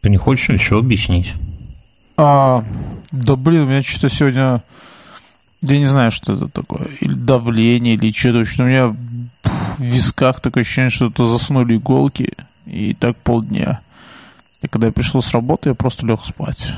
Ты 0.00 0.10
не 0.10 0.16
хочешь 0.16 0.48
еще 0.48 0.78
объяснить? 0.78 1.34
А, 2.16 2.64
да 3.12 3.36
блин, 3.36 3.62
у 3.62 3.66
меня 3.66 3.82
что-то 3.82 4.08
сегодня... 4.08 4.62
Я 5.62 5.78
не 5.78 5.86
знаю, 5.86 6.10
что 6.10 6.34
это 6.34 6.48
такое. 6.48 6.88
Или 7.00 7.12
давление, 7.12 7.94
или 7.94 8.12
что-то. 8.12 8.62
У 8.62 8.66
меня 8.66 8.88
в 8.88 8.96
висках 9.78 10.40
такое 10.40 10.62
ощущение, 10.62 10.90
что 10.90 11.06
это 11.06 11.26
заснули 11.26 11.76
иголки. 11.76 12.32
И 12.66 12.94
так 12.94 13.16
полдня. 13.16 13.80
И 14.62 14.68
когда 14.68 14.86
я 14.86 14.92
пришел 14.92 15.22
с 15.22 15.32
работы, 15.32 15.70
я 15.70 15.74
просто 15.74 16.06
лег 16.06 16.20
спать. 16.24 16.72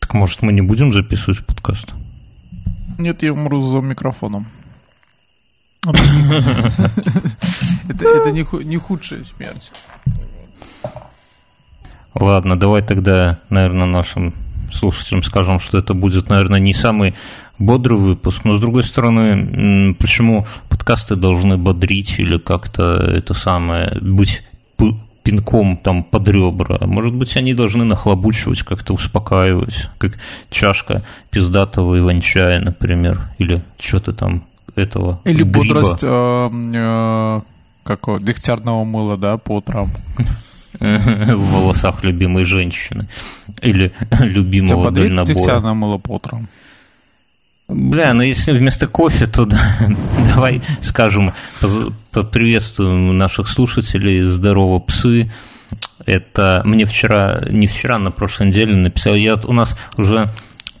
Так 0.00 0.14
может 0.14 0.42
мы 0.42 0.52
не 0.52 0.62
будем 0.62 0.92
записывать 0.92 1.44
подкаст? 1.44 1.92
Нет, 2.98 3.22
я 3.22 3.32
умру 3.32 3.62
за 3.62 3.78
микрофоном. 3.78 4.46
Это, 5.84 5.92
не 8.32 8.76
худшая 8.76 9.24
смерть. 9.24 9.72
Ладно, 12.18 12.58
давай 12.58 12.82
тогда, 12.82 13.38
наверное, 13.48 13.86
нашим 13.86 14.34
слушателям 14.72 15.22
скажем, 15.22 15.60
что 15.60 15.78
это 15.78 15.94
будет, 15.94 16.28
наверное, 16.28 16.60
не 16.60 16.74
самый 16.74 17.14
бодрый 17.58 17.98
выпуск, 17.98 18.44
но 18.44 18.56
с 18.56 18.60
другой 18.60 18.84
стороны, 18.84 19.94
почему 19.98 20.46
подкасты 20.68 21.16
должны 21.16 21.56
бодрить 21.56 22.18
или 22.18 22.38
как-то 22.38 22.94
это 22.94 23.34
самое 23.34 23.96
быть 24.00 24.42
пинком 25.28 25.76
там 25.76 26.04
под 26.04 26.26
ребра. 26.28 26.78
Может 26.86 27.14
быть, 27.14 27.36
они 27.36 27.52
должны 27.52 27.84
нахлобучивать, 27.84 28.62
как-то 28.62 28.94
успокаивать, 28.94 29.88
как 29.98 30.12
чашка 30.50 31.02
пиздатого 31.30 31.98
иван-чая, 31.98 32.60
например, 32.60 33.20
или 33.38 33.60
что-то 33.78 34.12
там 34.12 34.42
этого 34.74 35.20
Или 35.24 35.42
гриба. 35.42 35.58
бодрость 35.58 36.02
э, 36.02 36.50
э, 36.74 37.40
какого, 37.84 38.20
дегтярного 38.20 38.84
мыла, 38.84 39.18
да, 39.18 39.36
по 39.36 39.56
утрам. 39.56 39.90
В 40.80 41.52
волосах 41.52 42.04
любимой 42.04 42.44
женщины. 42.44 43.06
Или 43.62 43.92
любимого 44.20 44.90
дальнобоя. 44.90 45.34
дегтярное 45.34 45.74
мыло 45.74 45.98
по 45.98 46.12
утрам? 46.12 46.48
Бля, 47.68 48.14
ну 48.14 48.22
если 48.22 48.52
вместо 48.52 48.86
кофе, 48.86 49.26
то 49.26 49.44
да, 49.44 49.76
давай 50.34 50.62
скажем, 50.80 51.34
приветствуем 52.32 53.16
наших 53.18 53.48
слушателей, 53.48 54.22
здорово, 54.22 54.78
псы. 54.78 55.30
Это 56.06 56.62
мне 56.64 56.86
вчера, 56.86 57.42
не 57.50 57.66
вчера, 57.66 57.98
на 57.98 58.10
прошлой 58.10 58.46
неделе 58.46 58.74
написал, 58.74 59.14
я 59.14 59.34
у 59.34 59.52
нас 59.52 59.76
уже 59.98 60.30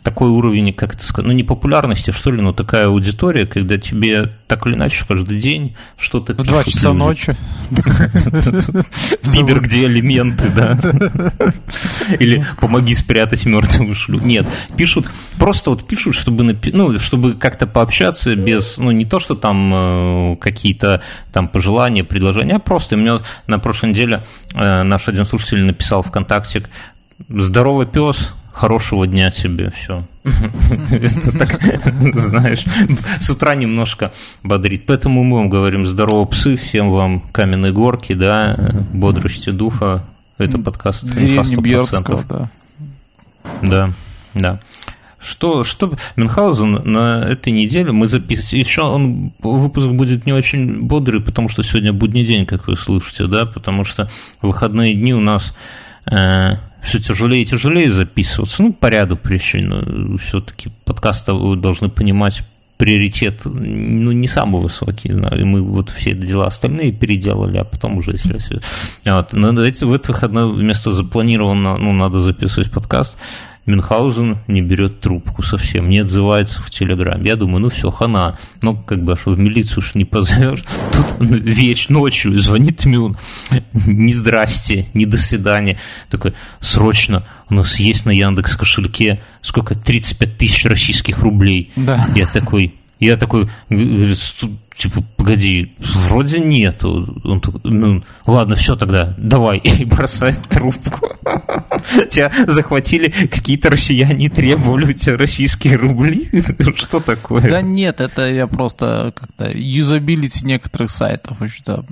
такой 0.08 0.30
уровень, 0.30 0.72
как 0.72 0.94
это 0.94 1.04
сказать, 1.04 1.26
ну 1.26 1.34
не 1.34 1.44
популярности, 1.44 2.12
что 2.12 2.30
ли, 2.30 2.40
но 2.40 2.54
такая 2.54 2.86
аудитория, 2.86 3.44
когда 3.44 3.76
тебе 3.76 4.30
так 4.46 4.66
или 4.66 4.74
иначе 4.74 5.04
каждый 5.06 5.38
день 5.38 5.76
что-то. 5.98 6.32
В 6.32 6.44
два 6.44 6.64
часа 6.64 6.88
люди. 6.88 6.98
ночи. 6.98 7.36
Пидор, 9.34 9.60
где 9.60 9.84
элементы, 9.84 10.48
да? 10.48 10.78
Или 12.18 12.42
помоги 12.58 12.94
спрятать 12.94 13.44
мертвую 13.44 13.94
шлю. 13.94 14.18
Нет, 14.20 14.46
пишут, 14.78 15.10
просто 15.36 15.68
вот 15.68 15.86
пишут, 15.86 16.14
чтобы, 16.14 16.56
ну, 16.72 16.98
чтобы 16.98 17.34
как-то 17.34 17.66
пообщаться 17.66 18.34
без, 18.34 18.78
ну, 18.78 18.90
не 18.90 19.04
то, 19.04 19.18
что 19.18 19.34
там 19.34 19.72
э, 19.74 20.36
какие-то 20.36 21.02
там 21.34 21.48
пожелания, 21.48 22.02
предложения, 22.02 22.54
а 22.54 22.60
просто 22.60 22.96
мне 22.96 23.20
на 23.46 23.58
прошлой 23.58 23.90
неделе 23.90 24.22
э, 24.54 24.82
наш 24.84 25.06
один 25.08 25.26
слушатель 25.26 25.64
написал 25.64 26.02
ВКонтакте, 26.02 26.64
здоровый 27.28 27.86
пес, 27.86 28.32
хорошего 28.58 29.06
дня 29.06 29.30
тебе, 29.30 29.70
все. 29.70 30.02
Это 30.90 31.38
так, 31.38 31.60
знаешь, 32.14 32.64
с 33.20 33.30
утра 33.30 33.54
немножко 33.54 34.12
бодрит. 34.42 34.84
Поэтому 34.86 35.22
мы 35.22 35.36
вам 35.36 35.48
говорим 35.48 35.86
здорово, 35.86 36.24
псы, 36.24 36.56
всем 36.56 36.90
вам 36.90 37.20
каменной 37.20 37.72
горки, 37.72 38.14
да, 38.14 38.56
бодрости 38.92 39.50
духа. 39.50 40.04
Это 40.38 40.58
подкаст 40.58 41.04
Бьерского, 41.60 42.24
да. 42.28 42.50
Да, 43.62 43.90
да. 44.34 44.60
Что, 45.20 45.62
что 45.62 45.92
Мюнхгаузен 46.16 46.80
на 46.84 47.24
этой 47.28 47.52
неделе 47.52 47.92
мы 47.92 48.08
записываем. 48.08 48.64
Еще 48.64 48.82
он 48.82 49.32
выпуск 49.40 49.88
будет 49.88 50.26
не 50.26 50.32
очень 50.32 50.82
бодрый, 50.82 51.20
потому 51.20 51.48
что 51.48 51.62
сегодня 51.62 51.92
будний 51.92 52.24
день, 52.24 52.44
как 52.46 52.66
вы 52.66 52.76
слышите, 52.76 53.26
да, 53.26 53.46
потому 53.46 53.84
что 53.84 54.10
выходные 54.42 54.94
дни 54.94 55.14
у 55.14 55.20
нас 55.20 55.54
э, 56.10 56.56
все 56.82 57.00
тяжелее 57.00 57.42
и 57.42 57.46
тяжелее 57.46 57.90
записываться. 57.90 58.62
Ну, 58.62 58.72
по 58.72 58.86
ряду 58.86 59.16
причин. 59.16 59.68
Ну, 59.86 60.18
Все-таки 60.18 60.70
подкасты 60.84 61.32
вы 61.32 61.56
должны 61.56 61.88
понимать 61.88 62.42
приоритет 62.78 63.40
ну, 63.44 64.12
не 64.12 64.28
самый 64.28 64.62
высокий. 64.62 65.08
И 65.08 65.44
мы 65.44 65.60
вот 65.62 65.90
все 65.90 66.14
дела 66.14 66.46
остальные 66.46 66.92
переделали, 66.92 67.58
а 67.58 67.64
потом 67.64 67.98
уже 67.98 68.12
если... 68.12 68.60
Вот. 69.04 69.32
Но 69.32 69.64
эти, 69.64 69.84
в 69.84 69.92
это 69.92 70.12
выходное 70.12 70.46
вместо 70.46 70.92
запланированного, 70.92 71.76
ну, 71.76 71.92
надо 71.92 72.20
записывать 72.20 72.70
подкаст, 72.70 73.16
Мюнхгаузен 73.68 74.38
не 74.48 74.62
берет 74.62 75.00
трубку 75.00 75.42
совсем, 75.42 75.88
не 75.88 75.98
отзывается 75.98 76.60
в 76.62 76.70
Телеграм. 76.70 77.22
Я 77.22 77.36
думаю, 77.36 77.60
ну 77.60 77.68
все, 77.68 77.90
хана. 77.90 78.36
Ну, 78.62 78.74
как 78.74 79.02
бы, 79.02 79.12
а 79.12 79.16
что 79.16 79.30
в 79.30 79.38
милицию 79.38 79.78
уж 79.78 79.94
не 79.94 80.04
позовешь. 80.04 80.64
Тут 80.92 81.16
веч 81.20 81.88
ночью 81.88 82.36
звонит 82.38 82.84
Мюн. 82.84 83.16
Не 83.86 84.12
здрасте, 84.12 84.86
не 84.94 85.06
до 85.06 85.18
свидания. 85.18 85.76
Такой, 86.10 86.32
срочно, 86.60 87.22
у 87.50 87.54
нас 87.54 87.76
есть 87.78 88.06
на 88.06 88.10
Яндекс 88.10 88.56
кошельке 88.56 89.20
сколько, 89.48 89.74
35 89.74 90.36
тысяч 90.36 90.64
российских 90.66 91.18
рублей. 91.18 91.70
Да. 91.76 92.06
Я 92.14 92.26
такой, 92.26 92.74
я 93.00 93.16
такой, 93.16 93.48
типа, 94.78 95.02
погоди, 95.16 95.72
вроде 95.78 96.38
нету. 96.38 97.20
Он 97.24 97.40
такой, 97.40 97.60
ну, 97.64 98.02
ладно, 98.26 98.54
все 98.54 98.76
тогда, 98.76 99.12
давай, 99.18 99.58
и 99.64 99.84
бросать 99.84 100.40
трубку. 100.48 101.08
Тебя 102.08 102.32
захватили 102.46 103.08
какие-то 103.08 103.70
россияне 103.70 104.30
требовали 104.30 104.86
у 104.86 104.92
тебя 104.92 105.16
российские 105.16 105.76
рубли? 105.76 106.28
Что 106.76 107.00
такое? 107.00 107.42
Да 107.42 107.60
нет, 107.60 108.00
это 108.00 108.28
я 108.28 108.46
просто 108.46 109.12
как-то 109.14 109.50
юзабилити 109.50 110.46
некоторых 110.46 110.90
сайтов. 110.90 111.38
Что 111.48 111.84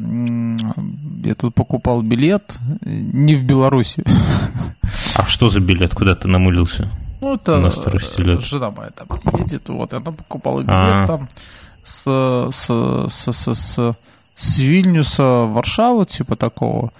я 1.24 1.34
тут 1.34 1.54
покупал 1.54 2.02
билет 2.02 2.44
не 2.84 3.34
в 3.34 3.44
Беларуси. 3.44 4.04
А 5.14 5.26
что 5.26 5.48
за 5.48 5.60
билет? 5.60 5.94
Куда 5.94 6.14
ты 6.14 6.28
намылился? 6.28 6.88
Ну, 7.20 7.34
это 7.34 7.58
жена 8.40 8.70
моя 8.70 8.90
там 8.90 9.08
едет, 9.40 9.68
вот, 9.68 9.92
и 9.92 9.96
она 9.96 10.12
покупала 10.12 10.60
билет 10.60 10.70
А-а-а. 10.70 11.06
там 11.06 11.28
с, 11.86 12.50
с, 12.52 13.08
с, 13.08 13.32
с, 13.32 13.54
с, 13.54 13.96
с 14.36 14.58
Вильнюса 14.58 15.44
в 15.44 15.52
Варшаву, 15.52 16.04
типа 16.04 16.36
такого. 16.36 16.92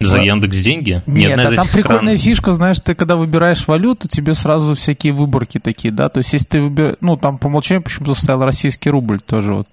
За 0.00 0.16
вот. 0.16 0.24
Яндекс 0.24 0.56
деньги? 0.58 1.02
Нет, 1.06 1.38
а 1.38 1.54
там 1.54 1.68
прикольная 1.68 2.16
стран... 2.16 2.18
фишка, 2.18 2.52
знаешь, 2.54 2.80
ты 2.80 2.94
когда 2.94 3.16
выбираешь 3.16 3.68
валюту, 3.68 4.08
тебе 4.08 4.32
сразу 4.32 4.74
всякие 4.74 5.12
выборки 5.12 5.58
такие, 5.58 5.92
да, 5.92 6.08
то 6.08 6.18
есть 6.18 6.32
если 6.32 6.46
ты 6.46 6.60
выбираешь, 6.62 6.96
ну, 7.02 7.16
там 7.16 7.36
по 7.36 7.48
умолчанию 7.48 7.82
почему-то 7.82 8.14
стоял 8.14 8.42
российский 8.42 8.88
рубль 8.88 9.20
тоже 9.20 9.52
вот, 9.52 9.68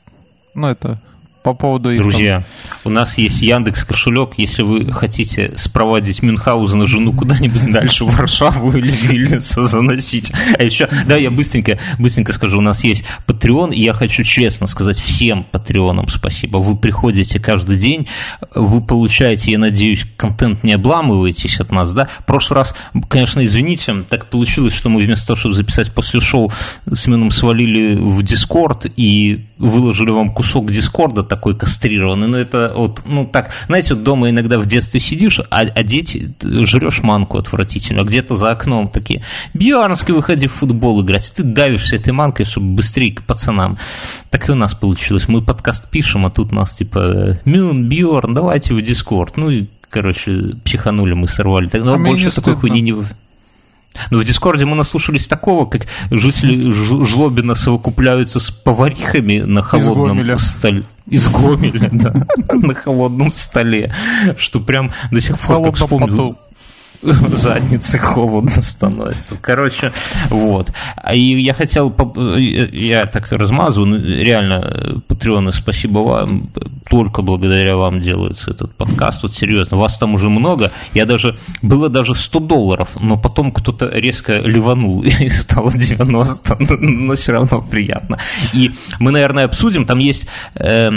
ну, 0.53 0.67
это 0.67 0.99
по 1.43 1.53
поводу 1.53 1.91
их... 1.91 2.01
Друзья, 2.01 2.37
там... 2.37 2.45
у 2.85 2.89
нас 2.89 3.17
есть 3.17 3.41
Яндекс 3.41 3.83
кошелек, 3.83 4.31
если 4.37 4.63
вы 4.63 4.91
хотите 4.91 5.53
спроводить 5.57 6.21
Мюнхгаузена 6.21 6.87
жену 6.87 7.13
куда-нибудь 7.13 7.71
дальше 7.71 8.05
в 8.05 8.15
Варшаву 8.15 8.71
или 8.77 8.91
Вильнюса 8.91 9.65
заносить. 9.65 10.31
А 10.57 10.63
еще, 10.63 10.89
да, 11.05 11.15
я 11.15 11.31
быстренько, 11.31 11.79
быстренько 11.99 12.33
скажу, 12.33 12.57
у 12.57 12.61
нас 12.61 12.83
есть 12.83 13.03
Patreon, 13.27 13.73
и 13.73 13.83
я 13.83 13.93
хочу 13.93 14.23
честно 14.23 14.67
сказать 14.67 14.97
всем 14.99 15.43
патреонам 15.43 16.09
спасибо. 16.09 16.57
Вы 16.57 16.75
приходите 16.75 17.39
каждый 17.39 17.77
день, 17.77 18.07
вы 18.53 18.81
получаете, 18.81 19.51
я 19.51 19.59
надеюсь, 19.59 20.05
контент 20.17 20.63
не 20.63 20.73
обламываетесь 20.73 21.59
от 21.59 21.71
нас, 21.71 21.93
да? 21.93 22.07
В 22.19 22.25
прошлый 22.25 22.57
раз, 22.57 22.75
конечно, 23.09 23.43
извините, 23.43 24.03
так 24.09 24.27
получилось, 24.27 24.73
что 24.73 24.89
мы 24.89 25.01
вместо 25.01 25.27
того, 25.27 25.37
чтобы 25.37 25.55
записать 25.55 25.91
после 25.93 26.19
шоу, 26.19 26.51
с 26.91 27.07
Мином 27.07 27.31
свалили 27.31 27.95
в 27.95 28.23
Дискорд 28.23 28.85
и 28.95 29.46
выложили 29.59 30.11
вам 30.11 30.29
кусок 30.29 30.71
Дискорда, 30.71 31.23
такой 31.23 31.55
кастрированный. 31.55 32.27
Ну, 32.27 32.37
это 32.37 32.71
вот, 32.75 33.01
ну, 33.05 33.25
так, 33.25 33.51
знаете, 33.67 33.93
вот 33.93 34.03
дома 34.03 34.29
иногда 34.29 34.59
в 34.59 34.65
детстве 34.65 34.99
сидишь, 34.99 35.39
а, 35.39 35.61
а 35.61 35.83
дети, 35.83 36.31
жрешь 36.41 37.01
манку 37.03 37.37
отвратительно, 37.37 38.01
а 38.01 38.05
где-то 38.05 38.35
за 38.35 38.51
окном 38.51 38.87
такие, 38.87 39.23
Бьернский, 39.53 40.13
выходи 40.13 40.47
в 40.47 40.53
футбол 40.53 41.01
играть, 41.03 41.33
ты 41.35 41.43
давишься 41.43 41.95
этой 41.95 42.13
манкой, 42.13 42.45
чтобы 42.45 42.75
быстрее 42.75 43.13
к 43.13 43.23
пацанам. 43.23 43.77
Так 44.29 44.49
и 44.49 44.51
у 44.51 44.55
нас 44.55 44.73
получилось. 44.73 45.27
Мы 45.27 45.41
подкаст 45.41 45.89
пишем, 45.89 46.25
а 46.25 46.29
тут 46.29 46.51
нас 46.51 46.73
типа, 46.73 47.37
Мюн, 47.45 47.87
Бьерн, 47.87 48.33
давайте 48.33 48.73
в 48.73 48.81
Дискорд. 48.81 49.37
Ну, 49.37 49.49
и, 49.49 49.65
короче, 49.89 50.55
психанули, 50.63 51.13
мы 51.13 51.27
сорвали. 51.27 51.67
Так, 51.67 51.83
ну, 51.83 51.93
а 51.93 51.97
больше 51.97 52.31
такой 52.31 52.55
хуйни 52.55 52.81
не... 52.81 52.95
Но 54.11 54.19
в 54.19 54.23
Дискорде 54.23 54.65
мы 54.65 54.75
наслушались 54.75 55.27
такого, 55.27 55.65
как 55.65 55.87
жители 56.11 56.71
Жлобина 56.71 57.55
совокупляются 57.55 58.39
с 58.39 58.51
поварихами 58.51 59.39
на 59.39 59.61
холодном 59.61 60.37
столе. 60.39 60.83
Из 61.07 61.29
Гомеля, 61.29 61.89
да, 61.91 62.13
на 62.53 62.73
холодном 62.75 63.31
столе, 63.31 63.93
что 64.37 64.59
прям 64.59 64.91
до 65.09 65.21
сих 65.21 65.39
пор, 65.39 65.63
как 65.63 65.75
вспомнил, 65.75 66.37
заднице 67.01 67.99
холодно 67.99 68.61
становится. 68.61 69.35
Короче, 69.41 69.93
вот. 70.29 70.71
И 71.13 71.41
я 71.41 71.53
хотел, 71.53 71.93
я 72.71 73.05
так 73.05 73.31
размазываю, 73.31 74.23
реально, 74.23 75.01
патреоны, 75.07 75.53
спасибо 75.53 75.99
вам, 75.99 76.47
только 76.89 77.21
благодаря 77.21 77.77
вам 77.77 78.01
делается 78.01 78.51
этот 78.51 78.75
подкаст, 78.75 79.23
вот 79.23 79.33
серьезно, 79.33 79.77
вас 79.77 79.97
там 79.97 80.15
уже 80.15 80.29
много, 80.29 80.71
я 80.93 81.05
даже, 81.05 81.37
было 81.61 81.89
даже 81.89 82.15
100 82.15 82.39
долларов, 82.39 82.89
но 82.99 83.17
потом 83.17 83.51
кто-то 83.51 83.89
резко 83.93 84.39
ливанул, 84.39 85.03
и 85.03 85.29
стало 85.29 85.71
90, 85.71 86.57
но 86.79 87.15
все 87.15 87.31
равно 87.31 87.61
приятно. 87.61 88.17
И 88.53 88.71
мы, 88.99 89.11
наверное, 89.11 89.45
обсудим, 89.45 89.85
там 89.85 89.99
есть 89.99 90.27
э, 90.55 90.91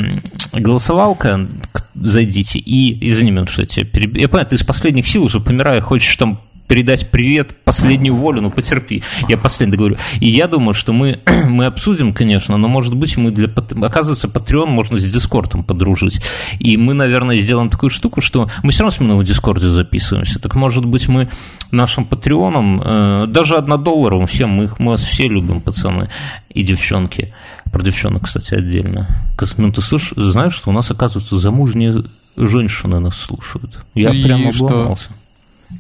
голосовалка, 0.52 1.46
зайдите, 1.94 2.58
и, 2.58 3.08
извини 3.08 3.30
меня, 3.30 3.46
что 3.46 3.62
я 3.62 3.66
тебя 3.66 3.84
переб... 3.84 4.16
Я 4.16 4.28
понимаю, 4.28 4.46
ты 4.46 4.56
из 4.56 4.62
последних 4.62 5.06
сил 5.06 5.24
уже 5.24 5.40
помираю, 5.40 5.82
хочешь 5.90 6.14
там 6.14 6.38
передать 6.68 7.10
привет, 7.10 7.50
последнюю 7.64 8.14
волю, 8.14 8.42
ну 8.42 8.50
потерпи, 8.52 9.02
я 9.28 9.36
последний 9.36 9.76
говорю. 9.76 9.96
И 10.20 10.28
я 10.28 10.46
думаю, 10.46 10.72
что 10.72 10.92
мы, 10.92 11.18
мы 11.26 11.66
обсудим, 11.66 12.12
конечно, 12.12 12.56
но, 12.56 12.68
может 12.68 12.94
быть, 12.94 13.16
мы 13.16 13.32
для... 13.32 13.48
Оказывается, 13.82 14.28
Patreon 14.28 14.66
можно 14.66 14.96
с 14.96 15.12
Дискордом 15.12 15.64
подружить. 15.64 16.22
И 16.60 16.76
мы, 16.76 16.94
наверное, 16.94 17.40
сделаем 17.40 17.70
такую 17.70 17.90
штуку, 17.90 18.20
что 18.20 18.48
мы 18.62 18.70
все 18.70 18.84
равно 18.84 19.16
с 19.16 19.24
в 19.24 19.24
Дискорде 19.24 19.68
записываемся. 19.68 20.38
Так, 20.38 20.54
может 20.54 20.84
быть, 20.84 21.08
мы 21.08 21.28
нашим 21.72 22.04
Патреоном, 22.04 22.80
э, 22.84 23.26
даже 23.26 23.56
однодолларовым, 23.56 24.28
всем, 24.28 24.50
мы, 24.50 24.64
их, 24.64 24.78
мы 24.78 24.92
вас 24.92 25.02
все 25.02 25.26
любим, 25.26 25.60
пацаны 25.60 26.08
и 26.54 26.62
девчонки. 26.62 27.34
Про 27.72 27.82
девчонок, 27.82 28.26
кстати, 28.26 28.54
отдельно. 28.54 29.08
Космин, 29.36 29.72
ты 29.72 29.82
слышишь, 29.82 30.12
знаешь, 30.16 30.54
что 30.54 30.70
у 30.70 30.72
нас, 30.72 30.88
оказывается, 30.88 31.36
замужние 31.40 32.00
женщины 32.36 33.00
нас 33.00 33.16
слушают? 33.16 33.72
Я 33.96 34.10
и 34.10 34.22
прямо 34.22 34.50
обломался. 34.50 35.04
Что? 35.06 35.19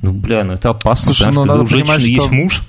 Ну, 0.02 0.12
бля, 0.12 0.44
ну 0.44 0.54
это 0.54 0.70
опасно, 0.70 1.12
Слушай, 1.12 1.32
ну, 1.32 1.44
надо 1.44 1.62
у 1.62 1.66
женщины 1.66 1.84
понимать, 1.84 2.08
есть 2.08 2.30
муж, 2.30 2.62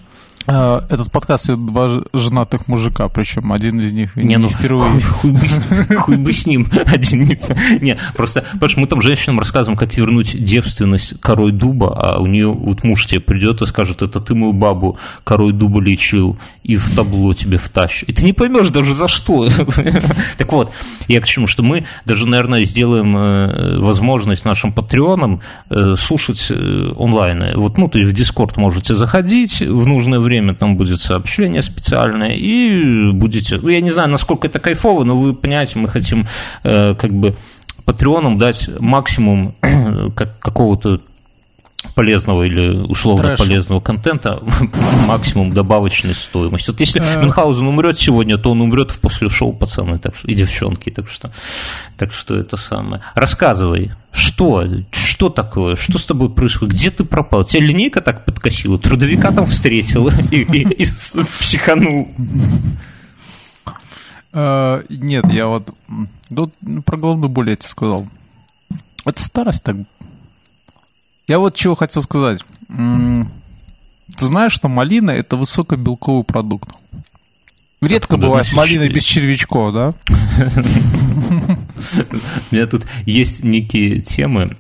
этот 0.48 1.12
подкаст 1.12 1.48
два 1.48 2.02
женатых 2.14 2.68
мужика, 2.68 3.08
причем 3.08 3.54
один 3.54 3.80
из 3.80 3.94
них 3.94 4.16
не, 4.16 4.38
ну, 4.38 4.50
впервые. 4.50 5.02
Хуй, 5.02 5.36
хуй, 5.36 5.96
хуй 5.96 6.16
бы 6.18 6.34
с 6.34 6.46
ним 6.46 6.68
один. 6.86 7.26
Не, 7.26 7.38
не, 7.82 7.98
просто, 8.16 8.44
потому 8.54 8.70
что 8.70 8.80
мы 8.80 8.88
там 8.88 9.02
женщинам 9.02 9.40
рассказываем, 9.40 9.78
как 9.78 9.96
вернуть 9.96 10.44
девственность 10.44 11.20
корой 11.20 11.52
дуба, 11.52 11.96
а 11.96 12.20
у 12.20 12.28
нее 12.28 12.48
вот 12.48 12.84
муж 12.84 13.06
тебе 13.06 13.20
придет 13.20 13.62
и 13.62 13.66
скажет, 13.66 14.02
это 14.02 14.20
ты 14.20 14.34
мою 14.34 14.54
бабу 14.54 14.98
корой 15.24 15.54
дуба 15.54 15.80
лечил 15.80 16.38
и 16.64 16.78
в 16.78 16.96
табло 16.96 17.34
тебе 17.34 17.58
втащит. 17.58 18.10
И 18.10 18.14
ты 18.14 18.24
не 18.24 18.34
поймешь 18.34 18.70
даже 18.70 18.94
за 18.94 19.08
что. 19.08 19.48
так 20.38 20.52
вот, 20.52 20.72
я 21.08 21.20
к 21.22 21.26
чему, 21.26 21.48
что 21.48 21.64
мы 21.64 21.86
даже, 22.06 22.28
наверное, 22.28 22.64
сделаем 22.64 23.18
э, 23.18 23.80
возможность 23.80 24.46
нашим 24.46 24.72
патреонам 24.72 25.42
э, 25.70 25.96
слушать 25.98 26.48
э, 26.50 26.92
онлайн. 26.96 27.58
Вот, 27.58 27.78
ну, 27.78 27.88
то 27.88 27.98
есть 27.98 28.12
в 28.12 28.16
Дискорд 28.16 28.58
можете 28.58 28.94
заходить 28.94 29.62
в 29.62 29.88
нужное 29.88 30.20
время, 30.20 30.31
время 30.32 30.54
там 30.54 30.76
будет 30.76 31.02
сообщение 31.02 31.62
специальное, 31.62 32.36
и 32.36 33.12
будете... 33.12 33.58
Ну, 33.58 33.70
я 33.70 33.82
не 33.82 33.92
знаю, 33.92 34.10
насколько 34.10 34.48
это 34.48 34.60
кайфово, 34.60 35.04
но 35.04 35.18
вы 35.18 35.34
понимаете, 35.34 35.78
мы 35.78 35.88
хотим 35.90 36.26
э, 36.64 36.96
как 36.96 37.12
бы 37.12 37.36
патреонам 37.86 38.38
дать 38.38 38.70
максимум 38.80 39.54
как, 40.16 40.40
какого-то 40.40 41.02
полезного 41.96 42.44
или 42.44 42.70
условно 42.70 43.36
Трэш. 43.36 43.40
полезного 43.40 43.80
контента 43.80 44.40
максимум 45.08 45.54
добавочной 45.54 46.14
стоимости. 46.14 46.70
Вот 46.70 46.80
если 46.80 47.02
э. 47.02 47.22
Мюнхгаузен 47.22 47.68
умрет 47.68 48.00
сегодня, 48.00 48.38
то 48.38 48.52
он 48.52 48.62
умрет 48.62 48.92
в 48.92 49.00
после 49.00 49.30
шоу, 49.30 49.52
пацаны, 49.54 50.00
так 50.00 50.16
что, 50.16 50.28
и 50.28 50.36
девчонки, 50.36 50.90
так 50.92 51.10
что, 51.10 51.32
так 51.98 52.14
что 52.14 52.38
это 52.38 52.56
самое. 52.56 53.02
Рассказывай, 53.16 53.92
что, 54.12 54.66
что 54.92 55.30
такое, 55.30 55.76
что 55.76 55.98
с 55.98 56.06
тобой 56.06 56.30
происходит, 56.30 56.76
где 56.76 56.92
ты 56.92 57.04
пропал? 57.04 57.44
Тебя 57.44 57.64
линейка 57.64 58.02
так 58.02 58.26
подкосила, 58.26 58.78
трудовика 58.78 59.32
там 59.32 59.46
встретила 59.46 60.12
и, 60.32 60.42
и, 60.42 60.84
и 60.84 60.86
психанул. 61.40 62.10
Uh, 64.34 64.86
нет, 64.90 65.26
я 65.32 65.48
вот, 65.48 65.70
вот 66.30 66.54
про 66.86 66.98
головную 66.98 67.30
боль 67.30 67.50
я 67.50 67.56
тебе 67.58 67.70
сказал. 67.70 68.08
Это 69.06 69.22
старость 69.22 69.64
так 69.64 69.76
я 71.32 71.40
вот 71.40 71.56
чего 71.56 71.76
хотел 71.76 72.04
сказать. 72.04 72.42
Ты 72.68 74.26
знаешь, 74.26 74.52
что 74.52 74.68
малина– 74.68 75.12
это 75.12 75.38
высокобелковый 75.38 76.26
продукт. 76.26 76.70
Редко 77.82 78.16
Откуда 78.16 78.28
бывает 78.28 78.52
малина 78.52 78.90
без 78.90 79.04
червячков, 79.04 79.74
да? 79.74 79.94
У 82.52 82.56
меня 82.56 82.68
тут 82.68 82.86
есть 83.06 83.44
некие 83.44 84.02
темы. 84.02 84.56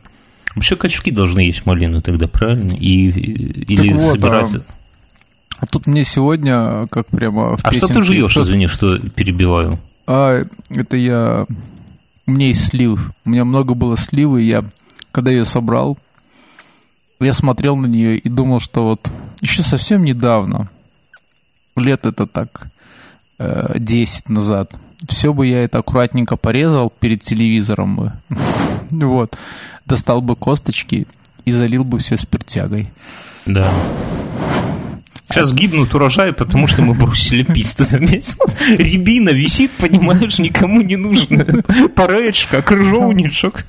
Вообще 0.55 0.75
качки 0.75 1.11
должны 1.11 1.41
есть 1.41 1.65
малину 1.65 2.01
тогда, 2.01 2.27
правильно? 2.27 2.73
И, 2.73 3.09
или 3.09 3.93
вот, 3.93 4.13
собирать... 4.13 4.55
А, 4.55 4.61
а 5.59 5.65
тут 5.65 5.87
мне 5.87 6.03
сегодня, 6.03 6.87
как 6.89 7.07
прямо 7.07 7.55
в 7.55 7.63
А 7.63 7.71
что 7.71 7.87
ты 7.87 8.03
жуешь, 8.03 8.35
извини, 8.35 8.67
что 8.67 8.97
перебиваю? 8.97 9.79
А, 10.07 10.43
это 10.69 10.97
я... 10.97 11.45
У 12.27 12.31
меня 12.31 12.47
есть 12.47 12.67
слив. 12.67 13.11
У 13.25 13.29
меня 13.29 13.45
много 13.45 13.73
было 13.73 13.97
сливы, 13.97 14.41
я, 14.41 14.63
когда 15.11 15.31
ее 15.31 15.45
собрал, 15.45 15.97
я 17.19 17.33
смотрел 17.33 17.75
на 17.75 17.85
нее 17.85 18.17
и 18.17 18.29
думал, 18.29 18.59
что 18.59 18.85
вот 18.85 19.11
еще 19.41 19.63
совсем 19.63 20.03
недавно, 20.03 20.69
лет 21.75 22.05
это 22.05 22.25
так, 22.25 22.67
10 23.39 24.23
э, 24.29 24.33
назад, 24.33 24.71
все 25.07 25.33
бы 25.33 25.47
я 25.47 25.63
это 25.63 25.79
аккуратненько 25.79 26.35
порезал 26.35 26.91
перед 26.99 27.21
телевизором 27.21 27.95
бы. 27.95 28.11
вот. 28.91 29.37
Достал 29.85 30.21
бы 30.21 30.35
косточки 30.35 31.07
и 31.45 31.51
залил 31.51 31.83
бы 31.83 31.99
все 31.99 32.17
спиртягой. 32.17 32.89
Да. 33.45 33.71
Сейчас 35.29 35.53
гибнут 35.53 35.93
урожаи, 35.93 36.31
потому 36.31 36.67
что 36.67 36.81
мы 36.81 36.93
бросили 36.93 37.43
пить, 37.43 37.75
ты 37.75 37.85
заметил? 37.85 38.39
Рябина 38.67 39.29
висит, 39.29 39.71
понимаешь, 39.71 40.39
никому 40.39 40.81
не 40.81 40.97
нужно. 40.97 41.45
Паречка, 41.95 42.61
крыжовничок. 42.61 43.65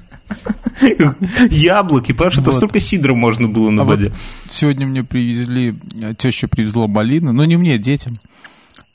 Яблоки, 1.50 2.12
понимаешь, 2.12 2.38
это 2.38 2.52
столько 2.52 2.80
сидра 2.80 3.14
можно 3.14 3.48
было 3.48 3.70
на 3.70 3.82
а 3.82 3.84
воде. 3.84 4.08
Вот 4.08 4.52
сегодня 4.52 4.86
мне 4.86 5.04
привезли, 5.04 5.74
теща 6.18 6.48
привезла 6.48 6.88
малины, 6.88 7.32
но 7.32 7.44
не 7.44 7.56
мне, 7.56 7.78
детям. 7.78 8.18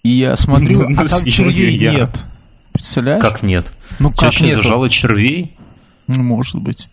И 0.08 0.20
я 0.20 0.38
смотрю, 0.38 0.88
а 0.98 1.06
там 1.06 1.26
червей 1.26 1.78
нет. 1.78 2.10
Представляешь? 2.72 3.22
Как 3.22 3.44
нет? 3.44 3.68
Ну 4.00 4.12
как 4.12 4.40
нет? 4.40 4.56
зажало 4.56 4.90
червей? 4.90 5.52
Ну, 6.08 6.24
может 6.24 6.56
быть. 6.56 6.88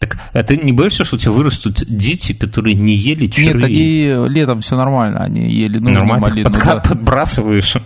Так, 0.00 0.18
а 0.32 0.42
ты 0.42 0.56
не 0.56 0.72
боишься, 0.72 1.04
что 1.04 1.14
у 1.14 1.18
тебя 1.18 1.30
вырастут 1.30 1.84
дети, 1.86 2.32
которые 2.32 2.74
не 2.74 2.94
ели 2.94 3.28
червей? 3.28 3.54
Нет, 3.54 3.64
они 3.64 4.34
летом 4.34 4.62
все 4.62 4.76
нормально, 4.76 5.20
они 5.20 5.48
ели 5.48 5.74
нужную 5.74 5.94
Нормально, 5.94 6.26
малину. 6.28 6.50
Подка- 6.50 6.74
да. 6.74 6.80
подбрасываешь. 6.80 7.76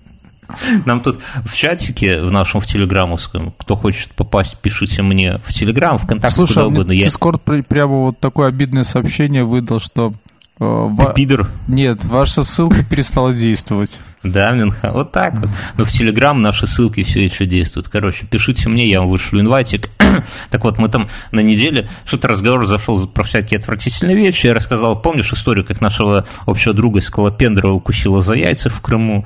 Нам 0.86 1.02
тут 1.02 1.18
в 1.44 1.54
чатике, 1.54 2.22
в 2.22 2.30
нашем 2.30 2.62
в 2.62 2.66
телеграммовском, 2.66 3.52
кто 3.58 3.76
хочет 3.76 4.12
попасть, 4.12 4.56
пишите 4.56 5.02
мне 5.02 5.38
в 5.44 5.52
телеграм, 5.52 5.98
ВКонтакте, 5.98 6.34
Слушай, 6.34 6.54
куда 6.54 6.62
а 6.62 6.68
угодно. 6.68 6.94
Дискорд 6.94 7.42
я... 7.48 7.62
прямо 7.62 7.96
вот 7.96 8.18
такое 8.18 8.48
обидное 8.48 8.84
сообщение 8.84 9.44
выдал, 9.44 9.80
что... 9.80 10.14
Э, 10.58 10.88
Ты 10.98 11.12
пидор? 11.14 11.48
Нет, 11.68 12.04
ваша 12.04 12.42
ссылка 12.42 12.82
перестала 12.90 13.34
действовать. 13.34 14.00
Да, 14.22 14.50
Минха, 14.52 14.90
вот 14.92 15.12
так 15.12 15.34
вот. 15.34 15.50
Но 15.76 15.84
в 15.84 15.90
Телеграм 15.90 16.40
наши 16.40 16.66
ссылки 16.66 17.02
все 17.02 17.24
еще 17.24 17.46
действуют. 17.46 17.88
Короче, 17.88 18.26
пишите 18.26 18.68
мне, 18.68 18.88
я 18.88 19.00
вам 19.00 19.10
вышлю 19.10 19.40
инвайтик. 19.40 19.90
так 20.50 20.64
вот, 20.64 20.78
мы 20.78 20.88
там 20.88 21.08
на 21.30 21.40
неделе, 21.40 21.88
что-то 22.04 22.28
разговор 22.28 22.66
зашел 22.66 23.06
про 23.06 23.22
всякие 23.22 23.58
отвратительные 23.58 24.16
вещи. 24.16 24.46
Я 24.46 24.54
рассказал, 24.54 25.00
помнишь 25.00 25.32
историю, 25.32 25.64
как 25.64 25.80
нашего 25.80 26.24
общего 26.46 26.74
друга 26.74 27.00
Скалопендра 27.00 27.68
укусила 27.68 28.22
за 28.22 28.34
яйца 28.34 28.70
в 28.70 28.80
Крыму? 28.80 29.24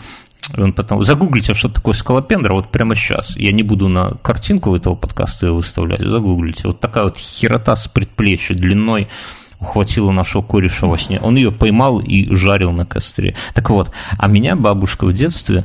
Он 0.57 0.73
потом... 0.73 1.05
Загуглите, 1.05 1.55
что 1.55 1.69
такое 1.69 1.95
скалопендра, 1.95 2.55
вот 2.55 2.71
прямо 2.71 2.97
сейчас. 2.97 3.37
Я 3.37 3.53
не 3.53 3.63
буду 3.63 3.89
на 3.89 4.13
картинку 4.23 4.75
этого 4.75 4.95
подкаста 4.97 5.47
ее 5.47 5.53
выставлять, 5.53 6.01
загуглите. 6.01 6.63
Вот 6.65 6.81
такая 6.81 7.05
вот 7.05 7.19
херота 7.19 7.77
с 7.77 7.87
предплечья 7.87 8.55
длиной 8.55 9.07
ухватила 9.61 10.11
нашего 10.11 10.43
кореша 10.43 10.87
во 10.87 10.99
сне. 10.99 11.21
Он 11.21 11.37
ее 11.37 11.53
поймал 11.53 12.01
и 12.01 12.35
жарил 12.35 12.73
на 12.73 12.87
костре. 12.87 13.35
Так 13.55 13.71
вот, 13.71 13.91
а 14.19 14.29
меня 14.29 14.57
бабушка 14.57 15.07
в 15.07 15.13
детстве... 15.13 15.65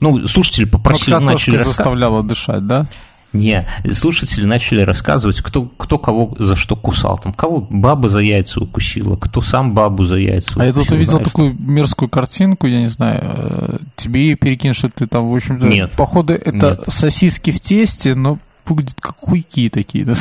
Ну, 0.00 0.26
слушатели 0.26 0.64
попросили, 0.64 1.12
вот 1.14 1.22
начали 1.22 1.58
заставляла 1.58 2.22
дышать, 2.22 2.66
да? 2.66 2.86
Не, 3.32 3.64
слушатели 3.92 4.44
начали 4.44 4.80
рассказывать, 4.80 5.40
кто, 5.40 5.62
кто 5.62 5.98
кого 5.98 6.34
за 6.38 6.56
что 6.56 6.74
кусал. 6.74 7.18
Там, 7.18 7.32
кого 7.32 7.60
баба 7.70 8.08
за 8.08 8.18
яйца 8.18 8.60
укусила, 8.60 9.16
кто 9.16 9.40
сам 9.40 9.72
бабу 9.72 10.04
за 10.04 10.16
яйца 10.16 10.50
укусил. 10.50 10.62
А 10.62 10.66
я 10.66 10.72
тут 10.72 10.90
увидел 10.90 11.12
знаешь, 11.12 11.28
такую 11.28 11.56
мерзкую 11.58 12.08
картинку, 12.08 12.66
я 12.66 12.80
не 12.80 12.88
знаю, 12.88 13.20
э, 13.22 13.76
тебе 13.94 14.22
ее 14.22 14.36
перекинь, 14.36 14.74
что 14.74 14.88
ты 14.88 15.06
там, 15.06 15.30
в 15.30 15.34
общем-то... 15.34 15.66
Нет. 15.66 15.92
Походу, 15.92 16.32
это 16.32 16.70
Нет. 16.70 16.80
сосиски 16.88 17.52
в 17.52 17.60
тесте, 17.60 18.16
но 18.16 18.38
выглядит 18.66 19.00
как 19.00 19.16
хуйки 19.16 19.68
такие, 19.68 20.04
да, 20.04 20.14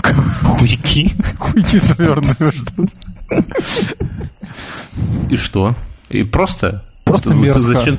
Хуйки? 0.43 1.11
Хуйки 1.39 1.77
завернутые. 1.79 2.51
И 5.29 5.35
что? 5.35 5.75
И 6.09 6.23
просто 6.23 6.83
Просто 7.09 7.31
ты, 7.31 7.35
мерзко. 7.37 7.73
Зачем, 7.73 7.97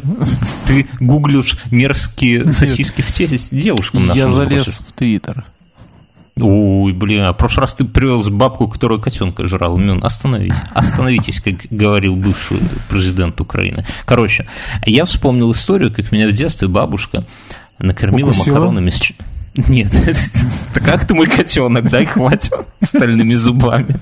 ты 0.67 0.87
гуглишь 1.01 1.59
мерзкие 1.73 2.53
сосиски 2.53 3.03
в 3.03 3.11
теле 3.13 3.39
девушкам 3.51 4.13
Я 4.13 4.31
залез 4.31 4.81
в 4.87 4.93
Твиттер. 4.93 5.45
Ой, 6.41 6.93
блин, 6.93 7.23
а 7.23 7.33
в 7.33 7.37
прошлый 7.37 7.63
раз 7.63 7.75
ты 7.75 7.85
привез 7.85 8.29
бабку, 8.29 8.69
которая 8.69 8.99
котенка 8.99 9.47
жрала. 9.49 9.77
Мин, 9.79 10.03
остановитесь, 10.03 10.57
остановитесь, 10.73 11.41
как 11.41 11.55
говорил 11.71 12.17
бывший 12.17 12.59
президент 12.89 13.41
Украины. 13.41 13.85
Короче, 14.07 14.47
я 14.87 15.05
вспомнил 15.05 15.51
историю, 15.53 15.93
как 15.93 16.13
меня 16.13 16.29
в 16.29 16.33
детстве 16.33 16.69
бабушка 16.69 17.25
накормила 17.79 18.31
Укусила? 18.31 18.55
макаронами 18.55 18.91
с... 18.91 19.13
Нет, 19.55 19.91
да 20.75 20.81
как 20.81 21.07
ты 21.07 21.15
мой 21.15 21.27
котенок, 21.27 21.89
дай 21.91 22.07
хватит 22.07 22.53
стальными 22.81 23.35
зубами. 23.35 23.97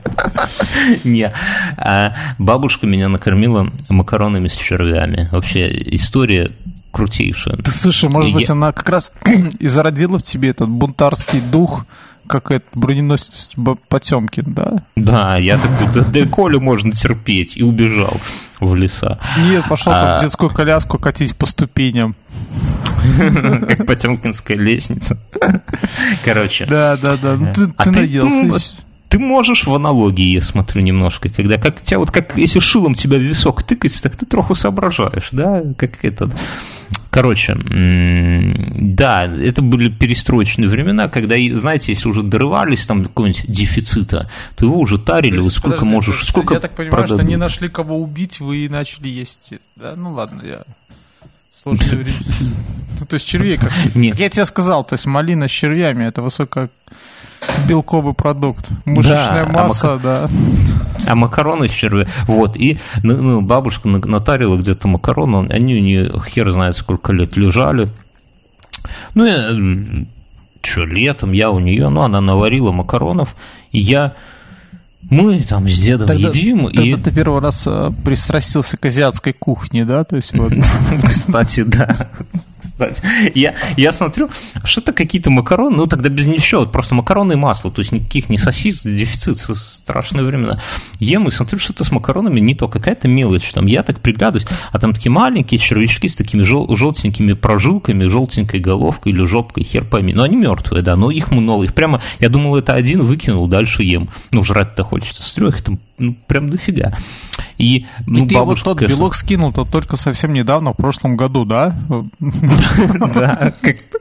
Не, 1.04 1.32
а 1.76 2.14
бабушка 2.38 2.86
меня 2.86 3.08
накормила 3.08 3.68
макаронами 3.88 4.48
с 4.48 4.56
червями. 4.56 5.28
Вообще 5.32 5.68
история 5.94 6.50
крутейшая. 6.90 7.56
Ты 7.56 7.70
слушай, 7.70 8.08
может 8.08 8.32
быть, 8.32 8.50
она 8.50 8.72
как 8.72 8.88
раз 8.88 9.12
и 9.58 9.68
зародила 9.68 10.18
в 10.18 10.22
тебе 10.22 10.50
этот 10.50 10.68
бунтарский 10.68 11.40
дух, 11.40 11.86
как 12.28 12.50
этот 12.50 12.68
броненосец 12.74 13.50
Потемкин, 13.88 14.52
да? 14.54 14.82
Да, 14.96 15.36
я 15.36 15.58
такой, 15.58 15.92
да, 15.94 16.00
да 16.02 16.26
Колю 16.26 16.60
можно 16.60 16.92
терпеть, 16.92 17.56
и 17.56 17.62
убежал 17.62 18.20
в 18.60 18.74
леса. 18.74 19.18
Нет, 19.38 19.64
пошел 19.68 19.92
А. 19.92 20.00
там 20.00 20.20
детскую 20.20 20.50
коляску 20.50 20.98
катить 20.98 21.36
по 21.36 21.46
ступеням. 21.46 22.14
Как 23.68 23.86
Потемкинская 23.86 24.56
лестница. 24.56 25.18
Короче. 26.24 26.66
Да, 26.66 26.96
да, 26.96 27.16
да. 27.16 27.36
Ну, 27.36 27.52
ты, 27.52 27.72
А 27.76 27.84
ты 29.08 29.18
можешь 29.18 29.66
в 29.66 29.74
аналогии, 29.74 30.34
я 30.34 30.40
смотрю, 30.40 30.82
немножко, 30.82 31.28
когда 31.30 31.56
как 31.56 31.80
тебя 31.80 31.98
вот 31.98 32.10
как 32.10 32.36
если 32.36 32.58
шилом 32.58 32.94
тебя 32.94 33.16
в 33.16 33.22
висок 33.22 33.62
тыкать, 33.62 34.00
так 34.02 34.16
ты 34.16 34.26
троху 34.26 34.54
соображаешь, 34.54 35.30
да, 35.32 35.62
как 35.78 36.04
этот. 36.04 36.30
Короче, 37.18 37.56
да, 37.56 39.24
это 39.24 39.60
были 39.60 39.88
перестроечные 39.88 40.68
времена, 40.68 41.08
когда, 41.08 41.34
знаете, 41.52 41.90
если 41.90 42.08
уже 42.08 42.22
дорывались 42.22 42.86
там 42.86 43.02
какого-нибудь 43.02 43.44
дефицита, 43.48 44.30
то 44.54 44.64
его 44.64 44.78
уже 44.78 44.98
тарили, 44.98 45.40
вот 45.40 45.52
сколько 45.52 45.78
Подожди, 45.78 45.94
можешь, 45.94 46.14
подожди, 46.14 46.30
сколько 46.30 46.54
Я 46.54 46.60
так 46.60 46.70
понимаю, 46.76 47.06
что 47.06 47.16
продадут. 47.16 47.28
не 47.28 47.36
нашли 47.36 47.68
кого 47.68 48.00
убить, 48.00 48.38
вы 48.38 48.58
и 48.58 48.68
начали 48.68 49.08
есть. 49.08 49.54
Да, 49.74 49.94
ну 49.96 50.12
ладно, 50.12 50.42
я... 50.46 50.62
Сложное 51.60 51.88
время. 51.96 52.18
Ну, 53.00 53.06
то 53.06 53.14
есть 53.14 53.26
червей 53.26 53.56
как... 53.56 53.72
Нет. 53.96 54.16
Я 54.16 54.30
тебе 54.30 54.44
сказал, 54.44 54.84
то 54.84 54.94
есть 54.94 55.06
малина 55.06 55.48
с 55.48 55.50
червями, 55.50 56.04
это 56.04 56.22
высоко 56.22 56.68
белковый 57.68 58.14
продукт. 58.14 58.68
Мышечная 58.84 59.44
а 59.44 59.52
масса, 59.52 59.98
да. 60.02 60.28
Ну, 60.30 61.04
А 61.06 61.14
макароны 61.14 61.68
с 61.68 61.72
червя. 61.72 62.06
Вот, 62.26 62.56
и 62.56 62.78
ну, 63.02 63.16
ну, 63.16 63.40
бабушка 63.40 63.88
на- 63.88 63.98
натарила 63.98 64.56
где-то 64.56 64.88
макароны, 64.88 65.46
они 65.50 65.74
у 65.76 65.80
нее 65.80 66.12
хер 66.28 66.50
знает 66.50 66.76
сколько 66.76 67.12
лет 67.12 67.36
лежали. 67.36 67.88
Ну, 69.14 69.26
и 69.26 70.06
что, 70.62 70.84
летом 70.84 71.32
я 71.32 71.50
у 71.50 71.58
нее, 71.58 71.88
ну, 71.88 72.02
она 72.02 72.20
наварила 72.20 72.72
макаронов, 72.72 73.36
и 73.72 73.80
я... 73.80 74.14
Мы 75.10 75.40
там 75.40 75.66
с 75.66 75.78
дедом 75.78 76.14
едим, 76.16 76.66
тогда 76.66 76.82
и... 76.82 76.94
ты 76.96 77.12
первый 77.12 77.40
раз 77.40 77.62
э, 77.66 77.90
пристрастился 78.04 78.76
к 78.76 78.84
азиатской 78.84 79.32
кухне, 79.32 79.86
да? 79.86 80.04
То 80.04 80.16
есть 80.16 80.36
вот... 80.36 80.52
Кстати, 81.04 81.62
да. 81.62 82.10
Кстати, 82.78 83.02
я, 83.34 83.54
я 83.76 83.92
смотрю, 83.92 84.30
что-то 84.64 84.92
какие-то 84.92 85.30
макароны, 85.30 85.76
ну 85.76 85.86
тогда 85.86 86.08
без 86.08 86.26
ничего, 86.26 86.64
просто 86.64 86.94
макароны 86.94 87.32
и 87.32 87.36
масло, 87.36 87.70
то 87.70 87.80
есть 87.80 87.92
никаких 87.92 88.28
не 88.28 88.38
сосис, 88.38 88.82
дефицит, 88.84 89.38
страшные 89.38 90.24
времена. 90.24 90.60
Ем 91.00 91.26
и 91.26 91.30
смотрю, 91.30 91.58
что-то 91.58 91.84
с 91.84 91.90
макаронами 91.90 92.38
не 92.40 92.54
то, 92.54 92.68
какая-то 92.68 93.08
мелочь 93.08 93.50
там, 93.52 93.66
я 93.66 93.82
так 93.82 94.00
приглядываюсь, 94.00 94.46
а 94.70 94.78
там 94.78 94.92
такие 94.92 95.10
маленькие 95.10 95.58
червячки 95.58 96.08
с 96.08 96.14
такими 96.14 96.42
жел- 96.42 96.74
желтенькими 96.74 97.32
прожилками, 97.32 98.06
желтенькой 98.06 98.60
головкой 98.60 99.12
или 99.12 99.24
жопкой, 99.24 99.64
хер 99.64 99.84
пойми. 99.84 100.12
Но 100.14 100.22
они 100.22 100.36
мертвые, 100.36 100.82
да, 100.82 100.96
но 100.96 101.10
их 101.10 101.30
много, 101.30 101.64
их 101.64 101.74
прямо, 101.74 102.00
я 102.20 102.28
думал, 102.28 102.56
это 102.56 102.74
один 102.74 103.02
выкинул, 103.02 103.48
дальше 103.48 103.82
ем. 103.82 104.08
Ну, 104.30 104.44
жрать-то 104.44 104.84
хочется, 104.84 105.22
с 105.22 105.32
трех, 105.32 105.62
там, 105.62 105.78
ну, 105.98 106.16
прям 106.26 106.50
дофига. 106.50 106.96
И, 107.58 107.86
ну, 108.06 108.24
И 108.24 108.28
ты 108.28 108.34
вот 108.34 108.46
бабушка, 108.46 108.64
тот 108.66 108.78
конечно, 108.78 108.96
белок 108.96 109.14
скинул-то 109.14 109.64
только 109.64 109.96
совсем 109.96 110.32
недавно, 110.32 110.72
в 110.72 110.76
прошлом 110.76 111.16
году, 111.16 111.44
да? 111.44 111.76
Да, 113.14 113.54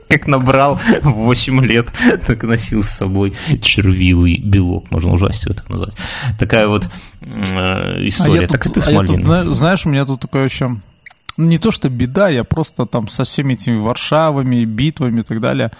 как, 0.08 0.26
набрал 0.26 0.80
в 1.02 1.10
8 1.10 1.64
лет, 1.64 1.88
так 2.26 2.42
носил 2.44 2.84
с 2.84 2.90
собой 2.90 3.34
червивый 3.60 4.40
белок, 4.42 4.90
можно 4.90 5.12
ужастиво 5.12 5.54
так 5.54 5.68
назвать. 5.68 5.94
Такая 6.38 6.68
вот 6.68 6.86
э, 7.20 8.08
история. 8.08 8.42
я 8.42 8.48
так 8.48 8.66
и 8.66 8.70
ты 8.70 8.80
с 8.80 8.88
а 8.88 9.44
знаешь, 9.54 9.86
у 9.86 9.88
меня 9.88 10.04
тут 10.04 10.20
такое 10.20 10.44
еще... 10.44 10.68
ну, 11.36 11.44
Не 11.44 11.58
то, 11.58 11.70
что 11.70 11.88
беда, 11.88 12.28
я 12.28 12.44
просто 12.44 12.86
там 12.86 13.08
со 13.08 13.24
всеми 13.24 13.54
этими 13.54 13.78
Варшавами, 13.78 14.64
битвами 14.64 15.20
и 15.20 15.24
так 15.24 15.40
далее 15.40 15.70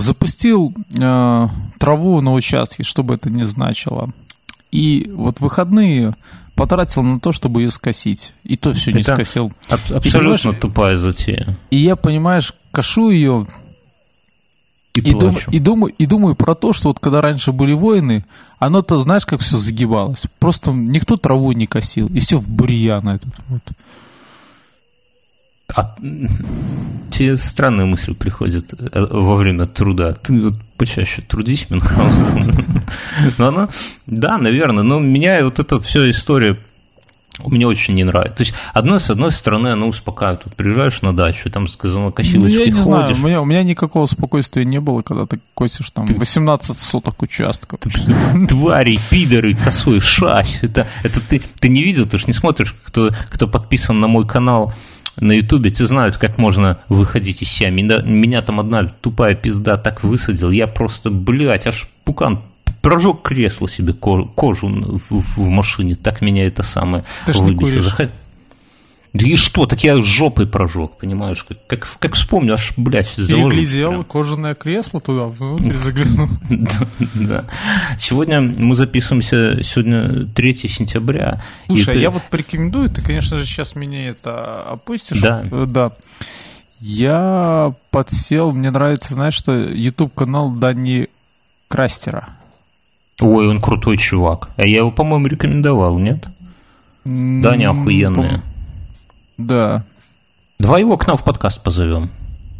запустил 0.00 0.74
э, 0.98 1.48
траву 1.78 2.20
на 2.20 2.34
участке, 2.34 2.82
что 2.82 3.02
бы 3.02 3.14
это 3.14 3.30
ни 3.30 3.44
значило. 3.44 4.10
И 4.72 5.10
вот 5.14 5.40
выходные 5.40 6.14
потратил 6.54 7.02
на 7.02 7.20
то, 7.20 7.32
чтобы 7.32 7.62
ее 7.62 7.70
скосить. 7.70 8.32
И 8.44 8.56
то 8.56 8.72
все 8.72 8.90
не 8.92 9.02
скосил. 9.02 9.52
Аб- 9.68 9.80
И 9.90 9.94
абсолютно 9.94 10.20
понимаешь, 10.38 10.60
тупая 10.60 10.98
затея. 10.98 11.56
И 11.70 11.76
я, 11.76 11.96
понимаешь, 11.96 12.54
кашу 12.72 13.10
ее 13.10 13.46
И, 14.94 15.00
и, 15.00 15.12
дум- 15.14 15.36
и, 15.52 15.58
думаю, 15.58 15.94
и 15.98 16.06
думаю 16.06 16.34
про 16.34 16.54
то, 16.54 16.72
что 16.72 16.88
вот 16.88 16.98
когда 16.98 17.20
раньше 17.20 17.52
были 17.52 17.74
войны, 17.74 18.24
оно-то, 18.58 18.98
знаешь, 18.98 19.26
как 19.26 19.40
все 19.40 19.58
загибалось. 19.58 20.22
Просто 20.38 20.70
никто 20.72 21.16
траву 21.18 21.52
не 21.52 21.66
косил. 21.66 22.06
И 22.08 22.20
все 22.20 22.38
в 22.38 22.48
бурьян 22.48 23.06
этот 23.08 23.34
вот. 23.48 23.62
А, 25.74 25.94
тебе 27.10 27.36
странная 27.36 27.84
мысль 27.84 28.14
приходит 28.14 28.72
э, 28.78 29.06
во 29.10 29.36
время 29.36 29.66
труда. 29.66 30.14
Ты 30.14 30.40
вот 30.40 30.54
почаще 30.76 31.22
трудись, 31.22 31.66
Мюнхгаузен. 31.70 32.82
Но 33.38 33.48
она, 33.48 33.68
да, 34.06 34.38
наверное, 34.38 34.84
но 34.84 34.98
меня 34.98 35.44
вот 35.44 35.58
эта 35.58 35.80
вся 35.80 36.08
история 36.10 36.56
мне 37.44 37.66
очень 37.66 37.94
не 37.94 38.04
нравится. 38.04 38.36
То 38.36 38.42
есть, 38.44 38.54
одной, 38.72 38.98
с 38.98 39.10
одной 39.10 39.30
стороны, 39.30 39.68
она 39.68 39.86
успокаивает. 39.86 40.42
Вот 40.44 40.54
приезжаешь 40.56 41.02
на 41.02 41.14
дачу, 41.14 41.50
там 41.50 41.68
с 41.68 41.72
Ну, 41.72 41.78
газонокосилочкой 41.82 42.64
я 42.66 42.72
не 42.72 42.80
знаю, 42.80 43.06
ходишь. 43.08 43.22
у 43.22 43.26
меня, 43.26 43.42
у 43.42 43.44
меня 43.44 43.62
никакого 43.62 44.06
спокойствия 44.06 44.64
не 44.64 44.80
было, 44.80 45.02
когда 45.02 45.26
ты 45.26 45.38
косишь 45.54 45.90
там 45.90 46.06
18 46.06 46.76
соток 46.76 47.20
участков. 47.22 47.80
Твари, 48.48 48.98
пидоры, 49.10 49.54
косой, 49.54 50.00
шась. 50.00 50.58
Это, 50.62 50.86
это 51.02 51.20
ты, 51.20 51.42
ты 51.60 51.68
не 51.68 51.82
видел, 51.82 52.06
ты 52.06 52.18
же 52.18 52.26
не 52.26 52.32
смотришь, 52.32 52.74
кто, 52.84 53.10
кто 53.28 53.46
подписан 53.46 54.00
на 54.00 54.06
мой 54.06 54.26
канал 54.26 54.72
на 55.20 55.32
Ютубе, 55.32 55.70
те 55.70 55.86
знают, 55.86 56.16
как 56.16 56.38
можно 56.38 56.78
выходить 56.88 57.42
из 57.42 57.48
себя. 57.48 57.70
Меня, 57.70 57.98
меня 58.02 58.42
там 58.42 58.60
одна 58.60 58.84
тупая 58.84 59.34
пизда 59.34 59.76
так 59.76 60.04
высадил, 60.04 60.50
я 60.50 60.66
просто, 60.66 61.10
блядь, 61.10 61.66
аж 61.66 61.88
пукан 62.04 62.38
прожег 62.82 63.22
кресло 63.22 63.68
себе, 63.68 63.92
ко- 63.92 64.24
кожу 64.24 64.68
в, 64.68 65.10
в- 65.10 65.38
в 65.38 65.48
машине, 65.48 65.94
так 65.96 66.20
меня 66.20 66.46
это 66.46 66.62
самое 66.62 67.02
Ты 67.26 67.32
ж 67.32 67.40
не 67.40 67.52
выбесило. 67.52 67.90
куришь. 67.90 68.08
Да 69.18 69.26
и 69.26 69.36
что, 69.36 69.66
так 69.66 69.82
я 69.84 70.02
жопой 70.02 70.46
прожег, 70.46 70.92
понимаешь, 71.00 71.42
как, 71.44 71.58
как, 71.66 71.88
как 71.98 72.14
вспомню, 72.14 72.54
аж, 72.54 72.72
блядь, 72.76 73.08
заложил. 73.14 73.50
Переглядел 73.50 73.90
прям. 73.90 74.04
кожаное 74.04 74.54
кресло 74.54 75.00
туда, 75.00 75.26
внутрь 75.26 75.76
заглянул. 75.76 76.28
Да. 77.14 77.44
Сегодня 77.98 78.40
мы 78.40 78.74
записываемся, 78.74 79.62
сегодня 79.62 80.26
3 80.26 80.54
сентября. 80.68 81.42
Слушай, 81.66 81.94
ты- 81.94 82.00
я 82.00 82.10
вот 82.10 82.22
порекомендую, 82.30 82.90
ты, 82.90 83.00
конечно 83.02 83.38
же, 83.38 83.44
сейчас 83.46 83.74
меня 83.74 84.08
это 84.08 84.62
опустишь. 84.62 85.20
Да. 85.20 85.42
Э, 85.50 85.64
Да. 85.66 85.92
Я 86.80 87.72
подсел, 87.90 88.52
мне 88.52 88.70
нравится, 88.70 89.14
знаешь, 89.14 89.34
что 89.34 89.54
YouTube 89.56 90.12
канал 90.14 90.50
Дани 90.50 91.08
Крастера. 91.68 92.28
Ой, 93.20 93.48
он 93.48 93.62
крутой 93.62 93.96
чувак. 93.96 94.50
А 94.56 94.66
я 94.66 94.78
его, 94.78 94.90
по-моему, 94.90 95.26
рекомендовал, 95.26 95.98
нет? 95.98 96.22
Да, 97.04 97.56
не 97.56 97.64
охуенные. 97.64 98.42
Да, 99.38 99.84
Давай 100.58 100.80
его 100.80 100.96
к 100.96 101.06
нам 101.06 101.16
в 101.16 101.24
подкаст 101.24 101.62
позовем. 101.62 102.08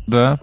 да. 0.06 0.38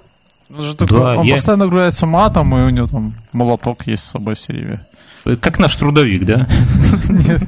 Он, 0.55 0.61
же 0.61 0.73
Да, 0.75 0.85
такой- 0.85 1.17
он 1.17 1.25
я- 1.25 1.35
постоянно 1.35 1.65
ругается 1.65 2.05
матом, 2.05 2.55
и 2.55 2.61
у 2.61 2.69
него 2.69 2.85
там 2.87 3.13
молоток 3.31 3.87
есть 3.87 4.03
с 4.03 4.11
собой 4.11 4.35
все 4.35 4.53
время. 4.53 4.85
Э, 5.25 5.35
Как 5.35 5.57
наш 5.57 5.75
трудовик, 5.75 6.25
да? 6.25 6.47
Нет, 7.09 7.41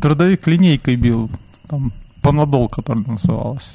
трудовик 0.00 0.46
линейкой 0.46 0.94
бил. 0.96 1.28
Там 1.68 1.92
панадол, 2.22 2.68
который 2.68 3.04
называлась. 3.06 3.74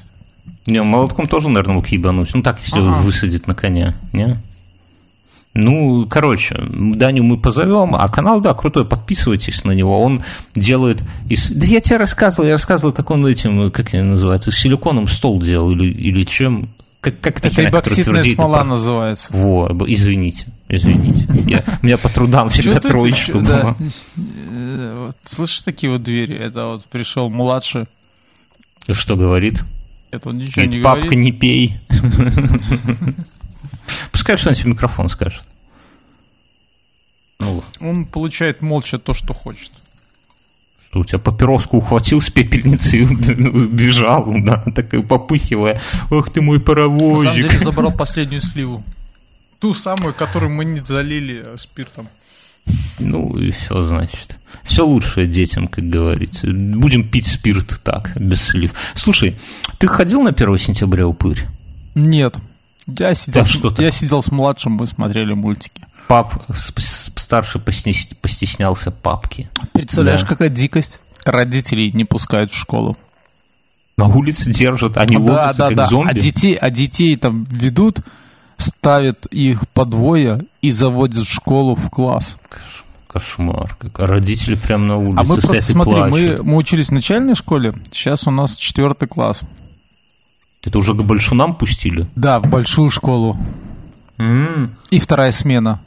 Не, 0.66 0.82
молотком 0.82 1.28
тоже, 1.28 1.48
наверное, 1.48 1.74
мог 1.76 1.88
ебануть. 1.88 2.30
Ну 2.34 2.42
так, 2.42 2.58
если 2.60 2.80
Ага. 2.80 2.98
высадит 3.00 3.46
на 3.46 3.54
коня, 3.54 3.94
не? 4.12 4.36
Ну, 5.56 6.06
короче, 6.08 6.54
Даню 6.68 7.22
мы 7.24 7.38
позовем, 7.38 7.94
а 7.94 8.06
канал, 8.08 8.40
да, 8.40 8.52
крутой, 8.52 8.84
подписывайтесь 8.84 9.64
на 9.64 9.72
него. 9.72 10.02
Он 10.02 10.22
делает 10.54 11.02
из... 11.30 11.50
Да 11.50 11.66
я 11.66 11.80
тебе 11.80 11.96
рассказывал, 11.96 12.46
я 12.46 12.52
рассказывал, 12.52 12.92
как 12.92 13.10
он 13.10 13.26
этим, 13.26 13.70
как 13.70 13.94
это 13.94 14.04
называется, 14.04 14.52
силиконом 14.52 15.08
стол 15.08 15.40
делал 15.40 15.70
или, 15.70 15.86
или 15.90 16.24
чем. 16.24 16.68
Как, 17.00 17.18
как 17.20 17.38
Это 17.38 17.80
твердеет, 17.80 18.36
смола 18.36 18.58
про- 18.58 18.64
называется. 18.64 19.28
Во, 19.30 19.68
извините, 19.86 20.46
извините. 20.68 21.26
Я, 21.46 21.64
у 21.82 21.86
меня 21.86 21.96
по 21.96 22.10
трудам 22.10 22.50
всегда 22.50 22.78
троечка 22.78 23.38
да. 23.38 23.62
была. 23.62 23.76
Э, 24.48 25.12
Слышишь 25.24 25.62
такие 25.62 25.90
вот 25.90 26.02
двери? 26.02 26.36
Это 26.36 26.66
вот 26.66 26.84
пришел 26.86 27.30
младший. 27.30 27.84
И 28.88 28.92
Что 28.92 29.16
говорит? 29.16 29.62
Это 30.10 30.28
он 30.28 30.38
ничего 30.38 30.66
не 30.66 30.80
Говорит, 30.80 30.84
папка, 30.84 31.14
не 31.14 31.32
пей. 31.32 31.76
Пускай 34.12 34.36
что-нибудь 34.36 34.64
в 34.64 34.68
микрофон 34.68 35.08
скажет. 35.08 35.42
Ну, 37.38 37.62
Он 37.80 38.04
получает 38.06 38.62
молча 38.62 38.98
то, 38.98 39.14
что 39.14 39.34
хочет. 39.34 39.72
Что 40.88 41.00
у 41.00 41.04
тебя 41.04 41.18
папироску 41.18 41.78
ухватил 41.78 42.20
с 42.20 42.30
пепельницы 42.30 42.98
и 42.98 43.04
бежал, 43.04 44.24
да, 44.26 44.62
такой 44.74 45.02
попыхивая. 45.02 45.80
Ох 46.10 46.32
ты 46.32 46.40
мой 46.40 46.60
паровозик. 46.60 47.24
На 47.24 47.32
самом 47.32 47.48
деле 47.48 47.64
забрал 47.64 47.92
последнюю 47.92 48.42
сливу. 48.42 48.82
Ту 49.58 49.74
самую, 49.74 50.14
которую 50.14 50.52
мы 50.52 50.64
не 50.64 50.80
залили 50.80 51.44
спиртом. 51.56 52.08
Ну 52.98 53.36
и 53.38 53.50
все, 53.50 53.82
значит. 53.82 54.36
Все 54.64 54.86
лучшее 54.86 55.26
детям, 55.26 55.68
как 55.68 55.84
говорится. 55.84 56.46
Будем 56.48 57.08
пить 57.08 57.26
спирт 57.26 57.80
так, 57.82 58.12
без 58.20 58.42
слив. 58.42 58.72
Слушай, 58.94 59.36
ты 59.78 59.86
ходил 59.86 60.22
на 60.22 60.30
1 60.30 60.58
сентября 60.58 61.06
упырь? 61.06 61.46
Нет. 61.94 62.34
Я 62.86 63.14
сидел, 63.14 63.44
что 63.44 63.74
я 63.82 63.90
сидел 63.90 64.22
с 64.22 64.30
младшим, 64.30 64.72
мы 64.72 64.86
смотрели 64.86 65.34
мультики. 65.34 65.82
Пап, 66.08 66.34
старший 66.56 67.60
постеснялся 67.60 68.90
папки. 68.92 69.50
Представляешь, 69.72 70.22
да. 70.22 70.26
какая 70.28 70.48
дикость? 70.50 71.00
Родителей 71.24 71.90
не 71.90 72.04
пускают 72.04 72.52
в 72.52 72.56
школу. 72.56 72.96
На 73.96 74.06
улице 74.06 74.52
держат, 74.52 74.96
они 74.98 75.16
да, 75.16 75.22
ловятся 75.22 75.58
да, 75.58 75.68
как 75.68 75.76
да. 75.76 75.86
зомби. 75.88 76.10
А 76.10 76.14
детей, 76.14 76.54
а 76.54 76.70
детей 76.70 77.16
там 77.16 77.44
ведут, 77.50 78.00
ставят 78.58 79.26
их 79.26 79.66
по 79.70 79.84
двое 79.84 80.44
и 80.62 80.70
заводят 80.70 81.26
в 81.26 81.32
школу 81.32 81.74
в 81.74 81.90
класс. 81.90 82.36
Кошмар. 83.08 83.74
Как... 83.78 83.98
А 83.98 84.06
родители 84.06 84.54
прямо 84.54 84.84
на 84.84 84.96
улице 84.98 85.20
А 85.20 85.24
мы 85.24 85.36
просто, 85.38 85.62
смотри, 85.62 85.94
мы, 85.94 86.42
мы 86.42 86.56
учились 86.56 86.88
в 86.88 86.92
начальной 86.92 87.34
школе, 87.34 87.72
сейчас 87.90 88.26
у 88.26 88.30
нас 88.30 88.54
четвертый 88.56 89.08
класс. 89.08 89.40
Это 90.66 90.78
уже 90.78 90.92
к 90.94 91.02
большунам 91.02 91.54
пустили? 91.54 92.06
Да, 92.16 92.40
в 92.40 92.50
большую 92.50 92.90
школу. 92.90 93.38
Mm. 94.18 94.68
И 94.90 94.98
вторая 94.98 95.30
смена. 95.32 95.80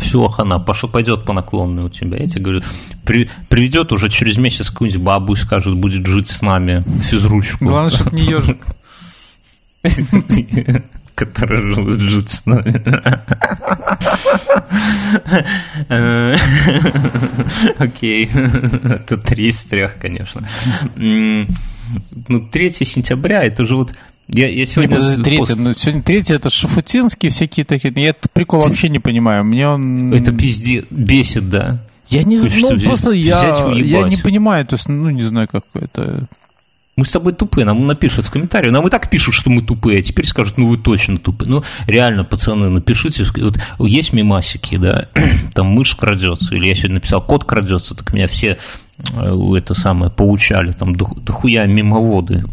Все, 0.00 0.26
хана, 0.28 0.58
Паша 0.58 0.88
пойдет 0.88 1.24
по 1.24 1.32
наклонной 1.32 1.84
у 1.84 1.88
тебя. 1.88 2.18
Я 2.18 2.28
тебе 2.28 2.42
говорю, 2.42 2.62
при, 3.04 3.30
приведет 3.48 3.92
уже 3.92 4.08
через 4.08 4.38
месяц 4.38 4.70
какую-нибудь 4.70 5.02
бабу 5.02 5.34
и 5.34 5.36
скажет, 5.36 5.76
будет 5.76 6.06
жить 6.06 6.28
с 6.28 6.42
нами 6.42 6.82
физручку. 7.02 7.64
Главное, 7.64 7.90
чтобы 7.90 8.16
не 8.16 8.24
ежик. 8.24 8.58
Который 11.14 11.98
жить 11.98 12.30
с 12.30 12.46
нами. 12.46 12.82
Окей. 17.78 18.30
Это 18.32 19.16
три 19.18 19.48
из 19.48 19.62
трех, 19.62 19.98
конечно. 19.98 20.42
Ну, 22.28 22.40
3 22.40 22.70
сентября, 22.70 23.44
это 23.44 23.66
же 23.66 23.76
вот 23.76 23.92
я, 24.28 24.48
я 24.48 24.66
сегодня... 24.66 24.96
Не, 24.96 25.22
третье, 25.22 25.38
пост... 25.38 25.56
ну, 25.56 25.74
сегодня 25.74 26.02
третье, 26.02 26.34
это 26.36 26.48
Шафутинский 26.48 27.28
всякие 27.28 27.66
такие. 27.66 27.92
Я 27.96 28.10
этот 28.10 28.30
прикол 28.32 28.60
вообще 28.60 28.88
не 28.88 28.98
понимаю. 28.98 29.44
Мне 29.44 29.68
он... 29.68 30.12
Это 30.14 30.32
пиздец, 30.32 30.86
бесит, 30.90 31.50
да? 31.50 31.78
Я 32.08 32.24
не 32.24 32.36
знаю, 32.36 32.76
ну, 32.76 32.80
просто 32.80 33.12
я, 33.12 33.72
я 33.74 34.08
не 34.08 34.16
понимаю, 34.16 34.66
то 34.66 34.76
есть, 34.76 34.88
ну, 34.88 35.10
не 35.10 35.22
знаю, 35.22 35.48
как 35.50 35.64
это... 35.74 36.26
Мы 36.94 37.06
с 37.06 37.10
тобой 37.10 37.32
тупые, 37.32 37.64
нам 37.64 37.86
напишут 37.86 38.26
в 38.26 38.30
комментарии. 38.30 38.68
Нам 38.68 38.86
и 38.86 38.90
так 38.90 39.08
пишут, 39.08 39.34
что 39.34 39.48
мы 39.48 39.62
тупые, 39.62 40.00
а 40.00 40.02
теперь 40.02 40.26
скажут, 40.26 40.58
ну 40.58 40.68
вы 40.68 40.76
точно 40.76 41.18
тупые. 41.18 41.48
Ну, 41.48 41.64
реально, 41.86 42.22
пацаны, 42.22 42.68
напишите. 42.68 43.24
Вот 43.34 43.58
есть 43.78 44.12
мимасики, 44.12 44.76
да, 44.76 45.08
там 45.54 45.68
мышь 45.68 45.94
крадется, 45.94 46.54
или 46.54 46.68
я 46.68 46.74
сегодня 46.74 46.96
написал, 46.96 47.22
кот 47.22 47.44
крадется, 47.44 47.94
так 47.94 48.12
меня 48.12 48.28
все 48.28 48.58
это 48.98 49.74
самое, 49.74 50.10
поучали, 50.10 50.72
там 50.72 50.94
дохуя 50.94 51.66
мимоводы 51.66 52.44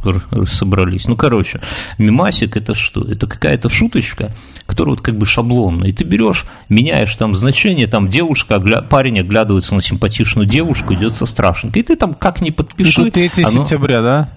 собрались. 0.48 1.08
Ну, 1.08 1.16
короче, 1.16 1.60
мимасик 1.98 2.58
это 2.58 2.74
что? 2.74 3.02
Это 3.02 3.28
какая-то 3.28 3.70
шуточка, 3.70 4.32
которая 4.66 4.96
вот 4.96 5.02
как 5.02 5.18
бы 5.18 5.26
шаблонная. 5.26 5.90
И 5.90 5.92
ты 5.94 6.04
берешь, 6.04 6.46
меняешь 6.70 7.16
там 7.16 7.36
значение, 7.36 7.88
там 7.88 8.08
девушка, 8.08 8.60
парень 8.90 9.20
оглядывается 9.20 9.76
на 9.76 9.82
симпатичную 9.82 10.48
девушку, 10.48 10.94
идет 10.94 11.14
со 11.14 11.26
страшенкой. 11.26 11.82
И 11.82 11.86
ты 11.86 11.96
там 11.96 12.14
как 12.14 12.42
ни 12.42 12.50
подпиши. 12.50 13.02
Это 13.02 13.12
3 13.12 13.32
оно... 13.44 13.50
сентября, 13.50 14.02
да? 14.02 14.30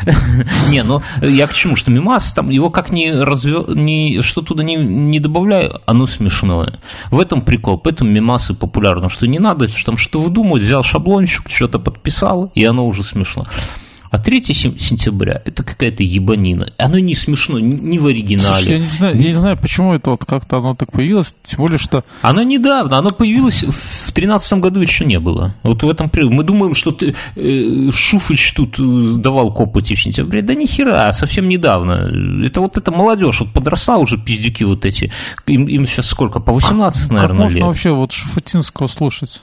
Не, 0.70 0.82
ну 0.82 1.02
я 1.20 1.46
к 1.46 1.54
чему, 1.54 1.76
что 1.76 1.90
мимас, 1.90 2.32
там 2.32 2.50
его 2.50 2.70
как 2.70 2.90
ни 2.90 3.02
ни, 3.74 4.20
что 4.22 4.42
туда 4.42 4.62
не, 4.62 4.76
не 4.76 5.20
добавляю, 5.20 5.80
оно 5.86 6.06
смешное. 6.06 6.72
В 7.10 7.20
этом 7.20 7.42
прикол, 7.42 7.78
поэтому 7.78 8.10
мимасы 8.10 8.54
популярны, 8.54 9.08
что 9.10 9.26
не 9.26 9.38
надо 9.38 9.66
там 9.84 9.96
что 9.96 10.20
выдумывать, 10.20 10.62
взял 10.62 10.82
шаблончик, 10.82 11.48
что-то 11.48 11.78
подписал, 11.78 12.50
и 12.54 12.64
оно 12.64 12.86
уже 12.86 13.04
смешно. 13.04 13.44
А 14.12 14.18
3 14.18 14.42
сентября– 14.42 15.40
это 15.46 15.62
какая-то 15.62 16.02
ебанина. 16.02 16.70
Оно 16.76 16.98
не 16.98 17.14
смешно, 17.14 17.58
ни 17.58 17.96
в 17.96 18.06
оригинале. 18.06 18.52
Слушай, 18.52 18.72
я 18.72 18.78
не 18.78 18.86
знаю, 18.86 19.16
я 19.16 19.26
не 19.28 19.32
знаю, 19.32 19.56
почему 19.56 19.94
это 19.94 20.10
вот 20.10 20.26
как-то 20.26 20.58
оно 20.58 20.74
так 20.74 20.92
появилось, 20.92 21.34
тем 21.42 21.60
более, 21.60 21.78
что... 21.78 22.04
Оно 22.20 22.42
недавно, 22.42 22.98
оно 22.98 23.12
появилось 23.12 23.62
в 23.62 24.12
тринадцатом 24.12 24.60
году 24.60 24.80
еще 24.80 25.06
не 25.06 25.18
было. 25.18 25.54
Вот 25.62 25.82
в 25.82 25.88
этом 25.88 26.10
мы 26.12 26.44
думаем, 26.44 26.74
что 26.74 26.92
ты, 26.92 27.14
э, 27.36 27.90
Шуфыч 27.90 28.52
тут 28.52 28.78
э, 28.78 29.14
давал 29.16 29.50
копоти 29.50 29.94
в 29.94 30.02
сентябре. 30.02 30.42
Да 30.42 30.54
ни 30.54 30.66
хера, 30.66 31.10
совсем 31.14 31.48
недавно. 31.48 32.10
Это 32.44 32.60
вот 32.60 32.76
эта 32.76 32.92
молодежь, 32.92 33.40
вот 33.40 33.54
подросла 33.54 33.96
уже 33.96 34.18
пиздюки 34.18 34.64
вот 34.64 34.84
эти. 34.84 35.10
Им, 35.46 35.64
им 35.64 35.86
сейчас 35.86 36.08
сколько, 36.08 36.38
по 36.38 36.52
18, 36.52 37.10
наверное, 37.10 37.28
как 37.28 37.36
можно 37.38 37.56
лет. 37.56 37.66
вообще 37.66 37.92
вот 37.92 38.12
Шуфутинского 38.12 38.88
слушать? 38.88 39.40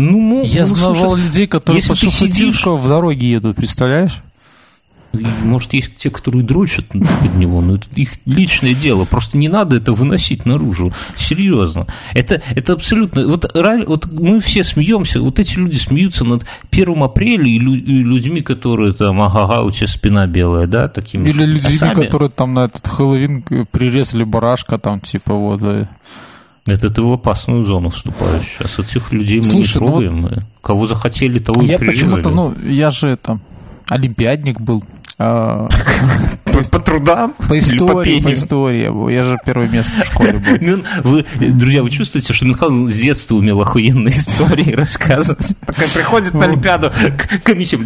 Ну, 0.00 0.42
Я 0.44 0.62
ну, 0.62 0.76
знавал 0.76 1.10
слушай, 1.10 1.24
людей, 1.24 1.46
которые 1.46 1.82
по 1.86 1.94
Шуфутинского 1.94 2.78
в 2.78 2.88
дороге 2.88 3.32
едут, 3.32 3.56
представляешь? 3.56 4.22
Может, 5.42 5.74
есть 5.74 5.96
те, 5.96 6.08
которые 6.08 6.42
дрочат 6.42 6.86
под 6.88 7.34
него, 7.34 7.60
но 7.60 7.74
это 7.74 7.86
их 7.96 8.12
личное 8.24 8.74
дело. 8.74 9.04
Просто 9.04 9.36
не 9.36 9.48
надо 9.48 9.76
это 9.76 9.92
выносить 9.92 10.46
наружу. 10.46 10.92
Серьезно. 11.18 11.86
Это, 12.14 12.40
это 12.54 12.74
абсолютно... 12.74 13.26
Вот, 13.26 13.50
вот 13.54 14.12
мы 14.12 14.40
все 14.40 14.64
смеемся, 14.64 15.20
вот 15.20 15.38
эти 15.38 15.58
люди 15.58 15.76
смеются 15.76 16.24
над 16.24 16.46
1 16.70 17.02
апреля 17.02 17.46
и, 17.46 17.58
лю, 17.58 17.74
и 17.74 18.02
людьми, 18.02 18.40
которые 18.40 18.92
там, 18.92 19.20
ага, 19.20 19.62
у 19.62 19.70
тебя 19.70 19.88
спина 19.88 20.26
белая, 20.26 20.66
да, 20.66 20.88
такими 20.88 21.28
Или 21.28 21.44
людьми, 21.44 21.76
сами... 21.76 22.04
которые 22.04 22.30
там 22.30 22.54
на 22.54 22.66
этот 22.66 22.86
Хэллоуин 22.86 23.42
прирезали 23.70 24.22
барашка, 24.22 24.78
там, 24.78 25.00
типа, 25.00 25.34
вот, 25.34 25.60
это 26.66 26.90
ты 26.90 27.02
в 27.02 27.12
опасную 27.12 27.64
зону 27.64 27.90
вступаешь 27.90 28.44
сейчас. 28.44 28.78
Этих 28.78 29.12
людей 29.12 29.42
Слушай, 29.42 29.54
мы 29.54 29.60
не 29.60 29.66
трогаем. 29.66 30.20
Ну 30.22 30.28
вот... 30.28 30.38
Кого 30.62 30.86
захотели, 30.86 31.38
того 31.38 31.62
я 31.62 31.74
и 31.74 31.78
прирезали. 31.78 32.10
почему-то, 32.10 32.30
ну, 32.30 32.54
я 32.68 32.90
же 32.90 33.08
это, 33.08 33.38
олимпиадник 33.88 34.60
был. 34.60 34.84
А, 35.22 35.68
по, 36.44 36.62
трудам? 36.80 37.34
По 37.48 37.58
истории, 37.58 38.22
по, 38.22 38.32
истории. 38.32 39.12
Я 39.12 39.22
же 39.22 39.38
первое 39.44 39.68
место 39.68 40.00
в 40.00 40.04
школе 40.06 40.32
был. 40.32 40.58
Ну, 40.60 40.82
вы, 41.04 41.26
друзья, 41.38 41.82
вы 41.82 41.90
чувствуете, 41.90 42.32
что 42.32 42.46
Михаил 42.46 42.88
с 42.88 42.96
детства 42.96 43.34
умел 43.34 43.60
охуенные 43.60 44.12
истории 44.16 44.72
рассказывать? 44.72 45.54
Такая 45.66 45.88
приходит 45.88 46.32
на 46.32 46.44
Олимпиаду, 46.44 46.90
комиссия, 47.42 47.78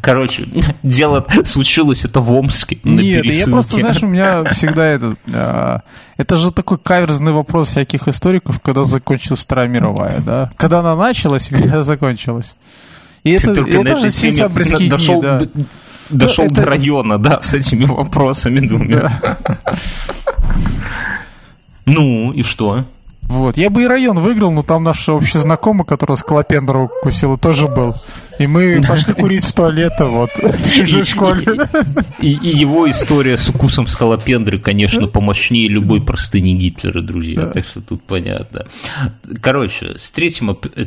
короче, 0.00 0.48
дело 0.82 1.24
случилось 1.44 2.04
это 2.04 2.20
в 2.20 2.32
Омске. 2.32 2.78
Нет, 2.82 3.24
я 3.24 3.46
просто, 3.46 3.76
знаешь, 3.76 4.02
у 4.02 4.06
меня 4.06 4.44
всегда 4.44 4.86
этот... 4.86 5.18
Это 6.20 6.36
же 6.36 6.52
такой 6.52 6.76
каверзный 6.76 7.32
вопрос 7.32 7.68
всяких 7.68 8.06
историков, 8.06 8.60
когда 8.60 8.84
закончилась 8.84 9.40
Вторая 9.40 9.68
мировая, 9.68 10.20
да? 10.20 10.50
Когда 10.58 10.80
она 10.80 10.94
началась 10.94 11.50
и 11.50 11.54
когда 11.54 11.82
закончилась. 11.82 12.54
И 13.24 13.30
это, 13.32 13.52
это 13.52 13.96
же 13.96 14.10
сентябрьские 14.10 14.90
дни, 14.90 15.20
да 15.22 15.40
дошел 16.10 16.44
ну, 16.44 16.50
это... 16.52 16.62
до 16.62 16.66
района, 16.66 17.18
да, 17.18 17.40
с 17.40 17.54
этими 17.54 17.84
вопросами, 17.84 18.60
думаю. 18.60 19.10
Ну, 21.86 22.32
и 22.32 22.42
что? 22.42 22.84
Вот. 23.22 23.56
Я 23.56 23.70
бы 23.70 23.82
и 23.82 23.86
район 23.86 24.20
выиграл, 24.20 24.50
но 24.50 24.62
там 24.62 24.84
наш 24.84 25.08
общий 25.08 25.38
знакомый, 25.38 25.86
который 25.86 26.16
Скалопендрова 26.16 26.88
кусила, 27.02 27.38
тоже 27.38 27.66
был. 27.68 27.94
И 28.40 28.46
мы 28.46 28.80
пошли 28.80 29.12
курить 29.12 29.44
в 29.44 29.52
туалет, 29.52 29.92
вот, 29.98 30.30
в 30.38 30.72
чужой 30.72 31.04
школе. 31.04 31.68
И, 32.20 32.32
и 32.32 32.48
его 32.56 32.90
история 32.90 33.36
с 33.36 33.50
укусом 33.50 33.86
скалопендры, 33.86 34.58
конечно, 34.58 35.06
помощнее 35.06 35.68
любой 35.68 36.00
простыни 36.00 36.54
Гитлера, 36.54 37.02
друзья. 37.02 37.46
Так 37.48 37.66
что 37.66 37.82
тут 37.82 38.02
понятно. 38.02 38.64
Короче, 39.42 39.98
с 39.98 40.10
3, 40.10 40.30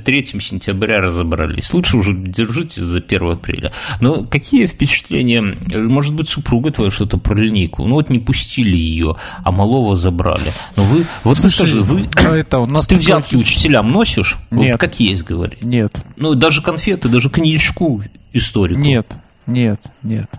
3 0.03 0.23
сентября 0.41 0.99
разобрались. 0.99 1.71
Лучше 1.73 1.97
уже 1.97 2.15
держитесь 2.15 2.81
за 2.81 2.97
1 2.97 3.31
апреля. 3.33 3.71
Но 4.01 4.23
какие 4.23 4.65
впечатления? 4.65 5.55
Может 5.75 6.15
быть, 6.15 6.29
супруга 6.29 6.71
твоя 6.71 6.89
что-то 6.89 7.19
про 7.19 7.35
линейку? 7.35 7.85
Ну 7.85 7.95
вот 7.95 8.09
не 8.09 8.17
пустили 8.17 8.75
ее, 8.75 9.15
а 9.43 9.51
малого 9.51 9.95
забрали. 9.95 10.51
Но 10.75 10.83
вы, 10.85 11.05
вот 11.23 11.37
Слушай, 11.37 11.55
скажи, 11.55 11.81
вы, 11.81 12.09
а 12.15 12.35
это 12.35 12.57
у 12.57 12.65
нас 12.65 12.87
ты 12.87 12.95
взятки 12.95 13.35
учителям 13.35 13.91
носишь? 13.91 14.37
Нет. 14.49 14.71
Вот 14.71 14.79
как 14.79 14.99
есть, 14.99 15.21
говори. 15.21 15.57
Нет. 15.61 15.95
Ну 16.17 16.33
даже 16.33 16.63
конфеты, 16.63 17.09
даже 17.09 17.29
книги 17.29 17.42
коньячку 17.43 18.01
историку? 18.31 18.79
Нет, 18.79 19.07
нет, 19.45 19.79
нет. 20.01 20.29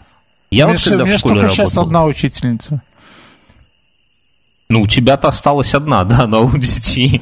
Я 0.51 0.67
вот 0.67 0.83
когда 0.83 1.05
в 1.05 1.19
школе 1.19 1.43
работал... 1.43 1.55
сейчас 1.55 1.77
одна 1.77 2.05
учительница. 2.05 2.83
Ну, 4.71 4.83
у 4.83 4.87
тебя-то 4.87 5.29
осталась 5.29 5.75
одна, 5.75 6.05
да, 6.07 6.27
но 6.27 6.47
у 6.47 6.57
детей... 6.57 7.21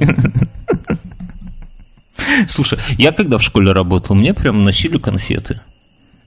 Слушай, 2.49 2.79
я 2.99 3.13
когда 3.13 3.37
в 3.39 3.43
школе 3.43 3.73
работал, 3.73 4.15
мне 4.15 4.33
прям 4.33 4.65
носили 4.65 4.97
конфеты. 4.97 5.61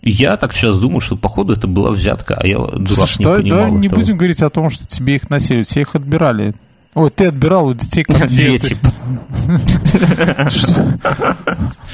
Я 0.02 0.38
так 0.38 0.54
сейчас 0.54 0.78
думаю, 0.78 1.00
что 1.00 1.16
походу 1.16 1.54
это 1.54 1.68
была 1.68 1.90
взятка, 1.92 2.36
а 2.36 2.46
я 2.46 2.58
дурак 2.58 3.10
Слушай, 3.10 3.20
не 3.20 3.24
да, 3.24 3.36
понимал 3.38 3.64
да, 3.64 3.70
не 3.72 3.88
будем 3.88 4.18
говорить 4.18 4.42
о 4.42 4.50
том, 4.52 4.70
что 4.70 4.86
тебе 4.86 5.16
их 5.16 5.30
носили, 5.30 5.64
все 5.64 5.82
их 5.82 5.96
отбирали. 5.96 6.54
Ой, 6.96 7.10
ты 7.12 7.26
отбирал 7.26 7.68
у 7.68 7.74
детей 7.74 8.06
конфеты. 8.06 8.30
Дети. 8.30 8.78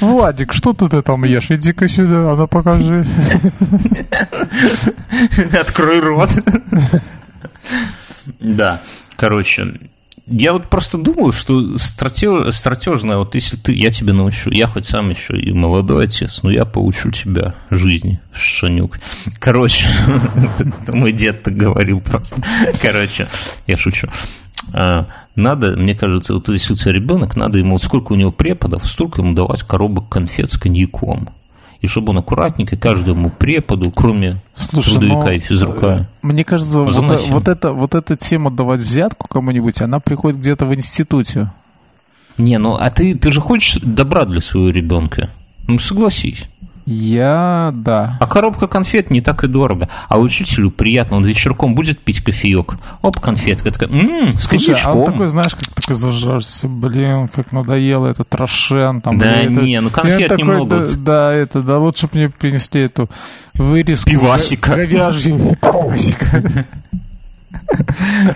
Владик, 0.00 0.52
что 0.52 0.72
ты 0.72 1.02
там 1.02 1.24
ешь? 1.24 1.50
Иди-ка 1.50 1.88
сюда, 1.88 2.32
а 2.32 2.36
ну 2.36 2.46
покажи. 2.46 3.04
Открой 5.52 5.98
рот. 6.00 6.30
Да, 8.38 8.80
короче, 9.16 9.74
я 10.28 10.52
вот 10.52 10.66
просто 10.68 10.98
думаю, 10.98 11.32
что 11.32 11.76
стратеж, 11.78 12.54
стратежно, 12.54 13.18
вот 13.18 13.34
если 13.34 13.56
ты, 13.56 13.72
я 13.72 13.90
тебе 13.90 14.12
научу, 14.12 14.50
я 14.50 14.68
хоть 14.68 14.86
сам 14.86 15.10
еще 15.10 15.36
и 15.36 15.52
молодой 15.52 16.04
отец, 16.04 16.44
но 16.44 16.50
я 16.52 16.64
поучу 16.64 17.10
тебя 17.10 17.54
жизни, 17.70 18.20
Шанюк. 18.32 19.00
Короче, 19.40 19.86
мой 20.88 21.10
дед 21.12 21.42
так 21.42 21.56
говорил 21.56 22.00
просто. 22.00 22.40
Короче, 22.80 23.28
я 23.66 23.76
шучу. 23.76 24.08
А, 24.72 25.06
надо, 25.36 25.76
мне 25.76 25.94
кажется, 25.94 26.34
вот 26.34 26.48
если 26.48 26.72
у 26.72 26.76
тебя 26.76 26.92
ребенок, 26.92 27.36
надо 27.36 27.58
ему, 27.58 27.72
вот 27.72 27.82
сколько 27.82 28.12
у 28.12 28.16
него 28.16 28.30
преподов, 28.30 28.86
столько 28.88 29.22
ему 29.22 29.34
давать 29.34 29.62
коробок 29.62 30.08
конфет 30.08 30.50
с 30.50 30.58
коньяком 30.58 31.28
и 31.82 31.88
чтобы 31.88 32.10
он 32.10 32.18
аккуратненько 32.18 32.76
каждому 32.76 33.28
преподу, 33.28 33.90
кроме 33.90 34.40
Слушай, 34.54 34.92
трудовика 34.92 35.24
но, 35.24 35.30
и 35.32 35.38
физрука. 35.40 35.86
Э, 35.86 36.04
мне 36.22 36.44
кажется, 36.44 36.80
вот, 36.80 37.28
вот, 37.28 37.48
это, 37.48 37.72
вот 37.72 37.94
эта 37.96 38.16
тема 38.16 38.52
давать 38.52 38.80
взятку 38.80 39.26
кому-нибудь, 39.26 39.82
она 39.82 39.98
приходит 39.98 40.38
где-то 40.38 40.64
в 40.64 40.74
институте. 40.74 41.50
Не, 42.38 42.58
ну 42.58 42.76
а 42.76 42.88
ты, 42.90 43.16
ты 43.16 43.32
же 43.32 43.40
хочешь 43.40 43.82
добра 43.82 44.24
для 44.26 44.40
своего 44.40 44.70
ребенка. 44.70 45.28
Ну 45.66 45.80
согласись. 45.80 46.44
Я, 46.84 47.70
да. 47.74 48.16
А 48.18 48.26
коробка 48.26 48.66
конфет 48.66 49.10
не 49.10 49.20
так 49.20 49.44
и 49.44 49.48
дорого. 49.48 49.88
А 50.08 50.18
учителю 50.18 50.70
приятно, 50.70 51.18
он 51.18 51.24
вечерком 51.24 51.74
будет 51.74 52.00
пить 52.00 52.22
кофеек. 52.22 52.74
Оп, 53.02 53.20
конфетка. 53.20 53.70
Такая, 53.70 53.88
ммм, 53.88 54.36
с 54.38 54.48
Слушай, 54.48 54.76
а 54.84 54.92
он 54.92 55.06
такой, 55.06 55.28
знаешь, 55.28 55.54
как 55.54 55.72
такой 55.74 55.94
зажжешься, 55.94 56.68
блин, 56.68 57.28
как 57.28 57.52
надоело 57.52 58.08
этот 58.08 58.34
Рошен. 58.34 59.00
Там, 59.00 59.16
да 59.16 59.42
блин, 59.42 59.62
не, 59.62 59.74
это... 59.74 59.84
ну 59.84 59.90
конфет 59.90 60.28
такой, 60.28 60.44
не 60.44 60.50
могут. 60.50 60.90
Да, 60.90 60.96
да, 60.96 61.32
это, 61.32 61.62
да, 61.62 61.78
лучше 61.78 62.06
бы 62.06 62.18
мне 62.18 62.28
принесли 62.28 62.82
эту 62.82 63.08
вырезку. 63.54 64.10
Пивасика. 64.10 64.72
Говяжью 64.72 65.56
пивасика. 65.60 66.66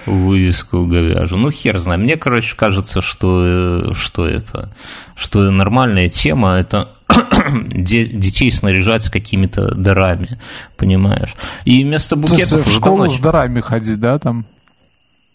Вывеску 0.06 0.86
говяжью. 0.86 1.36
Ну, 1.36 1.50
хер 1.50 1.78
знает. 1.78 2.00
Мне, 2.00 2.16
короче, 2.16 2.54
кажется, 2.56 3.02
что, 3.02 3.42
э, 3.90 3.94
что 3.94 4.26
это, 4.26 4.70
что 5.14 5.50
нормальная 5.50 6.08
тема, 6.08 6.54
это 6.54 6.88
детей 7.74 8.50
снаряжать 8.50 9.04
с 9.04 9.10
какими-то 9.10 9.74
дарами, 9.74 10.38
понимаешь? 10.76 11.34
И 11.64 11.84
вместо 11.84 12.16
букетов... 12.16 12.66
в 12.66 12.72
школу 12.72 13.08
с 13.08 13.18
дарами 13.18 13.60
ходить, 13.60 14.00
да, 14.00 14.18
там? 14.18 14.44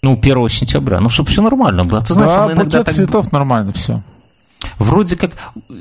Ну, 0.04 0.14
1 0.14 0.50
сентября. 0.50 1.00
Ну, 1.00 1.10
чтобы 1.10 1.30
все 1.30 1.42
нормально 1.42 1.86
было. 1.86 2.02
Ты 2.02 2.14
знаешь, 2.14 2.56
да, 2.56 2.64
букет 2.64 2.86
так... 2.86 2.94
цветов 2.94 3.32
нормально 3.32 3.72
все. 3.74 4.02
Вроде 4.78 5.16
как 5.16 5.32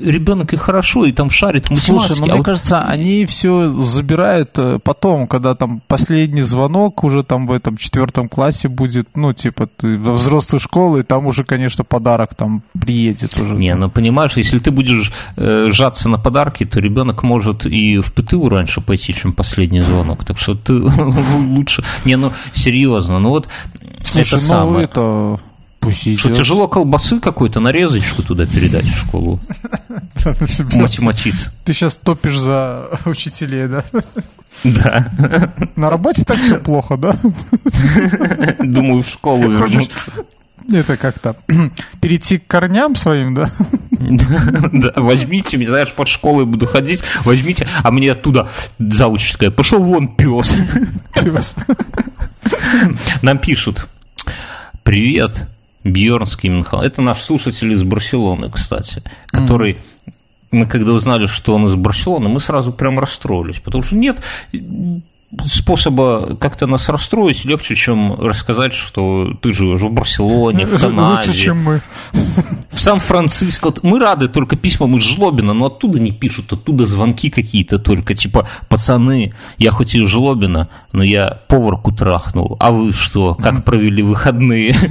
ребенок 0.03 0.53
и 0.53 0.57
хорошо, 0.57 1.05
и 1.05 1.11
там 1.11 1.29
шарит 1.29 1.67
в 1.67 1.71
математике. 1.71 2.07
Слушай, 2.07 2.19
ну, 2.19 2.23
а 2.23 2.27
мне 2.27 2.37
вот... 2.37 2.45
кажется, 2.45 2.81
они 2.81 3.25
все 3.25 3.69
забирают 3.69 4.51
э, 4.57 4.79
потом, 4.83 5.27
когда 5.27 5.55
там 5.55 5.81
последний 5.87 6.41
звонок 6.41 7.03
уже 7.03 7.23
там 7.23 7.47
в 7.47 7.51
этом 7.51 7.77
четвертом 7.77 8.29
классе 8.29 8.67
будет, 8.67 9.09
ну, 9.15 9.33
типа, 9.33 9.67
ты 9.67 9.97
во 9.97 10.13
взрослой 10.13 10.59
школы, 10.59 11.01
и 11.01 11.03
там 11.03 11.25
уже, 11.25 11.43
конечно, 11.43 11.83
подарок 11.83 12.35
там 12.35 12.61
приедет 12.79 13.37
уже. 13.37 13.55
Не, 13.55 13.75
ну, 13.75 13.89
понимаешь, 13.89 14.33
если 14.37 14.59
ты 14.59 14.71
будешь 14.71 15.11
э, 15.37 15.69
сжаться 15.71 16.09
на 16.09 16.17
подарки, 16.17 16.65
то 16.65 16.79
ребенок 16.79 17.23
может 17.23 17.65
и 17.65 17.99
в 17.99 18.13
ПТУ 18.13 18.49
раньше 18.49 18.81
пойти, 18.81 19.13
чем 19.13 19.33
последний 19.33 19.81
звонок. 19.81 20.25
Так 20.25 20.37
что 20.37 20.55
ты 20.55 20.73
лучше... 20.73 21.83
Не, 22.05 22.17
ну, 22.17 22.31
серьезно, 22.53 23.19
ну 23.19 23.29
вот 23.29 23.47
Слушай, 24.03 24.27
это 24.27 24.35
ну, 24.35 24.47
самое... 24.47 24.83
это 24.85 25.39
Пусть 25.81 26.07
идет. 26.07 26.19
Что 26.19 26.29
тяжело 26.33 26.67
колбасы 26.67 27.19
какой-то 27.19 27.59
нарезочку 27.59 28.21
туда 28.21 28.45
передать 28.45 28.85
в 28.85 28.97
школу? 28.97 29.39
Математиц. 30.73 31.51
Ты 31.65 31.73
сейчас 31.73 31.95
топишь 31.95 32.37
за 32.37 32.87
учителей, 33.05 33.67
да? 33.67 33.83
Да. 34.63 35.11
На 35.75 35.89
работе 35.89 36.23
так 36.23 36.37
все 36.39 36.59
плохо, 36.59 36.97
да? 36.97 37.15
Думаю, 38.59 39.01
в 39.01 39.09
школу 39.09 39.49
вернуться. 39.49 40.11
Это 40.71 40.97
как-то 40.97 41.35
перейти 42.01 42.37
к 42.37 42.45
корням 42.45 42.95
своим, 42.95 43.33
да? 43.33 43.49
Да, 43.91 44.93
возьмите, 44.95 45.57
меня, 45.57 45.69
знаешь, 45.69 45.93
под 45.93 46.07
школой 46.07 46.45
буду 46.45 46.67
ходить, 46.67 47.03
возьмите, 47.25 47.67
а 47.83 47.91
мне 47.91 48.11
оттуда 48.11 48.49
зауческая, 48.77 49.51
пошел 49.51 49.83
вон, 49.83 50.07
пес. 50.07 50.55
Пес. 51.13 51.55
Нам 53.21 53.37
пишут, 53.39 53.87
привет, 54.83 55.47
Бьернский 55.83 56.49
Мюнхгаузен. 56.49 56.87
Это 56.87 57.01
наш 57.01 57.21
слушатель 57.21 57.71
из 57.73 57.83
Барселоны, 57.83 58.49
кстати, 58.49 59.03
который... 59.27 59.77
Мы 60.51 60.65
когда 60.65 60.91
узнали, 60.91 61.27
что 61.27 61.55
он 61.55 61.67
из 61.67 61.75
Барселоны, 61.75 62.27
мы 62.27 62.41
сразу 62.41 62.73
прям 62.73 62.99
расстроились, 62.99 63.59
потому 63.59 63.83
что 63.83 63.95
нет 63.95 64.17
способа 65.45 66.35
как-то 66.35 66.67
нас 66.67 66.89
расстроить 66.89 67.45
легче, 67.45 67.75
чем 67.75 68.15
рассказать, 68.19 68.73
что 68.73 69.33
ты 69.41 69.53
живешь 69.53 69.81
в 69.81 69.91
Барселоне, 69.91 70.65
в 70.65 70.79
Канаде. 70.79 71.27
Лучше, 71.27 71.33
чем 71.33 71.63
мы. 71.63 71.81
В 72.69 72.79
Сан-Франциско. 72.79 73.73
Мы 73.83 73.99
рады 73.99 74.27
только 74.27 74.55
письмам 74.55 74.97
из 74.97 75.03
Жлобина, 75.03 75.53
но 75.53 75.67
оттуда 75.67 75.99
не 75.99 76.11
пишут, 76.11 76.51
оттуда 76.51 76.85
звонки 76.85 77.29
какие-то 77.29 77.79
только. 77.79 78.13
Типа, 78.13 78.47
пацаны, 78.69 79.33
я 79.57 79.71
хоть 79.71 79.95
и 79.95 80.03
из 80.03 80.09
Жлобина, 80.09 80.67
но 80.91 81.03
я 81.03 81.37
поварку 81.47 81.91
трахнул. 81.91 82.57
А 82.59 82.71
вы 82.71 82.91
что, 82.91 83.35
как 83.35 83.63
провели 83.63 84.03
выходные? 84.03 84.75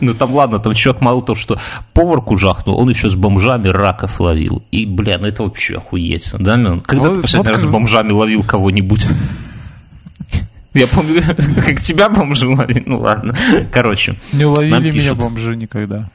Ну 0.00 0.14
там 0.14 0.34
ладно, 0.34 0.58
там 0.58 0.72
человек 0.74 1.02
мало 1.02 1.22
то, 1.22 1.34
что 1.34 1.58
поварку 1.92 2.38
жахнул, 2.38 2.78
он 2.78 2.88
еще 2.90 3.10
с 3.10 3.14
бомжами 3.14 3.68
раков 3.68 4.20
ловил. 4.20 4.62
И, 4.70 4.86
бля, 4.86 5.18
ну 5.18 5.26
это 5.26 5.42
вообще 5.42 5.76
охуеть. 5.76 6.30
Да, 6.38 6.54
Когда 6.84 7.14
ты 7.14 7.20
последний 7.20 7.50
раз 7.50 7.62
с 7.62 7.70
бомжами 7.70 8.12
ловил 8.12 8.42
кого-нибудь? 8.42 9.04
Я 10.74 10.86
помню, 10.86 11.22
как 11.64 11.80
тебя 11.80 12.08
бомжи 12.08 12.46
ловили. 12.46 12.82
Ну 12.86 13.00
ладно. 13.00 13.34
Короче. 13.72 14.14
Не 14.32 14.44
ловили 14.44 14.90
меня 14.90 15.14
бомжи 15.14 15.56
никогда. 15.56 16.08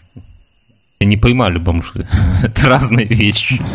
Не 0.99 1.17
поймали 1.17 1.57
бомжи. 1.57 2.07
Это 2.43 2.67
разные 2.67 3.05
вещи. 3.05 3.61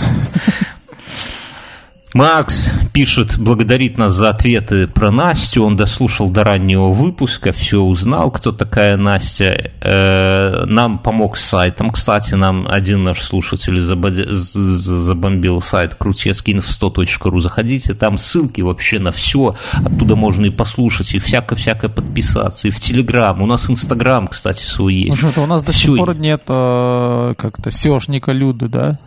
Макс 2.14 2.72
пишет, 2.92 3.38
благодарит 3.38 3.98
нас 3.98 4.12
за 4.12 4.30
ответы 4.30 4.86
про 4.86 5.10
Настю. 5.10 5.64
Он 5.64 5.76
дослушал 5.76 6.30
до 6.30 6.44
раннего 6.44 6.88
выпуска, 6.88 7.52
все 7.52 7.80
узнал, 7.80 8.30
кто 8.30 8.52
такая 8.52 8.96
Настя. 8.96 9.70
Э, 9.80 10.64
нам 10.66 10.98
помог 10.98 11.36
с 11.36 11.44
сайтом. 11.44 11.90
Кстати, 11.90 12.34
нам 12.34 12.66
один 12.68 13.04
наш 13.04 13.20
слушатель 13.20 13.80
забомбил 13.80 15.62
сайт 15.62 15.96
крутецкинф100.ру. 15.98 17.40
Заходите, 17.40 17.94
там 17.94 18.18
ссылки 18.18 18.60
вообще 18.60 18.98
на 18.98 19.12
все. 19.12 19.56
Оттуда 19.84 20.16
можно 20.16 20.46
и 20.46 20.50
послушать, 20.50 21.14
и 21.14 21.18
всякое-всякое 21.18 21.88
подписаться. 21.88 22.68
И 22.68 22.70
в 22.70 22.78
Телеграм. 22.78 23.40
У 23.42 23.46
нас 23.46 23.70
Инстаграм, 23.70 24.28
кстати, 24.28 24.64
свой 24.64 24.94
есть. 24.94 25.38
У 25.38 25.46
нас 25.46 25.62
до 25.62 25.72
сих 25.72 25.96
пор 25.96 26.14
нет 26.16 26.42
э, 26.48 27.34
как-то 27.36 27.70
сеошника 27.70 28.32
Люды, 28.32 28.68
да? 28.68 28.98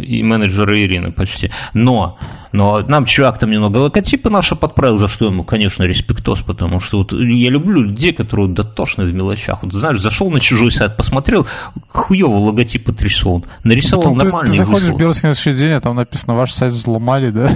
И 0.00 0.22
менеджера 0.22 0.80
Ирины 0.80 1.12
почти. 1.12 1.50
Но, 1.74 2.18
но 2.52 2.80
нам 2.80 3.04
чувак 3.04 3.38
там 3.38 3.50
немного 3.50 3.78
логотипы 3.78 4.30
наши 4.30 4.56
подправил, 4.56 4.98
за 4.98 5.08
что 5.08 5.26
ему, 5.26 5.44
конечно, 5.44 5.82
респектос, 5.84 6.40
потому 6.40 6.80
что 6.80 6.98
вот 6.98 7.12
я 7.12 7.50
люблю 7.50 7.82
людей, 7.82 8.12
которые 8.12 8.48
дотошны 8.48 9.04
в 9.04 9.14
мелочах. 9.14 9.62
Вот 9.62 9.72
знаешь, 9.72 10.00
зашел 10.00 10.30
на 10.30 10.40
чужой 10.40 10.70
сайт, 10.70 10.96
посмотрел, 10.96 11.46
хуево 11.88 12.36
логотип 12.36 12.88
отрисован, 12.88 13.44
нарисовал 13.64 14.02
Потом 14.04 14.18
нормально. 14.18 14.50
Ты, 14.50 14.58
ты 14.58 14.64
заходишь 14.64 14.88
в 14.88 14.96
Белорусский 14.96 15.52
день, 15.52 15.72
а 15.72 15.80
там 15.80 15.96
написано, 15.96 16.34
ваш 16.34 16.52
сайт 16.52 16.72
взломали, 16.72 17.30
да? 17.30 17.50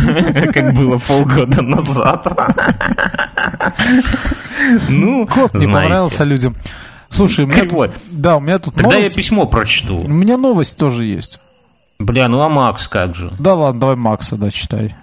Как 0.52 0.74
было 0.74 0.98
полгода 0.98 1.62
назад. 1.62 2.26
Ну, 4.88 5.26
Код 5.26 5.54
не 5.54 5.66
понравился 5.66 6.24
людям. 6.24 6.54
Слушай, 7.10 7.44
у 7.44 7.48
меня 7.48 7.64
тут, 7.64 7.90
да, 8.10 8.36
у 8.36 8.40
меня 8.40 8.58
тут 8.58 8.74
Тогда 8.74 8.90
новость, 8.90 9.10
я 9.10 9.14
письмо 9.14 9.46
прочту. 9.46 9.98
У 9.98 10.08
меня 10.08 10.36
новость 10.36 10.76
тоже 10.76 11.04
есть. 11.04 11.38
Бля, 11.98 12.28
ну 12.28 12.40
а 12.40 12.48
Макс 12.48 12.88
как 12.88 13.14
же? 13.14 13.30
Да 13.38 13.54
ладно, 13.54 13.80
давай 13.80 13.96
Макса, 13.96 14.36
да, 14.36 14.50
читай. 14.50 14.94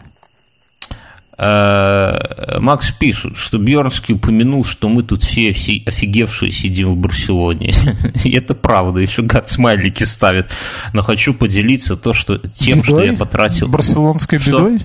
Э, 1.40 2.58
Макс 2.60 2.92
пишет, 2.92 3.38
что 3.38 3.60
Бьернский 3.60 4.16
упомянул, 4.16 4.66
что 4.66 4.90
мы 4.90 5.04
тут 5.04 5.22
все, 5.22 5.54
все 5.54 5.84
офигевшие 5.86 6.52
сидим 6.52 6.96
в 6.96 6.98
Барселоне. 6.98 7.74
И 8.24 8.32
это 8.32 8.56
правда, 8.56 9.00
еще 9.00 9.22
гад 9.22 9.48
смайлики 9.48 10.04
ставит. 10.04 10.48
Но 10.94 11.04
хочу 11.04 11.36
поделиться 11.36 11.96
то, 11.96 12.14
что 12.14 12.38
тем, 12.38 12.80
бедой? 12.80 12.84
что 12.84 13.04
я 13.04 13.14
потратил... 13.14 13.68
Барселонской 13.68 14.40
что? 14.40 14.52
бедой? 14.52 14.80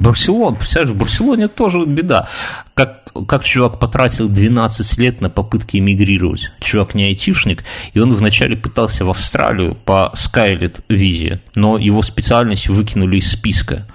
Барселон, 0.00 0.56
представляешь, 0.56 0.94
в 0.94 0.98
Барселоне 0.98 1.48
тоже 1.48 1.86
беда. 1.86 2.28
Как, 2.74 3.00
как 3.24 3.44
чувак 3.44 3.78
потратил 3.78 4.28
12 4.28 4.98
лет 4.98 5.20
на 5.20 5.30
попытки 5.30 5.78
эмигрировать. 5.78 6.50
Чувак 6.60 6.94
не 6.94 7.04
айтишник, 7.04 7.64
и 7.94 7.98
он 7.98 8.14
вначале 8.14 8.56
пытался 8.56 9.04
в 9.04 9.10
Австралию 9.10 9.76
по 9.84 10.12
Skylет 10.14 10.80
визе, 10.88 11.40
но 11.54 11.78
его 11.78 12.02
специальность 12.02 12.68
выкинули 12.68 13.18
из 13.18 13.30
списка. 13.30 13.86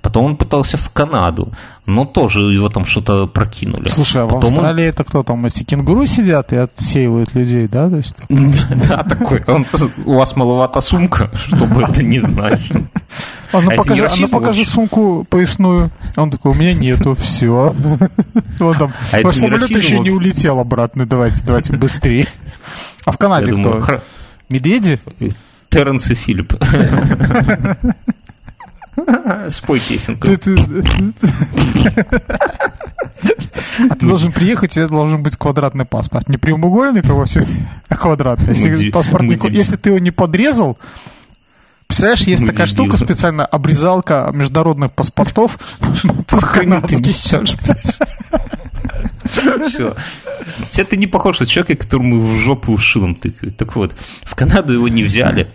Потом 0.00 0.26
он 0.26 0.36
пытался 0.36 0.76
в 0.76 0.90
Канаду, 0.90 1.52
но 1.86 2.04
тоже 2.04 2.40
его 2.40 2.68
там 2.68 2.84
что-то 2.84 3.26
прокинули. 3.26 3.88
Слушай, 3.88 4.22
а 4.22 4.26
в 4.26 4.36
Австралии 4.36 4.84
он... 4.84 4.88
это 4.88 5.04
кто 5.04 5.22
там, 5.22 5.46
эти 5.46 5.64
кенгуру 5.64 6.06
сидят 6.06 6.52
и 6.52 6.56
отсеивают 6.56 7.34
людей, 7.34 7.68
да? 7.68 7.88
То 7.88 7.96
есть... 7.96 8.14
Да, 8.88 9.02
такой. 9.04 9.42
У 10.04 10.14
вас 10.14 10.36
маловато 10.36 10.80
сумка, 10.80 11.30
чтобы 11.34 11.82
это 11.82 12.04
не 12.04 12.18
знать. 12.18 12.60
А 13.52 13.60
ну, 13.60 13.70
покажи, 13.76 14.06
а 14.06 14.10
ну 14.18 14.28
покажи 14.28 14.64
сумку 14.64 15.26
поясную. 15.28 15.90
Он 16.16 16.30
такой, 16.30 16.52
у 16.52 16.54
меня 16.54 16.72
нету, 16.72 17.14
все. 17.14 17.74
Он 18.60 18.78
там, 18.78 18.92
а 19.12 19.20
ваш 19.22 19.36
самолет 19.36 19.70
еще 19.70 20.00
не 20.00 20.10
улетел 20.10 20.58
обратно, 20.58 21.06
давайте, 21.06 21.42
давайте 21.44 21.72
быстрее. 21.72 22.26
А 23.04 23.12
в 23.12 23.18
Канаде 23.18 23.52
кто? 23.52 24.00
Медведи? 24.48 24.98
Терренс 25.68 26.10
и 26.10 26.14
Филипп. 26.14 26.54
Спой 29.48 29.80
песенку. 29.80 30.28
А 33.90 33.94
ты 33.94 34.06
должен 34.06 34.32
приехать, 34.32 34.76
и 34.76 34.86
должен 34.86 35.22
быть 35.22 35.36
квадратный 35.36 35.86
паспорт. 35.86 36.28
Не 36.28 36.36
прямоугольный, 36.36 37.00
как 37.02 37.10
а 37.88 37.96
квадратный. 37.96 38.54
Если, 38.54 38.90
паспорт 38.90 39.24
если 39.24 39.76
ты 39.76 39.90
его 39.90 39.98
не 39.98 40.10
подрезал, 40.10 40.78
Представляешь, 41.92 42.22
есть 42.22 42.46
такая 42.46 42.66
штука 42.66 42.96
специально, 42.96 43.44
обрезалка 43.44 44.30
международных 44.32 44.92
паспортов. 44.92 45.58
Все. 49.68 49.94
Все 50.70 50.84
ты 50.84 50.96
не 50.96 51.06
похож 51.06 51.40
на 51.40 51.46
человека, 51.46 51.84
которому 51.84 52.24
в 52.24 52.38
жопу 52.38 52.78
шилом 52.78 53.14
тыкают. 53.14 53.58
Так 53.58 53.76
вот, 53.76 53.92
в 54.22 54.34
Канаду 54.34 54.72
его 54.72 54.88
не 54.88 55.02
взяли. 55.02 55.48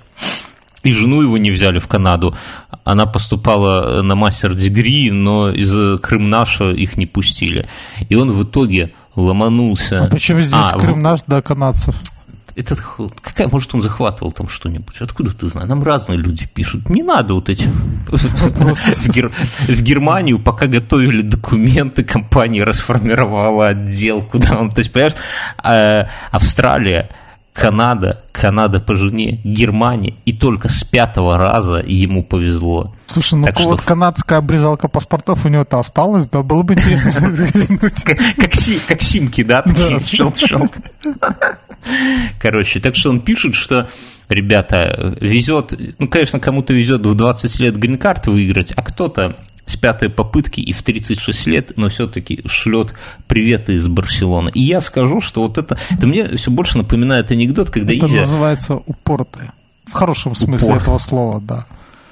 И 0.83 0.93
жену 0.93 1.23
его 1.23 1.39
не 1.39 1.49
взяли 1.49 1.79
в 1.79 1.87
Канаду. 1.87 2.35
Она 2.83 3.07
поступала 3.07 4.03
на 4.03 4.13
мастер-дегри, 4.13 5.09
но 5.09 5.49
из 5.49 5.99
Крымнаша 6.01 6.69
их 6.69 6.97
не 6.97 7.07
пустили. 7.07 7.67
И 8.09 8.15
он 8.15 8.31
в 8.31 8.43
итоге 8.43 8.91
ломанулся. 9.15 10.05
А 10.05 10.07
почему 10.07 10.41
здесь 10.41 10.67
а, 10.71 10.79
Крымнаш 10.79 11.21
до 11.25 11.41
канадцев? 11.41 11.95
Этот, 12.57 12.79
какая, 13.21 13.47
может, 13.47 13.73
он 13.75 13.81
захватывал 13.81 14.31
там 14.31 14.49
что-нибудь? 14.49 14.95
Откуда 14.99 15.31
ты 15.31 15.47
знаешь? 15.47 15.69
Нам 15.69 15.83
разные 15.83 16.17
люди 16.17 16.47
пишут. 16.51 16.89
Не 16.89 17.03
надо 17.03 17.35
вот 17.35 17.49
этих. 17.49 17.67
В 18.07 19.81
Германию, 19.81 20.39
пока 20.39 20.65
готовили 20.65 21.21
документы, 21.21 22.03
компания 22.03 22.63
расформировала 22.63 23.67
отдел, 23.67 24.21
куда 24.21 24.57
он... 24.57 24.71
То 24.71 24.79
есть, 24.79 24.91
понимаешь, 24.91 25.15
а, 25.59 26.07
Австралия, 26.31 27.09
Канада, 27.57 28.21
Канада 28.31 28.79
по 28.79 28.95
жене, 28.95 29.39
Германия, 29.43 30.13
и 30.25 30.33
только 30.33 30.69
с 30.69 30.83
пятого 30.83 31.39
раза 31.39 31.83
ему 31.85 32.23
повезло. 32.23 32.93
Слушай, 33.07 33.39
ну 33.39 33.45
так 33.47 33.59
вот 33.61 33.79
что... 33.79 33.87
канадская 33.87 34.37
обрезалка 34.37 34.87
паспортов 34.87 35.43
у 35.43 35.47
него-то 35.47 35.79
осталась, 35.79 36.27
да, 36.27 36.43
было 36.43 36.61
бы 36.61 36.75
интересно 36.75 37.11
Как, 38.87 39.01
симки, 39.01 39.43
да, 39.43 39.63
такие, 39.63 39.99
щелк-щелк. 39.99 40.71
Короче, 42.39 42.79
так 42.79 42.95
что 42.95 43.09
он 43.09 43.21
пишет, 43.21 43.55
что 43.55 43.89
ребята, 44.29 45.15
везет, 45.19 45.73
ну, 45.97 46.07
конечно, 46.07 46.39
кому-то 46.39 46.75
везет 46.75 47.03
в 47.03 47.15
20 47.15 47.59
лет 47.59 47.75
грин-карт 47.75 48.27
выиграть, 48.27 48.71
а 48.75 48.83
кто-то 48.83 49.35
с 49.67 49.75
пятой 49.75 50.09
попытки 50.09 50.59
и 50.61 50.73
в 50.73 50.81
36 50.81 51.45
лет, 51.47 51.77
но 51.77 51.89
все-таки 51.89 52.41
шлет 52.47 52.93
приветы 53.27 53.73
из 53.73 53.87
Барселоны. 53.87 54.49
И 54.53 54.61
я 54.61 54.81
скажу, 54.81 55.21
что 55.21 55.43
вот 55.43 55.57
это, 55.57 55.77
это 55.89 56.07
мне 56.07 56.25
все 56.37 56.49
больше 56.49 56.77
напоминает 56.79 57.29
анекдот, 57.31 57.69
когда 57.69 57.93
Это 57.93 58.05
Изя... 58.07 58.21
называется 58.21 58.75
упоротые. 58.85 59.51
В 59.85 59.93
хорошем 59.93 60.35
смысле 60.35 60.69
Упор. 60.69 60.81
этого 60.81 60.97
слова, 60.97 61.41
да 61.41 61.65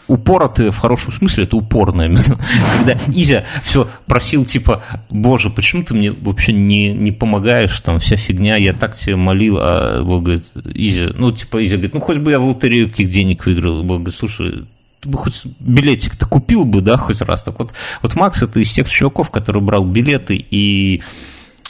упоротые 0.07 0.71
в 0.71 0.77
хорошем 0.77 1.11
смысле, 1.11 1.45
это 1.45 1.57
упорное. 1.57 2.07
Когда 2.77 2.99
Изя 3.07 3.43
все 3.63 3.87
просил, 4.05 4.45
типа, 4.45 4.83
боже, 5.09 5.49
почему 5.49 5.83
ты 5.83 5.93
мне 5.93 6.11
вообще 6.11 6.53
не, 6.53 6.93
не 6.93 7.11
помогаешь, 7.11 7.79
там, 7.81 7.99
вся 7.99 8.15
фигня, 8.15 8.55
я 8.55 8.73
так 8.73 8.95
тебе 8.95 9.15
молил, 9.15 9.57
а 9.59 10.03
Бог 10.03 10.23
говорит, 10.23 10.45
Изя, 10.73 11.09
ну, 11.17 11.31
типа, 11.31 11.65
Изя 11.65 11.77
говорит, 11.77 11.93
ну, 11.93 12.01
хоть 12.01 12.17
бы 12.17 12.31
я 12.31 12.39
в 12.39 12.45
лотерею 12.45 12.89
каких 12.89 13.09
денег 13.09 13.45
выиграл, 13.45 13.83
Бог 13.83 13.97
говорит, 13.97 14.15
слушай, 14.15 14.63
ты 15.05 15.09
бы 15.11 15.19
хоть 15.19 15.45
билетик-то 15.59 16.25
купил 16.25 16.65
бы, 16.65 16.81
да, 16.81 16.97
хоть 16.97 17.21
раз. 17.21 17.43
Так 17.43 17.59
вот, 17.59 17.73
вот 18.01 18.15
Макс 18.15 18.41
это 18.41 18.59
из 18.59 18.73
тех 18.73 18.89
чуваков, 18.89 19.29
который 19.29 19.61
брал 19.61 19.85
билеты 19.85 20.35
и 20.35 21.03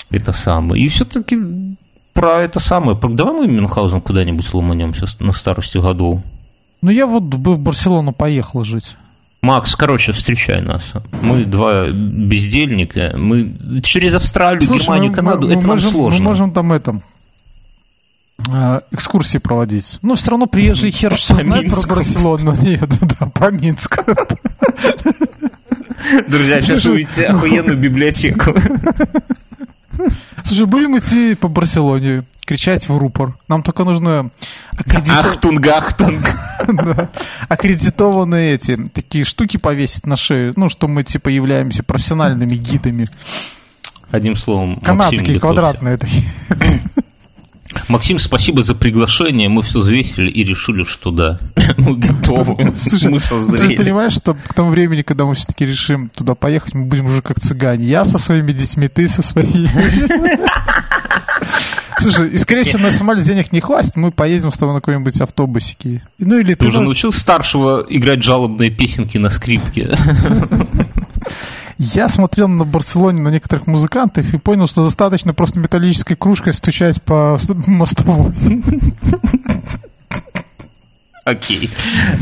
это 0.09 0.31
самое. 0.31 0.81
И 0.81 0.87
все-таки 0.87 1.37
про 2.13 2.41
это 2.41 2.61
самое. 2.61 2.97
Давай 2.97 3.33
мы 3.33 3.47
Мюнхгаузен 3.47 3.99
куда-нибудь 3.99 4.53
ломанемся 4.53 5.05
на 5.19 5.33
старости 5.33 5.77
годов. 5.77 6.21
Ну, 6.81 6.91
я 6.91 7.05
вот 7.05 7.23
бы 7.23 7.55
в 7.55 7.59
Барселону 7.59 8.13
поехал 8.13 8.63
жить. 8.63 8.95
Макс, 9.41 9.75
короче, 9.75 10.13
встречай 10.13 10.61
нас. 10.61 10.93
Мы 11.21 11.43
два 11.43 11.87
бездельника. 11.87 13.13
Мы 13.17 13.81
через 13.83 14.15
Австралию, 14.15 14.61
Слушай, 14.61 14.83
Германию, 14.83 15.09
мы, 15.09 15.15
Канаду. 15.15 15.47
Мы, 15.47 15.53
это 15.53 15.61
мы 15.67 15.73
можем, 15.73 15.83
нам 15.83 15.93
сложно. 15.93 16.19
Мы 16.19 16.25
можем 16.25 16.51
там 16.51 16.71
это 16.71 16.91
э, 16.91 17.14
экскурсии 18.91 19.37
проводить. 19.37 19.99
Ну, 20.01 20.15
все 20.15 20.31
равно 20.31 20.45
приезжие 20.45 20.91
хер 20.93 21.15
что 21.15 21.35
знает 21.35 21.73
про 21.73 21.95
Барселону. 21.95 22.53
Нет, 22.61 22.89
да, 23.01 23.27
по 23.27 23.51
Минску. 23.51 24.03
Друзья, 26.27 26.61
сейчас 26.61 26.85
увидите 26.85 27.25
охуенную 27.25 27.77
библиотеку. 27.77 28.53
Слушай, 30.43 30.67
будем 30.67 30.97
идти 30.97 31.33
по 31.33 31.47
Барселоне, 31.47 32.23
кричать 32.45 32.87
в 32.87 32.95
рупор. 32.95 33.33
Нам 33.47 33.63
только 33.63 33.83
нужно 33.83 34.29
аккредитов... 34.77 35.25
Ахтунг, 35.25 35.67
ахтунг. 35.67 36.29
да. 36.67 37.09
Аккредитованные 37.49 38.53
эти, 38.53 38.75
такие 38.89 39.23
штуки 39.25 39.57
повесить 39.57 40.05
на 40.05 40.15
шею, 40.15 40.53
ну, 40.55 40.69
что 40.69 40.87
мы, 40.87 41.03
типа, 41.03 41.29
являемся 41.29 41.81
профессиональными 41.81 42.55
гидами. 42.55 43.07
Одним 44.11 44.35
словом, 44.35 44.75
Канадские, 44.77 45.39
квадратные 45.39 45.97
такие. 45.97 46.25
Максим, 47.87 48.19
спасибо 48.19 48.63
за 48.63 48.75
приглашение. 48.75 49.49
Мы 49.49 49.61
все 49.61 49.79
взвесили 49.79 50.29
и 50.29 50.43
решили, 50.43 50.83
что 50.83 51.11
да, 51.11 51.39
мы 51.77 51.95
готовы. 51.95 52.73
Слушай, 52.77 53.11
мы 53.11 53.19
созрели. 53.19 53.75
Ты 53.75 53.83
понимаешь, 53.83 54.13
что 54.13 54.33
к 54.33 54.53
тому 54.53 54.71
времени, 54.71 55.01
когда 55.01 55.25
мы 55.25 55.35
все-таки 55.35 55.65
решим 55.65 56.09
туда 56.09 56.35
поехать, 56.35 56.73
мы 56.73 56.85
будем 56.85 57.07
уже 57.07 57.21
как 57.21 57.39
цыгане. 57.39 57.85
Я 57.85 58.05
со 58.05 58.17
своими 58.17 58.51
детьми, 58.51 58.87
ты 58.87 59.07
со 59.07 59.21
своими. 59.21 59.69
Слушай, 61.99 62.29
и 62.29 62.37
скорее 62.37 62.63
всего 62.63 62.83
на 62.83 62.91
самолет 62.91 63.23
денег 63.23 63.51
не 63.51 63.61
хватит, 63.61 63.95
мы 63.95 64.11
поедем 64.11 64.51
с 64.51 64.57
тобой 64.57 64.75
на 64.75 64.81
какой-нибудь 64.81 65.19
автобусике. 65.21 66.03
Ну 66.19 66.37
или 66.37 66.53
ты, 66.53 66.59
ты 66.59 66.67
уже 66.67 66.81
научил 66.81 67.11
старшего 67.11 67.83
играть 67.89 68.21
жалобные 68.21 68.69
песенки 68.69 69.17
на 69.17 69.29
скрипке? 69.29 69.97
Я 71.77 72.07
смотрел 72.07 72.47
на 72.47 72.63
Барселоне 72.63 73.21
на 73.21 73.29
некоторых 73.29 73.67
музыкантов 73.67 74.33
и 74.33 74.37
понял, 74.37 74.67
что 74.67 74.83
достаточно 74.83 75.33
просто 75.33 75.59
металлической 75.59 76.15
кружкой 76.15 76.53
стучать 76.53 77.01
по 77.01 77.37
мостовой. 77.67 78.33
Окей, 81.25 81.71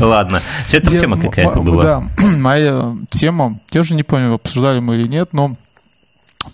ладно. 0.00 0.40
Это 0.72 0.90
я, 0.90 0.98
тема 0.98 1.20
какая-то 1.20 1.60
была. 1.60 1.82
Да, 1.82 2.02
моя 2.38 2.94
тема, 3.10 3.58
я 3.70 3.82
уже 3.82 3.94
не 3.94 4.02
помню, 4.02 4.32
обсуждали 4.32 4.80
мы 4.80 4.96
или 4.96 5.06
нет, 5.06 5.28
но 5.32 5.56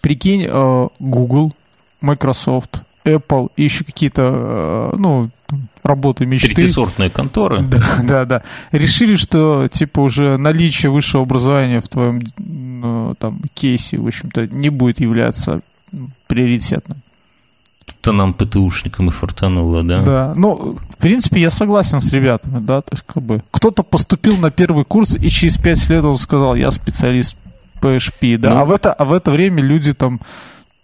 прикинь, 0.00 0.46
э, 0.48 0.88
Google, 0.98 1.54
Microsoft, 2.00 2.82
Apple 3.16 3.50
и 3.56 3.64
еще 3.64 3.84
какие-то, 3.84 4.92
э, 4.94 4.96
ну, 4.98 5.30
работы 5.82 6.26
мечты. 6.26 6.54
Третисортные 6.54 7.10
конторы. 7.10 7.62
Да, 7.62 8.00
да, 8.02 8.24
да. 8.24 8.42
Решили, 8.72 9.16
что, 9.16 9.68
типа, 9.70 10.00
уже 10.00 10.36
наличие 10.36 10.90
высшего 10.90 11.22
образования 11.22 11.80
в 11.80 11.88
твоем 11.88 12.22
ну, 12.38 13.14
там, 13.18 13.38
кейсе, 13.54 13.98
в 13.98 14.06
общем-то, 14.06 14.46
не 14.48 14.70
будет 14.70 15.00
являться 15.00 15.60
приоритетным. 16.26 16.98
То 18.00 18.12
нам 18.12 18.32
ПТУшникам 18.32 19.08
и 19.08 19.10
фортануло, 19.10 19.82
да? 19.82 20.02
Да, 20.02 20.32
ну, 20.36 20.78
в 20.90 20.96
принципе, 20.96 21.40
я 21.40 21.50
согласен 21.50 22.00
с 22.00 22.12
ребятами, 22.12 22.60
да, 22.60 22.80
то 22.80 22.90
есть, 22.92 23.04
как 23.06 23.22
бы, 23.22 23.42
кто-то 23.50 23.82
поступил 23.82 24.38
на 24.38 24.50
первый 24.50 24.84
курс, 24.84 25.16
и 25.16 25.28
через 25.28 25.58
пять 25.58 25.86
лет 25.90 26.04
он 26.04 26.16
сказал, 26.16 26.54
я 26.54 26.70
специалист 26.70 27.36
PHP, 27.82 28.38
да, 28.38 28.50
ну, 28.50 28.60
а, 28.60 28.64
в 28.64 28.72
это, 28.72 28.92
а 28.92 29.04
в 29.04 29.12
это 29.12 29.30
время 29.30 29.60
люди 29.60 29.92
там 29.92 30.20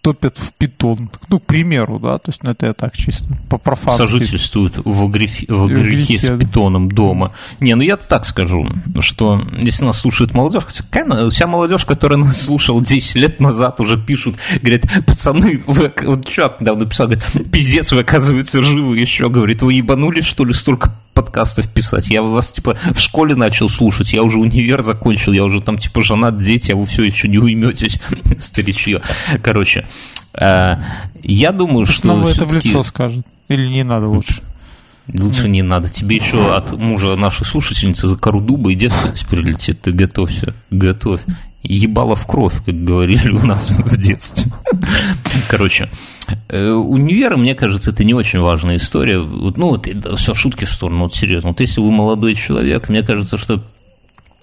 топят 0.07 0.37
в 0.37 0.53
питон. 0.57 1.09
Ну, 1.27 1.39
к 1.39 1.43
примеру, 1.43 1.99
да, 1.99 2.17
то 2.17 2.31
есть, 2.31 2.41
ну, 2.41 2.51
это 2.51 2.67
я 2.67 2.73
так 2.73 2.95
чисто 2.95 3.25
по 3.49 3.57
профански. 3.57 4.07
Сожительствуют 4.07 4.77
в, 4.77 5.07
грехе, 5.09 5.45
в 5.49 5.67
грехе 5.67 6.17
с 6.17 6.37
питоном 6.39 6.89
дома. 6.89 7.33
Не, 7.59 7.75
ну 7.75 7.81
я 7.81 7.97
так 7.97 8.25
скажу, 8.25 8.69
что 9.01 9.41
если 9.57 9.83
нас 9.83 9.99
слушает 9.99 10.33
молодежь, 10.33 10.63
хотя 10.65 11.29
вся 11.29 11.45
молодежь, 11.45 11.83
которая 11.83 12.19
нас 12.19 12.41
слушала 12.41 12.81
10 12.81 13.15
лет 13.15 13.41
назад, 13.41 13.81
уже 13.81 13.97
пишут, 13.97 14.37
говорят, 14.61 14.83
пацаны, 15.05 15.61
вы, 15.67 15.91
вот 16.03 16.25
чувак 16.25 16.61
недавно 16.61 16.85
писал, 16.85 17.07
говорит, 17.07 17.51
пиздец, 17.51 17.91
вы, 17.91 17.99
оказывается, 17.99 18.63
живы 18.63 18.97
еще, 18.97 19.29
говорит, 19.29 19.61
вы 19.61 19.73
ебанулись, 19.73 20.23
что 20.23 20.45
ли, 20.45 20.53
столько 20.53 20.93
подкастов 21.17 21.67
писать. 21.67 22.09
Я 22.09 22.21
вас, 22.21 22.51
типа, 22.51 22.77
в 22.93 22.99
школе 22.99 23.33
начал 23.33 23.69
слушать, 23.69 24.13
я 24.13 24.21
уже 24.21 24.37
универ 24.37 24.83
закончил, 24.83 25.31
я 25.31 25.43
уже 25.43 25.61
там, 25.61 25.79
типа, 25.79 26.03
женат, 26.03 26.39
дети, 26.39 26.71
а 26.71 26.75
вы 26.75 26.85
все 26.85 27.03
еще 27.03 27.27
не 27.27 27.39
уйметесь, 27.39 27.99
старичье. 28.39 29.01
Короче, 29.41 29.87
э, 30.35 30.75
я 31.23 31.51
думаю, 31.51 31.87
что... 31.87 32.07
Нам 32.07 32.27
это 32.27 32.45
в 32.45 32.53
лицо 32.53 32.83
скажет. 32.83 33.25
Или 33.49 33.67
не 33.67 33.83
надо 33.83 34.07
лучше? 34.07 34.43
Лучше 35.11 35.49
не 35.49 35.63
надо. 35.63 35.89
Тебе 35.89 36.17
еще 36.17 36.55
от 36.55 36.77
мужа 36.77 37.15
нашей 37.15 37.45
слушательницы 37.45 38.07
за 38.07 38.15
кору 38.15 38.39
дуба 38.39 38.71
и 38.71 38.75
девственность 38.75 39.25
прилетит. 39.25 39.81
Ты 39.81 39.93
готовься, 39.93 40.53
готовь. 40.69 41.21
Ебало 41.73 42.15
в 42.15 42.25
кровь, 42.25 42.53
как 42.65 42.75
говорили 42.75 43.29
у 43.29 43.45
нас 43.45 43.69
в 43.69 43.97
детстве. 43.97 44.51
Короче, 45.49 45.89
э, 46.49 46.71
универ, 46.71 47.37
мне 47.37 47.55
кажется, 47.55 47.91
это 47.91 48.03
не 48.03 48.13
очень 48.13 48.39
важная 48.39 48.77
история. 48.77 49.19
Вот, 49.19 49.57
ну, 49.57 49.69
вот, 49.69 49.87
все, 50.17 50.33
шутки 50.33 50.65
в 50.65 50.71
сторону, 50.71 51.03
вот 51.03 51.15
серьезно. 51.15 51.49
Вот 51.49 51.59
если 51.59 51.81
вы 51.81 51.91
молодой 51.91 52.35
человек, 52.35 52.89
мне 52.89 53.03
кажется, 53.03 53.37
что 53.37 53.61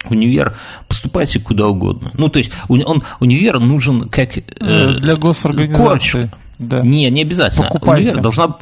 универ, 0.08 0.54
поступайте 0.86 1.40
куда 1.40 1.66
угодно. 1.66 2.10
Ну, 2.14 2.28
то 2.28 2.38
есть 2.38 2.52
он, 2.68 3.02
универ 3.20 3.58
нужен 3.58 4.08
как... 4.08 4.36
Э, 4.60 4.94
Для 4.98 5.16
госорганизации. 5.16 5.82
Корочка. 5.82 6.30
Да. 6.58 6.80
Не, 6.82 7.10
не 7.10 7.22
обязательно. 7.22 7.66
Покупайся. 7.66 8.10
Универ 8.10 8.22
должна 8.22 8.56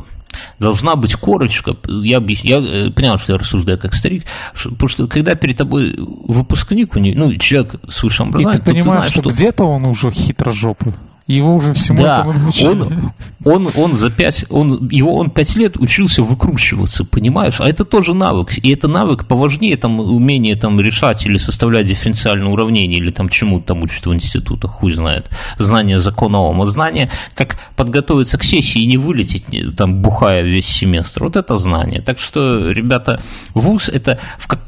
должна 0.59 0.97
быть 0.97 1.15
корочка. 1.15 1.77
Я, 1.89 2.23
я 2.27 2.59
э, 2.59 2.91
понял, 2.91 3.19
что 3.19 3.33
я 3.33 3.39
рассуждаю 3.39 3.79
как 3.79 3.95
старик, 3.95 4.25
потому 4.55 4.89
что 4.89 5.07
когда 5.07 5.35
перед 5.35 5.57
тобой 5.57 5.95
выпускник, 5.99 6.95
ну, 6.95 7.35
человек 7.37 7.75
с 7.89 8.03
высшим 8.03 8.29
образованием, 8.29 8.63
и 8.63 8.65
ты 8.65 8.71
понимаешь, 8.71 8.85
ты 8.85 8.91
знаешь, 8.91 9.13
что, 9.13 9.23
что 9.23 9.31
где-то 9.31 9.65
он 9.65 9.85
уже 9.85 10.11
хитрожопый. 10.11 10.95
Его 11.27 11.55
уже 11.55 11.73
всему 11.75 12.03
да, 12.03 12.27
этому 12.61 12.87
он, 12.87 13.13
он, 13.45 13.71
он 13.77 13.97
за 13.97 14.11
пять, 14.11 14.45
он, 14.51 14.89
его, 14.89 15.17
он 15.17 15.31
пять 15.31 15.57
лет 15.57 15.77
учился 15.77 16.23
выкручиваться, 16.23 17.05
понимаешь? 17.05 17.61
А 17.61 17.69
это 17.69 17.85
тоже 17.85 18.15
навык. 18.15 18.59
И 18.59 18.71
это 18.73 18.89
навык 18.89 19.27
поважнее, 19.27 19.77
там, 19.77 20.01
умение 20.01 20.57
там, 20.57 20.81
решать 20.81 21.27
или 21.27 21.39
составлять 21.39 21.87
дифференциальное 21.87 22.49
уравнение, 22.49 22.99
или 22.99 23.11
там 23.11 23.29
чему-то 23.29 23.69
там 23.69 23.83
учат 23.83 24.07
в 24.07 24.15
институтах, 24.15 24.71
хуй 24.71 24.95
знает. 24.95 25.29
Знание 25.59 26.01
закона 26.01 26.39
Ома. 26.39 26.67
Знание, 26.67 27.11
как 27.35 27.57
подготовиться 27.77 28.39
к 28.39 28.45
сессии 28.45 28.83
и 28.83 28.87
не 28.87 28.97
вылететь, 28.97 29.45
там, 29.77 30.03
бухая 30.03 30.43
весь 30.43 30.67
семестр. 30.67 31.25
Вот 31.25 31.37
это 31.37 31.59
знание. 31.59 32.01
Так 32.01 32.19
что, 32.19 32.71
ребята, 32.71 33.21
вуз 33.55 33.89
это, 33.89 34.19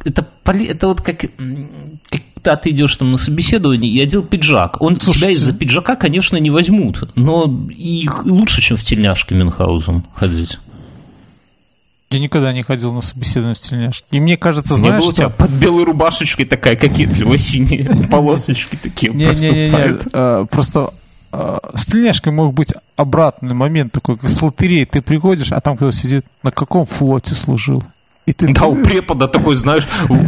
это, 0.05 0.27
это 0.45 0.89
вот 0.89 1.01
как 1.01 1.25
когда 2.45 2.57
ты 2.57 2.71
идешь 2.71 2.95
там 2.97 3.11
на 3.11 3.17
собеседование 3.17 3.91
и 3.91 4.01
одел 4.03 4.23
пиджак, 4.23 4.83
он 4.83 5.01
Слушайте. 5.01 5.19
тебя 5.19 5.33
из-за 5.33 5.53
пиджака, 5.55 5.97
конечно, 5.97 6.37
не 6.37 6.51
возьмут, 6.51 7.09
но 7.17 7.51
и 7.71 8.07
лучше, 8.25 8.61
чем 8.61 8.77
в 8.77 8.83
тельняшке 8.83 9.35
Мюнхгаузен 9.35 10.03
ходить. 10.15 10.59
Я 12.11 12.19
никогда 12.21 12.53
не 12.53 12.63
ходил 12.63 12.93
на 12.93 13.01
собеседование 13.01 13.55
в 13.55 13.61
тельняшке. 13.61 14.05
И 14.11 14.21
мне 14.21 14.37
кажется, 14.37 14.77
знаешь, 14.77 15.03
что... 15.03 15.11
у 15.11 15.15
тебя 15.15 15.29
под 15.31 15.51
белой 15.53 15.85
рубашечкой 15.85 16.45
такая 16.45 16.77
кокетливая 16.77 17.39
синие 17.39 17.85
полосочки 18.11 18.77
такие 18.77 19.11
проступают. 19.11 20.05
Не. 20.05 20.47
Просто 20.47 20.91
а, 21.33 21.59
с 21.75 21.87
тельняшкой 21.87 22.33
мог 22.33 22.53
быть 22.53 22.75
обратный 22.97 23.55
момент 23.55 23.93
такой, 23.93 24.19
как 24.19 24.29
с 24.29 24.43
лотереей. 24.43 24.85
Ты 24.85 25.01
приходишь, 25.01 25.51
а 25.51 25.61
там 25.63 25.77
кто 25.77 25.91
сидит, 25.93 26.27
на 26.43 26.51
каком 26.51 26.85
флоте 26.85 27.35
служил? 27.35 27.83
И 28.27 28.33
ты 28.33 28.53
да, 28.55 28.65
у 28.65 28.77
препода 28.77 29.29
такой, 29.29 29.55
знаешь, 29.57 29.87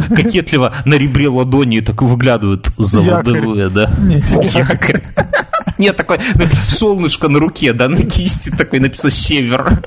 кокетливо 0.09 0.73
на 0.85 0.93
ребре 0.95 1.29
ладони 1.29 1.79
так 1.79 2.01
выглядывают 2.01 2.69
золотые, 2.77 3.69
да? 3.69 3.89
Нет, 3.99 4.23
якорь. 4.53 5.01
Нет, 5.79 5.97
такой 5.97 6.19
солнышко 6.69 7.27
на 7.27 7.39
руке, 7.39 7.73
да, 7.73 7.89
на 7.89 8.03
кисти 8.03 8.51
такой 8.51 8.79
написано 8.79 9.09
«Север». 9.09 9.79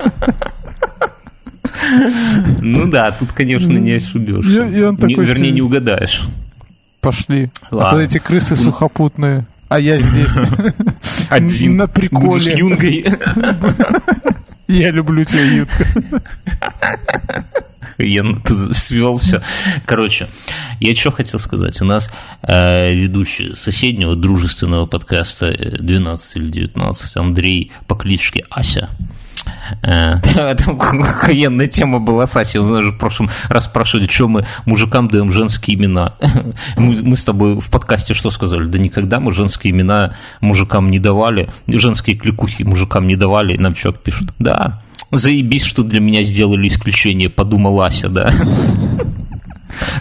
Ну 2.61 2.89
да, 2.89 3.11
тут, 3.11 3.31
конечно, 3.33 3.71
не 3.71 3.91
такой, 4.95 5.25
Вернее, 5.25 5.51
не 5.51 5.61
угадаешь. 5.61 6.21
Пошли. 7.01 7.49
А 7.71 7.91
то 7.91 7.99
эти 7.99 8.19
крысы 8.19 8.55
сухопутные, 8.55 9.45
а 9.69 9.79
я 9.79 9.97
здесь. 9.97 10.31
Один. 11.29 11.77
На 11.77 11.87
приколе. 11.87 12.27
Будешь 12.27 12.45
юнгой. 12.47 13.05
Я 14.67 14.91
люблю 14.91 15.25
тебя, 15.25 15.41
Ютка 15.41 15.85
ты 18.45 18.55
свел 18.73 19.17
все. 19.17 19.41
Короче, 19.85 20.27
я 20.79 20.95
что 20.95 21.11
хотел 21.11 21.39
сказать. 21.39 21.81
У 21.81 21.85
нас 21.85 22.09
э, 22.43 22.93
ведущий 22.93 23.53
соседнего 23.55 24.15
дружественного 24.15 24.85
подкаста 24.85 25.51
12 25.51 26.35
э, 26.35 26.39
или 26.39 26.49
19 26.49 27.17
Андрей 27.17 27.71
по 27.87 27.95
кличке 27.95 28.45
Ася. 28.49 28.89
Э, 29.83 30.17
там 30.55 30.79
охуенная 30.81 31.67
тема 31.67 31.99
была, 31.99 32.25
Саси. 32.25 32.57
Он 32.57 32.71
даже 32.73 32.91
в 32.91 32.97
прошлом 32.97 33.29
раз 33.49 33.65
спрашивали, 33.65 34.07
что 34.07 34.27
мы 34.27 34.45
мужикам 34.65 35.07
даем 35.07 35.31
женские 35.31 35.77
имена. 35.77 36.13
Мы, 36.77 37.01
мы 37.01 37.17
с 37.17 37.23
тобой 37.23 37.59
в 37.59 37.69
подкасте 37.69 38.13
что 38.13 38.31
сказали? 38.31 38.65
Да 38.65 38.77
никогда 38.77 39.19
мы 39.19 39.33
женские 39.33 39.71
имена 39.71 40.13
мужикам 40.39 40.89
не 40.89 40.99
давали, 40.99 41.49
женские 41.67 42.15
кликухи 42.15 42.63
мужикам 42.63 43.07
не 43.07 43.15
давали, 43.15 43.57
нам 43.57 43.73
человек 43.73 44.01
пишет. 44.01 44.29
Да, 44.39 44.81
Заебись, 45.11 45.63
что 45.63 45.83
для 45.83 45.99
меня 45.99 46.23
сделали 46.23 46.67
исключение, 46.67 47.29
подумал 47.29 47.81
Ася, 47.81 48.09
да. 48.09 48.33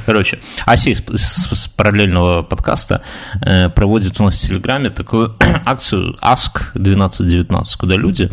Короче, 0.06 0.38
Ася 0.66 0.90
из, 0.90 1.02
с, 1.08 1.68
параллельного 1.68 2.42
подкаста 2.42 3.02
э, 3.44 3.68
проводит 3.70 4.20
у 4.20 4.24
нас 4.24 4.36
в 4.36 4.48
Телеграме 4.48 4.90
такую 4.90 5.34
акцию 5.64 6.16
Ask 6.22 6.70
1219, 6.74 7.76
куда 7.76 7.96
люди 7.96 8.30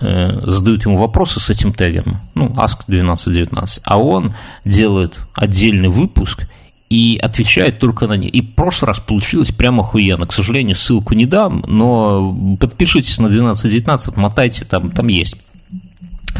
э, 0.00 0.40
задают 0.44 0.84
ему 0.84 0.96
вопросы 0.96 1.40
с 1.40 1.50
этим 1.50 1.72
тегом, 1.72 2.18
ну, 2.34 2.46
Ask 2.56 2.84
1219, 2.86 3.82
а 3.84 3.98
он 3.98 4.34
делает 4.64 5.18
отдельный 5.34 5.88
выпуск 5.88 6.46
и 6.90 7.18
отвечает 7.22 7.78
только 7.80 8.06
на 8.06 8.14
них. 8.14 8.32
И 8.32 8.40
в 8.40 8.54
прошлый 8.54 8.88
раз 8.88 9.00
получилось 9.00 9.50
прямо 9.50 9.82
охуенно. 9.82 10.26
К 10.26 10.32
сожалению, 10.32 10.76
ссылку 10.76 11.14
не 11.14 11.26
дам, 11.26 11.62
но 11.66 12.34
подпишитесь 12.58 13.18
на 13.18 13.26
1219, 13.26 14.16
мотайте, 14.16 14.64
там, 14.64 14.90
там 14.90 15.08
есть. 15.08 15.36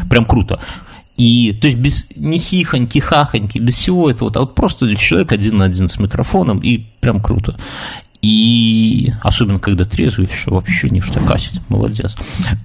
Прям 0.08 0.24
круто. 0.24 0.60
И, 1.16 1.52
то 1.60 1.66
есть, 1.66 1.78
без 1.78 2.06
ни 2.16 2.38
хихоньки, 2.38 3.00
хахоньки, 3.00 3.58
без 3.58 3.74
всего 3.74 4.08
этого, 4.08 4.30
а 4.34 4.40
вот 4.40 4.54
просто 4.54 4.94
человек 4.94 5.32
один 5.32 5.58
на 5.58 5.64
один 5.64 5.88
с 5.88 5.98
микрофоном, 5.98 6.60
и 6.60 6.84
прям 7.00 7.20
круто. 7.20 7.56
И 8.20 9.12
особенно, 9.22 9.60
когда 9.60 9.84
трезвый, 9.84 10.28
еще 10.30 10.50
вообще 10.50 10.90
ништякасить, 10.90 11.60
молодец. 11.68 12.16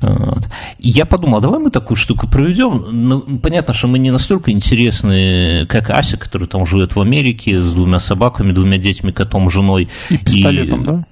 Вот. 0.01 0.43
И 0.79 0.89
я 0.89 1.05
подумал, 1.05 1.37
а 1.37 1.41
давай 1.41 1.59
мы 1.59 1.69
такую 1.69 1.95
штуку 1.95 2.27
проведем. 2.27 2.85
Ну, 2.91 3.21
понятно, 3.41 3.73
что 3.73 3.87
мы 3.87 3.99
не 3.99 4.09
настолько 4.09 4.51
интересны, 4.51 5.65
как 5.67 5.91
Ася, 5.91 6.17
который 6.17 6.47
там 6.47 6.65
живет 6.65 6.95
в 6.95 7.01
Америке 7.01 7.61
с 7.61 7.71
двумя 7.73 7.99
собаками, 7.99 8.51
двумя 8.51 8.79
детьми, 8.79 9.11
котом, 9.11 9.49
женой. 9.51 9.89
И 10.09 10.17
пистолетом, 10.17 10.81
и... 10.81 10.85
да? 10.85 11.03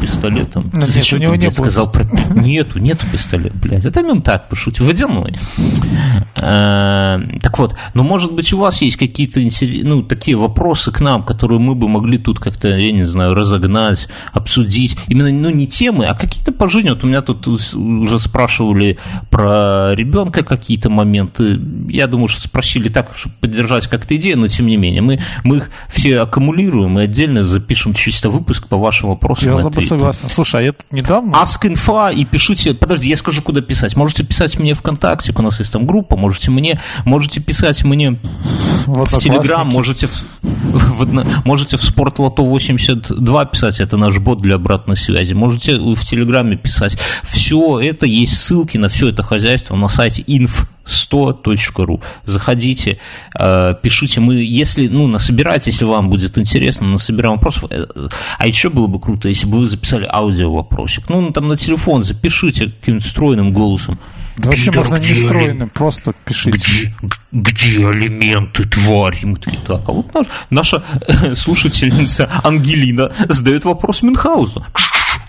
Пистолетом. 0.00 0.70
Ну, 0.72 0.80
нет, 0.80 1.12
у 1.12 1.16
него 1.16 1.34
не 1.34 1.50
сказал 1.50 1.90
про... 1.90 2.04
Нету, 2.34 2.78
нету 2.78 3.06
пистолета, 3.10 3.56
блядь. 3.58 3.84
Это 3.84 4.00
он 4.00 4.22
так 4.22 4.48
пошутил. 4.48 4.86
Водяной. 4.86 5.34
А, 6.36 7.20
так 7.42 7.58
вот, 7.58 7.74
ну, 7.94 8.02
может 8.02 8.32
быть, 8.32 8.52
у 8.52 8.58
вас 8.58 8.80
есть 8.82 8.96
какие-то 8.96 9.40
ну, 9.84 10.02
такие 10.02 10.36
вопросы 10.36 10.90
к 10.90 11.00
нам, 11.00 11.22
которые 11.22 11.58
мы 11.58 11.74
бы 11.74 11.88
могли 11.88 12.18
тут 12.18 12.38
как-то, 12.38 12.68
я 12.68 12.92
не 12.92 13.04
знаю, 13.04 13.34
разогнать, 13.34 14.08
обсудить. 14.32 14.96
Именно, 15.08 15.30
ну, 15.30 15.50
не 15.50 15.66
темы, 15.66 16.06
а 16.06 16.14
какие-то 16.14 16.52
по 16.52 16.68
жизни. 16.68 16.90
Вот 16.90 17.04
у 17.04 17.06
меня 17.06 17.22
тут 17.22 17.46
уже 17.46 18.18
спрашивали 18.18 18.98
про 19.30 19.94
ребенка 19.94 20.42
какие-то 20.42 20.90
моменты. 20.90 21.58
Я 21.88 22.06
думаю, 22.06 22.28
что 22.28 22.42
спросили 22.42 22.88
так, 22.88 23.10
чтобы 23.14 23.34
поддержать 23.40 23.86
как-то 23.86 24.16
идею, 24.16 24.38
но 24.38 24.46
тем 24.46 24.66
не 24.66 24.76
менее. 24.76 25.02
Мы, 25.02 25.20
мы 25.44 25.58
их 25.58 25.70
все 25.88 26.20
аккумулируем 26.20 26.98
и 26.98 27.02
отдельно 27.02 27.42
запишем 27.42 27.94
чисто 27.94 28.30
выпуск 28.30 28.68
по 28.68 28.76
вашим 28.76 29.10
вопросам. 29.10 29.52
Я 29.52 29.56
бы 29.80 29.86
согласен. 29.86 30.28
Слушай, 30.30 30.60
а 30.60 30.64
я 30.64 30.72
тут 30.72 30.86
недавно... 30.90 31.36
Ask 31.36 31.66
инфа 31.66 32.10
и 32.10 32.24
пишите... 32.24 32.74
Подожди, 32.74 33.08
я 33.08 33.16
скажу, 33.16 33.42
куда 33.42 33.60
писать. 33.60 33.96
Можете 33.96 34.24
писать 34.24 34.58
мне 34.58 34.74
ВКонтакте, 34.74 35.32
у 35.36 35.42
нас 35.42 35.58
есть 35.58 35.72
там 35.72 35.86
группа, 35.86 36.16
можете 36.16 36.50
мне... 36.50 36.80
Можете 37.04 37.40
писать 37.40 37.84
мне 37.84 38.16
вот 38.86 39.10
в 39.10 39.18
Телеграм, 39.18 39.66
можете 39.68 40.06
в, 40.06 40.24
в, 40.42 41.44
можете 41.44 41.76
в 41.76 41.84
Спортлото 41.84 42.42
82 42.42 43.44
писать, 43.46 43.80
это 43.80 43.96
наш 43.96 44.18
бот 44.18 44.40
для 44.40 44.56
обратной 44.56 44.96
связи. 44.96 45.34
Можете 45.34 45.76
в 45.76 46.04
Телеграме 46.04 46.56
писать. 46.56 46.98
Все 47.24 47.80
это, 47.80 48.06
есть 48.06 48.38
ссылки 48.38 48.78
на 48.78 48.88
все 48.88 49.08
это 49.08 49.22
хозяйство 49.22 49.76
на 49.76 49.88
сайте 49.88 50.22
inf 50.22 50.66
100.ru. 50.88 52.02
Заходите, 52.24 52.98
э, 53.38 53.74
пишите. 53.82 54.20
Мы, 54.20 54.36
если, 54.36 54.88
ну, 54.88 55.06
насобирайте, 55.06 55.70
если 55.70 55.84
вам 55.84 56.08
будет 56.08 56.38
интересно, 56.38 56.86
насобираем 56.88 57.36
вопросов. 57.36 57.70
Э, 57.70 57.86
а 58.38 58.46
еще 58.46 58.70
было 58.70 58.86
бы 58.86 58.98
круто, 58.98 59.28
если 59.28 59.46
бы 59.46 59.58
вы 59.58 59.66
записали 59.66 60.08
аудио 60.10 60.52
вопросик. 60.52 61.08
Ну, 61.08 61.30
там 61.32 61.48
на 61.48 61.56
телефон 61.56 62.02
запишите 62.02 62.66
каким-нибудь 62.66 63.06
стройным 63.06 63.52
голосом. 63.52 63.98
Да 64.38 64.50
вообще 64.50 64.70
можно 64.70 64.96
не 64.96 65.14
стройным, 65.14 65.68
просто 65.68 66.12
пишите. 66.24 66.92
Где, 67.02 67.20
где 67.32 67.88
алименты, 67.88 68.64
тварь? 68.64 69.18
мы 69.24 69.36
такие, 69.36 69.60
так, 69.66 69.80
а 69.88 69.92
вот 69.92 70.14
наш, 70.14 70.26
наша 70.50 70.82
э, 71.08 71.34
слушательница 71.34 72.30
Ангелина 72.44 73.10
задает 73.28 73.64
вопрос 73.64 74.02
Мюнхгаузу. 74.02 74.64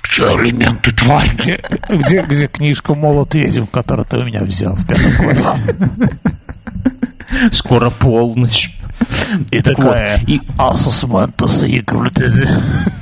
Где 0.10 0.26
алименты, 0.26 0.92
тварь? 0.92 1.30
Где, 1.36 1.62
где, 1.88 2.24
где 2.24 2.48
книжка 2.48 2.96
«Молот 2.96 3.36
ведьм», 3.36 3.66
которую 3.68 4.06
ты 4.06 4.18
у 4.18 4.24
меня 4.26 4.42
взял 4.42 4.76
в 4.76 4.86
пятом 4.88 5.16
классе? 5.16 5.80
Скоро 7.52 7.90
полночь. 7.90 8.79
И 9.52 9.62
Так 9.62 9.76
такая, 9.76 10.20
вот, 10.20 10.30
и- 10.30 10.42
Асус 10.58 11.04
Мантас 11.04 11.64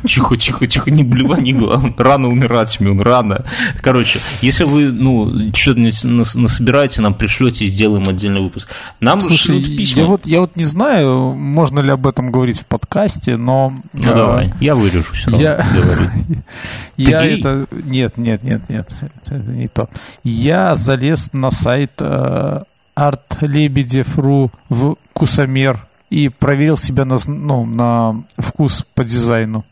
Тихо, 0.08 0.38
тихо, 0.38 0.68
тихо, 0.68 0.92
не 0.92 1.04
блевани, 1.04 1.54
главное. 1.54 1.94
Рано 1.98 2.30
умирать, 2.30 2.80
Мюн, 2.80 3.02
рано. 3.02 3.44
Короче, 3.82 4.20
если 4.42 4.64
вы, 4.64 4.92
ну, 4.92 5.52
что-нибудь 5.54 6.04
нас- 6.04 6.36
насобираете, 6.36 7.02
нам 7.02 7.14
пришлете 7.14 7.66
и 7.66 7.68
сделаем 7.68 8.08
отдельный 8.08 8.42
выпуск. 8.42 8.68
Нам 9.00 9.20
Слушай, 9.22 9.62
письма. 9.64 10.02
я 10.02 10.08
вот, 10.08 10.26
я 10.26 10.40
вот 10.42 10.56
не 10.56 10.64
знаю, 10.64 11.34
можно 11.34 11.80
ли 11.80 11.90
об 11.92 12.08
этом 12.08 12.32
говорить 12.32 12.62
в 12.62 12.66
подкасте, 12.66 13.38
но... 13.38 13.74
Ну, 13.94 14.12
э, 14.12 14.16
давай, 14.16 14.54
я 14.62 14.76
вырежу 14.76 15.14
все 15.14 15.32
равно. 15.32 15.44
я-. 15.44 15.66
Я 16.98 17.22
гей? 17.22 17.40
это... 17.40 17.68
Нет, 17.86 18.18
нет, 18.18 18.44
нет, 18.44 18.62
нет, 18.70 18.90
это 19.28 19.36
не 19.52 19.68
то. 19.68 19.88
Я 20.24 20.76
залез 20.76 21.32
на 21.32 21.52
сайт 21.52 21.92
э, 22.00 22.62
artlebedев.ru 22.98 24.50
в 24.70 24.96
Кусамер 25.14 25.80
и 26.10 26.30
проверил 26.30 26.78
себя 26.78 27.06
на, 27.06 27.18
ну, 27.28 27.66
на 27.66 28.24
вкус 28.38 28.86
по 28.96 29.04
дизайну. 29.04 29.66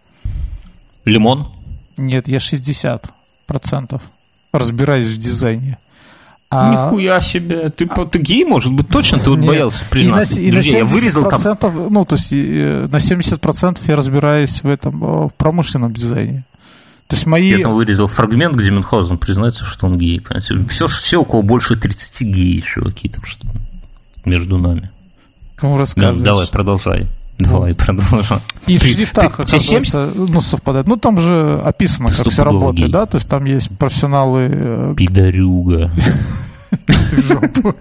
Лимон? 1.06 1.48
Нет, 1.98 2.28
я 2.28 2.38
60% 2.40 3.02
разбираюсь 4.52 5.08
в 5.08 5.18
дизайне. 5.18 5.78
А- 6.50 6.72
Нихуя 6.72 7.20
себе. 7.22 7.70
Ты, 7.70 7.86
по- 7.88 8.06
ты 8.06 8.20
гей, 8.20 8.46
может 8.46 8.72
быть, 8.72 8.88
точно? 8.88 9.18
Ты 9.20 9.30
вот 9.30 9.40
Нет. 9.40 9.48
боялся 9.48 9.80
И 9.80 9.84
на, 9.84 9.90
признаться. 9.90 10.40
и 10.42 10.46
на 10.48 10.52
Друзья, 10.54 10.78
я 10.80 10.86
вырезал 10.86 11.30
там 11.30 11.42
70%, 11.42 11.90
ну, 11.90 12.06
то 12.06 12.16
есть 12.16 12.28
э, 12.32 12.88
на 12.92 12.98
70% 12.98 13.80
я 13.88 13.96
разбираюсь 13.96 14.62
в 14.64 14.68
этом, 14.68 15.04
э, 15.04 15.08
в 15.28 15.32
промышленном 15.38 15.94
дизайне. 15.94 16.44
То 17.08 17.16
есть 17.16 17.26
мои... 17.28 17.50
Я 17.50 17.60
там 17.60 17.74
вырезал 17.74 18.08
фрагмент, 18.08 18.56
где 18.56 18.72
Мюнхгаузен 18.72 19.18
признается, 19.18 19.64
что 19.66 19.88
он 19.88 19.98
гей. 19.98 20.20
Понимаете? 20.22 20.56
Все, 20.70 20.88
все, 20.88 21.22
у 21.22 21.26
кого 21.26 21.42
больше 21.44 21.76
30 21.76 22.22
геи, 22.22 22.60
чуваки, 22.62 23.10
так 23.10 23.26
что 23.28 23.46
между 24.26 24.58
нами. 24.58 24.90
Кому 25.56 25.74
Да, 25.74 25.80
рассказываешь? 25.80 26.20
давай, 26.20 26.48
продолжай. 26.48 27.08
Давай, 27.38 27.74
продолжай. 27.76 28.40
И 28.68 28.78
в 28.78 28.82
Ты- 28.82 28.88
шрифтах, 28.94 29.36
ты- 29.38 29.44
оказывается, 29.44 30.10
ну, 30.16 30.40
совпадает. 30.42 30.88
Ну, 30.88 30.96
там 30.98 31.20
же 31.20 31.60
описано, 31.64 32.08
Ты 32.10 32.16
как 32.24 32.30
все 32.32 32.44
работает, 32.44 32.88
гей. 32.88 32.92
да? 32.94 33.06
То 33.06 33.16
есть 33.18 33.28
там 33.30 33.44
есть 33.46 33.78
профессионалы... 33.78 34.48
э, 34.52 34.94
Пидорюга. 34.96 35.92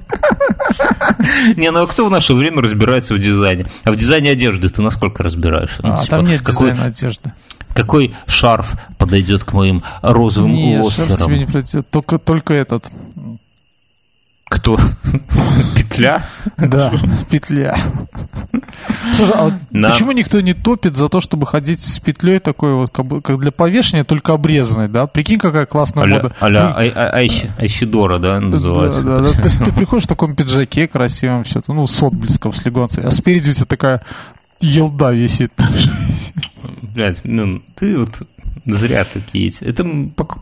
Не, 1.57 1.71
ну 1.71 1.83
а 1.83 1.87
кто 1.87 2.07
в 2.07 2.11
наше 2.11 2.35
время 2.35 2.63
разбирается 2.63 3.15
в 3.15 3.19
дизайне? 3.19 3.67
А 3.85 3.93
в 3.93 3.97
дизайне 3.97 4.31
одежды 4.31 4.69
ты 4.69 4.83
насколько 4.83 5.23
разбираешься? 5.23 5.81
Ну, 5.83 5.93
А, 5.95 5.99
типа, 5.99 6.17
там 6.17 6.27
нет 6.27 6.43
дизайна 6.45 6.85
одежды. 6.85 7.33
какой 7.75 8.15
шарф 8.27 8.75
подойдет 8.99 9.45
к 9.45 9.53
моим 9.53 9.83
розовым 10.03 10.53
Не, 10.53 10.83
шерсть 10.91 11.11
лоссерам? 11.11 11.31
тебе 11.31 11.39
не. 11.75 11.83
Только, 11.83 12.19
только 12.19 12.55
этот. 12.55 12.85
Кто? 14.49 14.79
Петля? 15.77 16.23
Да, 16.59 16.93
петля. 17.31 17.77
Слушай, 19.15 19.33
а 19.37 19.45
вот 19.45 19.55
На- 19.71 19.91
почему 19.91 20.13
никто 20.13 20.41
не 20.41 20.55
топит 20.55 20.97
за 20.97 21.09
то, 21.09 21.21
чтобы 21.21 21.47
ходить 21.47 21.81
с 21.81 21.99
петлей 22.01 22.39
такой 22.41 22.75
вот, 22.75 22.91
как, 22.93 23.07
бы- 23.07 23.21
как 23.23 23.39
для 23.41 23.51
повешения, 23.53 24.05
только 24.05 24.33
обрезанной, 24.33 24.89
да? 24.89 25.07
Прикинь, 25.07 25.39
какая 25.39 25.67
классная 25.67 26.05
Аля, 26.05 26.15
мода. 26.17 26.33
аля 26.41 26.77
Ай- 26.77 26.93
Ай- 26.95 27.27
Айси- 27.27 27.51
Айсидора, 27.59 28.19
да, 28.19 28.41
называется? 28.41 29.03
Да, 29.03 29.17
да, 29.17 29.23
да. 29.23 29.31
То 29.33 29.45
есть 29.45 29.59
ты 29.65 29.73
приходишь 29.73 30.05
в 30.05 30.09
таком 30.09 30.35
пиджаке 30.35 30.89
красивом, 30.89 31.45
все 31.45 31.63
ну, 31.69 31.87
с 31.87 32.03
отблеском, 32.03 32.55
с 32.55 32.65
легонцей, 32.65 33.03
а 33.05 33.11
спереди 33.11 33.51
у 33.51 33.55
тебя 33.55 33.67
такая 33.67 34.03
елда 34.61 35.11
висит. 35.13 35.53
Блядь, 36.95 37.21
ну, 37.25 37.61
ты 37.77 37.99
вот 37.99 38.11
зря 38.67 39.05
такие 39.05 39.49
эти. 39.49 39.63
Это 39.65 39.85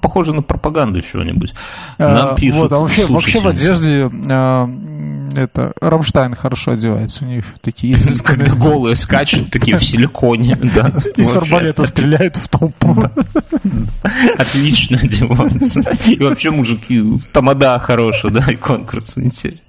похоже 0.01 0.33
на 0.33 0.43
пропаганду 0.43 1.03
чего-нибудь. 1.03 1.55
Нам 1.99 2.31
А, 2.31 2.35
пишут 2.35 2.61
Вот, 2.61 2.73
а 2.73 2.79
вообще, 2.79 3.07
вообще 3.07 3.41
в 3.41 3.49
одежде 3.49 4.03
м, 4.03 5.31
это 5.37 5.73
Рамштайн 5.81 6.35
хорошо 6.35 6.73
одевается. 6.73 7.25
У 7.25 7.29
них 7.29 7.45
такие 7.61 7.93
изысканные 7.95 8.47
Когда 8.47 8.65
голые 8.65 8.97
скачут, 8.97 9.51
такие 9.51 9.77
в 9.77 9.85
силиконе, 9.85 10.57
да. 10.75 10.93
и 11.17 11.25
с 11.25 11.37
арбалета 11.37 11.85
стреляют 11.85 12.37
в 12.37 12.49
толпу. 12.49 13.05
Отлично 14.39 14.99
одеваются. 15.03 15.81
И 16.07 16.23
вообще 16.23 16.51
мужики, 16.51 17.03
тамада 17.33 17.79
хорошая, 17.79 18.33
да, 18.33 18.53
и 18.53 18.57
конкурс 18.57 19.17
интересный. 19.17 19.61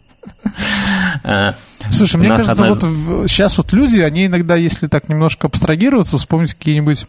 А, 1.24 1.56
Слушай, 1.92 2.18
мне 2.18 2.30
кажется, 2.30 2.52
одна 2.54 2.70
вот 2.70 3.30
сейчас 3.30 3.58
вот 3.58 3.74
люди, 3.74 4.00
они 4.00 4.26
иногда, 4.28 4.56
если 4.56 4.88
так 4.88 5.10
немножко 5.10 5.48
абстрагироваться, 5.48 6.18
вспомнить 6.18 6.54
какие-нибудь 6.54 7.06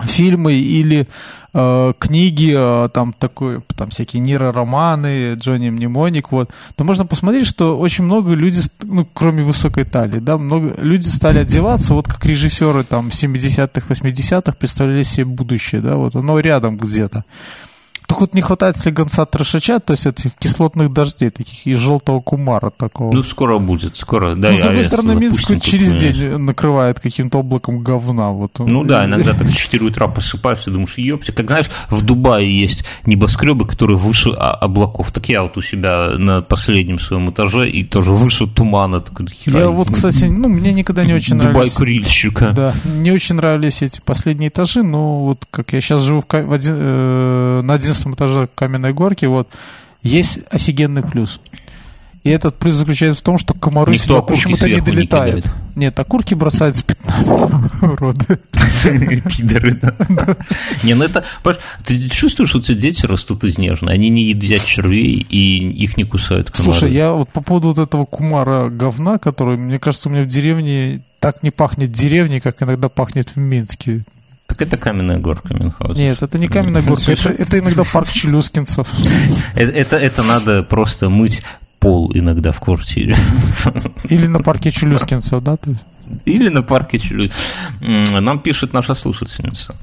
фильмы 0.00 0.54
или 0.54 1.06
э, 1.54 1.92
книги, 1.98 2.52
э, 2.56 2.88
там 2.92 3.12
такой, 3.12 3.60
там 3.76 3.90
всякие 3.90 4.20
нейророманы, 4.20 5.34
Джонни 5.34 5.70
Мнемоник, 5.70 6.32
вот, 6.32 6.50
то 6.76 6.84
можно 6.84 7.06
посмотреть, 7.06 7.46
что 7.46 7.78
очень 7.78 8.04
много 8.04 8.34
люди, 8.34 8.60
ну, 8.82 9.06
кроме 9.12 9.44
высокой 9.44 9.84
талии, 9.84 10.18
да, 10.18 10.36
много 10.36 10.74
люди 10.80 11.06
стали 11.06 11.38
одеваться, 11.38 11.94
вот 11.94 12.08
как 12.08 12.24
режиссеры 12.24 12.84
там 12.84 13.08
70-х, 13.08 13.86
80-х 13.88 14.56
представляли 14.58 15.04
себе 15.04 15.26
будущее, 15.26 15.80
да, 15.80 15.96
вот 15.96 16.16
оно 16.16 16.40
рядом 16.40 16.76
где-то. 16.76 17.24
Только 18.06 18.20
вот 18.22 18.34
не 18.34 18.42
хватает 18.42 18.76
слегонца 18.76 19.24
трешача, 19.24 19.80
то 19.80 19.92
есть 19.92 20.06
этих 20.06 20.32
кислотных 20.38 20.92
дождей, 20.92 21.30
таких 21.30 21.66
и 21.66 21.74
желтого 21.74 22.20
кумара 22.20 22.70
такого. 22.70 23.12
Ну, 23.12 23.22
скоро 23.22 23.58
будет, 23.58 23.96
скоро. 23.96 24.34
Да, 24.34 24.50
Ну, 24.50 24.54
с 24.56 24.58
другой 24.60 24.78
я 24.78 24.84
стороны, 24.84 25.14
Минск 25.14 25.46
хоть 25.46 25.62
через 25.62 25.94
день 25.94 26.36
накрывает 26.38 27.00
каким-то 27.00 27.38
облаком 27.38 27.78
говна. 27.80 28.30
Вот. 28.30 28.58
Ну 28.58 28.84
да, 28.84 29.06
иногда 29.06 29.32
так 29.38 29.46
в 29.46 29.56
4 29.56 29.86
утра 29.86 30.06
просыпаешься, 30.08 30.70
думаешь, 30.70 30.98
ёпти, 30.98 31.30
как 31.30 31.46
знаешь, 31.46 31.70
в 31.90 32.02
Дубае 32.02 32.60
есть 32.60 32.84
небоскребы, 33.06 33.66
которые 33.66 33.96
выше 33.98 34.30
а, 34.36 34.50
облаков. 34.52 35.10
Так 35.12 35.28
я 35.28 35.42
вот 35.42 35.56
у 35.56 35.62
себя 35.62 36.10
на 36.18 36.42
последнем 36.42 37.00
своем 37.00 37.30
этаже 37.30 37.68
и 37.70 37.84
тоже 37.84 38.12
выше 38.12 38.46
тумана. 38.46 39.00
такой, 39.00 39.26
хера, 39.28 39.60
Я 39.60 39.68
вот, 39.70 39.90
кстати, 39.90 40.26
ну, 40.26 40.48
мне 40.48 40.72
никогда 40.72 41.04
не 41.04 41.14
очень 41.14 41.36
Дубай 41.38 41.52
нравились. 41.52 41.72
курильщика. 41.74 42.50
Да, 42.54 42.74
не 42.84 43.12
очень 43.12 43.36
нравились 43.36 43.82
эти 43.82 44.00
последние 44.04 44.48
этажи, 44.50 44.82
но 44.82 45.24
вот 45.24 45.44
как 45.50 45.72
я 45.72 45.80
сейчас 45.80 46.02
живу 46.02 46.20
в, 46.20 46.32
в 46.32 46.52
один- 46.52 46.76
э, 46.78 47.60
на 47.64 47.78
11 47.94 48.14
этаже 48.14 48.48
каменной 48.54 48.92
горки, 48.92 49.24
вот 49.26 49.48
есть 50.02 50.40
офигенный 50.50 51.02
плюс. 51.02 51.40
И 52.24 52.30
этот 52.30 52.56
плюс 52.58 52.74
заключается 52.74 53.20
в 53.20 53.24
том, 53.24 53.36
что 53.36 53.52
комары 53.52 53.92
Никто 53.92 54.06
сюда 54.06 54.22
почему-то 54.22 54.66
не 54.66 54.76
не 54.76 54.80
долетают. 54.80 55.44
кидает. 55.44 55.56
Нет, 55.76 55.98
окурки 55.98 56.32
бросают 56.32 56.74
с 56.74 56.82
15 56.82 57.82
уроды. 57.82 58.38
Пидоры, 58.82 59.74
да. 59.74 59.94
Не, 60.82 60.94
ну 60.94 61.04
это, 61.04 61.22
ты 61.84 62.08
чувствуешь, 62.08 62.48
что 62.48 62.62
тебя 62.62 62.80
дети 62.80 63.04
растут 63.04 63.44
изнежные, 63.44 63.92
они 63.92 64.08
не 64.08 64.22
едят 64.22 64.64
червей 64.64 65.26
и 65.28 65.70
их 65.72 65.98
не 65.98 66.04
кусают 66.04 66.50
комары. 66.50 66.72
Слушай, 66.72 66.94
я 66.94 67.12
вот 67.12 67.28
по 67.28 67.42
поводу 67.42 67.68
вот 67.68 67.78
этого 67.78 68.06
кумара 68.06 68.70
говна, 68.70 69.18
который, 69.18 69.58
мне 69.58 69.78
кажется, 69.78 70.08
у 70.08 70.12
меня 70.12 70.22
в 70.22 70.28
деревне 70.28 71.02
так 71.20 71.42
не 71.42 71.50
пахнет 71.50 71.92
деревней, 71.92 72.40
как 72.40 72.62
иногда 72.62 72.88
пахнет 72.88 73.28
в 73.34 73.36
Минске. 73.36 74.02
Так 74.56 74.68
это 74.68 74.76
каменная 74.76 75.18
горка, 75.18 75.52
Мюнхгаузен. 75.52 75.96
Нет, 75.96 76.22
это 76.22 76.38
не 76.38 76.46
каменная 76.46 76.82
горка, 76.86 77.10
это, 77.10 77.30
это 77.30 77.58
иногда 77.58 77.82
парк 77.82 78.08
челюскинцев. 78.08 78.86
Это, 79.56 79.72
это, 79.72 79.96
это 79.96 80.22
надо 80.22 80.62
просто 80.62 81.08
мыть 81.08 81.42
пол 81.80 82.12
иногда 82.14 82.52
в 82.52 82.60
квартире. 82.60 83.16
Или 84.04 84.28
на 84.28 84.38
парке 84.40 84.70
челюскинцев, 84.70 85.42
да? 85.42 85.56
Или 86.24 86.48
на 86.48 86.62
парке 86.62 86.98
чуть 86.98 87.32
Нам 87.80 88.38
пишет 88.38 88.72
наша 88.72 88.94
слушательница. 88.94 89.74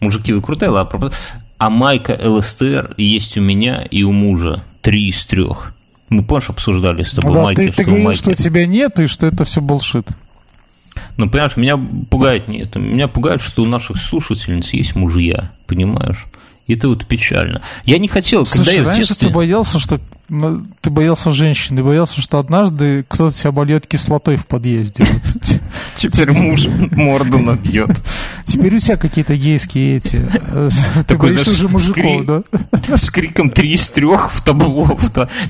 Мужики, 0.00 0.32
вы 0.32 0.42
крутые, 0.42 0.68
ладно. 0.68 1.10
А 1.56 1.70
майка 1.70 2.18
ЛСТР 2.22 2.94
есть 2.98 3.38
у 3.38 3.40
меня 3.40 3.82
и 3.90 4.02
у 4.02 4.12
мужа. 4.12 4.62
Три 4.82 5.08
из 5.08 5.24
трех. 5.24 5.72
Мы, 6.10 6.22
помнишь, 6.22 6.50
обсуждали 6.50 7.02
с 7.02 7.12
тобой 7.12 7.34
Да, 7.34 7.42
майки, 7.42 7.60
ты, 7.60 7.66
ты 7.68 7.72
что 7.72 7.84
говоришь, 7.84 8.04
майки. 8.04 8.18
что 8.20 8.34
тебя 8.34 8.66
нет, 8.66 9.00
и 9.00 9.06
что 9.06 9.26
это 9.26 9.44
все 9.44 9.60
булшит. 9.60 10.06
Ну, 11.18 11.28
понимаешь, 11.28 11.56
меня 11.56 11.78
пугает 12.10 12.46
не 12.46 12.60
это. 12.60 12.78
Меня 12.78 13.08
пугает, 13.08 13.42
что 13.42 13.62
у 13.62 13.66
наших 13.66 13.98
слушательниц 13.98 14.70
есть 14.70 14.94
мужья, 14.94 15.50
понимаешь? 15.66 16.26
И 16.68 16.74
это 16.74 16.88
вот 16.88 17.06
печально. 17.06 17.60
Я 17.84 17.98
не 17.98 18.06
хотел, 18.06 18.44
когда 18.44 18.64
Слушай, 18.64 18.76
я 18.76 18.82
в 18.84 18.86
раньше 18.86 19.08
детстве... 19.08 19.28
ты 19.28 19.34
боялся, 19.34 19.80
что 19.80 20.00
ну, 20.28 20.62
ты 20.80 20.90
боялся 20.90 21.32
женщины, 21.32 21.82
боялся, 21.82 22.20
что 22.20 22.38
однажды 22.38 23.04
кто-то 23.08 23.36
тебя 23.36 23.48
обольет 23.48 23.86
кислотой 23.86 24.36
в 24.36 24.46
подъезде. 24.46 25.04
Теперь 25.98 26.30
муж 26.32 26.66
морду 26.92 27.38
набьет. 27.38 27.90
Теперь 28.46 28.76
у 28.76 28.78
тебя 28.78 28.96
какие-то 28.96 29.36
гейские 29.36 29.96
эти. 29.96 30.16
э, 30.32 30.68
Ты 30.94 31.04
Такой, 31.04 31.30
боишься 31.30 31.50
уже 31.50 31.68
мужиков, 31.68 32.24
да? 32.24 32.42
С 32.96 33.10
криком 33.10 33.50
три 33.50 33.72
из 33.72 33.90
трех 33.90 34.32
в 34.32 34.42
табло. 34.42 34.98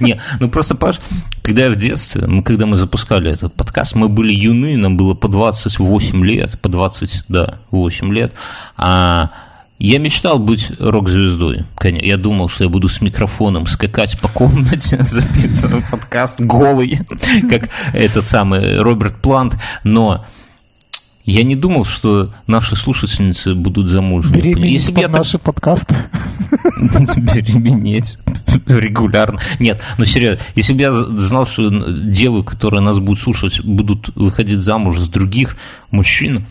Не, 0.00 0.20
ну 0.40 0.48
просто, 0.48 0.74
Паш, 0.74 1.00
когда 1.42 1.66
я 1.66 1.70
в 1.70 1.76
детстве, 1.76 2.26
мы, 2.26 2.42
когда 2.42 2.66
мы 2.66 2.76
запускали 2.76 3.30
этот 3.30 3.54
подкаст, 3.54 3.94
мы 3.94 4.08
были 4.08 4.32
юны, 4.32 4.76
нам 4.76 4.96
было 4.96 5.14
по 5.14 5.28
28 5.28 6.24
лет, 6.24 6.58
по 6.60 6.68
20, 6.68 7.24
да, 7.28 7.58
8 7.70 8.12
лет, 8.12 8.32
а 8.76 9.30
я 9.78 9.98
мечтал 10.00 10.40
быть 10.40 10.72
рок-звездой. 10.80 11.64
Я 11.84 12.16
думал, 12.16 12.48
что 12.48 12.64
я 12.64 12.70
буду 12.70 12.88
с 12.88 13.00
микрофоном 13.00 13.66
скакать 13.68 14.18
по 14.20 14.26
комнате, 14.28 14.98
записывать 15.02 15.84
подкаст 15.88 16.40
голый, 16.40 17.00
как 17.48 17.68
этот 17.92 18.26
самый 18.26 18.80
Роберт 18.80 19.20
Плант, 19.22 19.56
но 19.84 20.24
я 21.32 21.42
не 21.42 21.56
думал, 21.56 21.84
что 21.84 22.30
наши 22.46 22.74
слушательницы 22.76 23.54
будут 23.54 23.86
замужними. 23.88 24.40
Беременеть 24.40 24.72
Если 24.72 24.92
бы 24.92 25.00
я 25.00 25.08
под 25.08 25.12
так 25.12 25.20
наши 25.20 25.38
подкасты. 25.38 25.94
беременеть. 27.16 28.18
регулярно. 28.66 29.38
Нет, 29.58 29.80
ну 29.98 30.04
серьезно, 30.04 30.42
если 30.54 30.72
бы 30.72 30.80
я 30.80 30.92
знал, 30.92 31.46
что 31.46 31.68
девы, 31.70 32.42
которые 32.42 32.80
нас 32.80 32.98
будут 32.98 33.20
слушать, 33.20 33.62
будут 33.64 34.14
выходить 34.16 34.60
замуж 34.60 34.98
с 34.98 35.08
других 35.08 35.56
мужчин, 35.90 36.44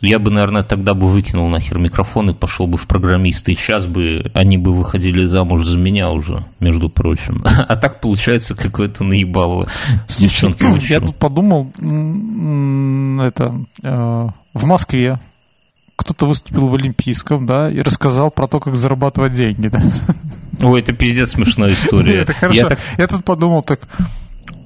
я 0.00 0.18
бы, 0.18 0.30
наверное, 0.30 0.62
тогда 0.62 0.94
бы 0.94 1.08
выкинул 1.08 1.48
нахер 1.48 1.78
микрофон 1.78 2.30
и 2.30 2.34
пошел 2.34 2.66
бы 2.66 2.78
в 2.78 2.86
программисты. 2.86 3.52
И 3.52 3.54
сейчас 3.54 3.86
бы 3.86 4.24
они 4.34 4.56
бы 4.56 4.74
выходили 4.74 5.24
замуж 5.26 5.66
за 5.66 5.76
меня 5.76 6.10
уже, 6.10 6.42
между 6.58 6.88
прочим. 6.88 7.44
А 7.68 7.76
так 7.76 8.00
получается 8.00 8.54
какое-то 8.54 9.04
наебалово 9.04 9.68
с 10.08 10.16
девчонкой. 10.16 10.80
Я 10.88 11.00
тут 11.00 11.16
подумал, 11.16 11.70
это 11.78 13.54
э, 13.82 14.28
в 14.54 14.64
Москве 14.64 15.18
кто-то 15.96 16.26
выступил 16.26 16.66
в 16.66 16.74
Олимпийском, 16.74 17.46
да, 17.46 17.70
и 17.70 17.82
рассказал 17.82 18.30
про 18.30 18.46
то, 18.46 18.58
как 18.58 18.76
зарабатывать 18.76 19.34
деньги, 19.34 19.68
да. 19.68 19.82
Ой, 20.62 20.80
это 20.80 20.94
пиздец 20.94 21.32
смешная 21.32 21.72
история. 21.74 22.22
Это 22.22 22.32
хорошо. 22.32 22.70
Я, 22.96 23.06
тут 23.06 23.24
подумал 23.24 23.62
так, 23.62 23.80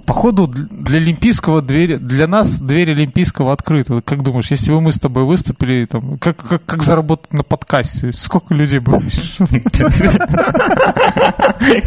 Походу, 0.06 0.46
для 0.46 0.98
Олимпийского 0.98 1.62
двери, 1.62 1.96
для 1.96 2.26
нас 2.26 2.60
дверь 2.60 2.90
Олимпийского 2.90 3.52
открыта. 3.52 4.02
Как 4.02 4.22
думаешь, 4.22 4.50
если 4.50 4.70
бы 4.70 4.80
мы 4.80 4.92
с 4.92 4.98
тобой 4.98 5.24
выступили, 5.24 5.86
там, 5.86 6.18
как, 6.18 6.36
как, 6.36 6.64
как 6.64 6.82
заработать 6.82 7.32
на 7.32 7.42
подкасте? 7.42 8.12
Сколько 8.12 8.54
людей 8.54 8.80
бы 8.80 9.00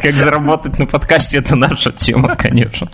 Как 0.01 0.13
заработать 0.15 0.79
на 0.79 0.85
подкасте, 0.87 1.37
это 1.37 1.55
наша 1.55 1.91
тема, 1.91 2.35
конечно. 2.35 2.89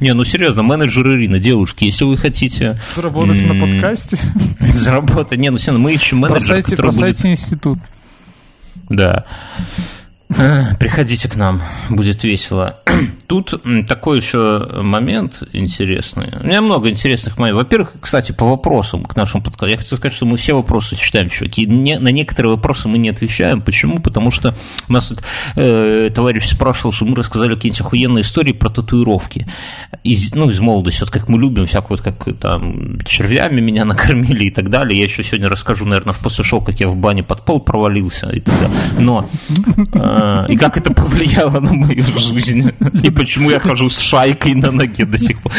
Не, 0.00 0.14
ну 0.14 0.24
серьезно, 0.24 0.62
менеджер 0.62 1.06
Ирина, 1.10 1.38
девушки, 1.38 1.84
если 1.84 2.04
вы 2.04 2.16
хотите... 2.16 2.78
Заработать 2.96 3.42
на 3.42 3.54
подкасте? 3.54 4.18
Заработать, 4.60 5.38
не, 5.38 5.50
ну 5.50 5.58
все, 5.58 5.72
мы 5.72 5.92
ищем 5.92 6.18
менеджера, 6.18 6.62
который 6.62 6.90
будет... 6.90 7.24
институт. 7.24 7.78
Да. 8.88 9.24
Приходите 10.78 11.28
к 11.28 11.36
нам, 11.36 11.62
будет 11.90 12.24
весело. 12.24 12.76
Тут 13.26 13.54
такой 13.88 14.18
еще 14.18 14.68
момент 14.82 15.42
интересный. 15.52 16.28
У 16.42 16.46
меня 16.46 16.60
много 16.60 16.90
интересных 16.90 17.38
моментов. 17.38 17.64
Во-первых, 17.64 17.92
кстати, 18.00 18.32
по 18.32 18.46
вопросам 18.46 19.04
к 19.04 19.16
нашему 19.16 19.42
подкасту. 19.42 19.66
Я 19.66 19.76
хочу 19.76 19.96
сказать, 19.96 20.14
что 20.14 20.26
мы 20.26 20.36
все 20.36 20.54
вопросы 20.54 20.96
читаем, 20.96 21.28
чуваки. 21.28 21.66
Не, 21.66 21.98
на 21.98 22.08
некоторые 22.08 22.54
вопросы 22.54 22.88
мы 22.88 22.98
не 22.98 23.10
отвечаем. 23.10 23.60
Почему? 23.60 24.00
Потому 24.00 24.30
что 24.30 24.54
у 24.88 24.92
нас 24.92 25.12
э, 25.56 26.10
товарищ 26.14 26.46
спрашивал, 26.46 26.92
что 26.92 27.04
мы 27.04 27.16
рассказали 27.16 27.54
какие-нибудь 27.54 27.80
охуенные 27.80 28.22
истории 28.22 28.52
про 28.52 28.70
татуировки. 28.70 29.46
Из, 30.02 30.34
ну, 30.34 30.50
из 30.50 30.60
молодости, 30.60 31.00
вот 31.00 31.10
как 31.10 31.28
мы 31.28 31.38
любим, 31.38 31.66
всякую 31.66 31.98
вот 31.98 32.00
как 32.00 32.38
там 32.38 33.00
червями 33.04 33.60
меня 33.60 33.84
накормили 33.86 34.46
и 34.46 34.50
так 34.50 34.70
далее. 34.70 34.98
Я 34.98 35.04
еще 35.04 35.22
сегодня 35.22 35.48
расскажу, 35.48 35.84
наверное, 35.84 36.14
в 36.14 36.18
после 36.18 36.44
шоу, 36.44 36.60
как 36.60 36.80
я 36.80 36.88
в 36.88 36.96
бане 36.96 37.22
под 37.22 37.44
пол 37.44 37.60
провалился 37.60 38.30
и 38.30 38.40
так 38.40 38.54
далее. 38.60 38.78
Но 38.98 39.28
э, 39.94 40.21
и 40.48 40.56
как 40.56 40.76
это 40.76 40.92
повлияло 40.92 41.60
на 41.60 41.72
мою 41.72 42.04
жизнь, 42.18 42.70
и 43.02 43.10
почему 43.10 43.50
я 43.50 43.60
хожу 43.60 43.88
с 43.88 43.98
шайкой 43.98 44.54
на 44.54 44.70
ноге 44.70 45.04
до 45.04 45.18
сих 45.18 45.40
пор. 45.42 45.52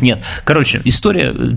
Нет, 0.00 0.22
короче, 0.44 0.80
история 0.84 1.34
э, 1.36 1.52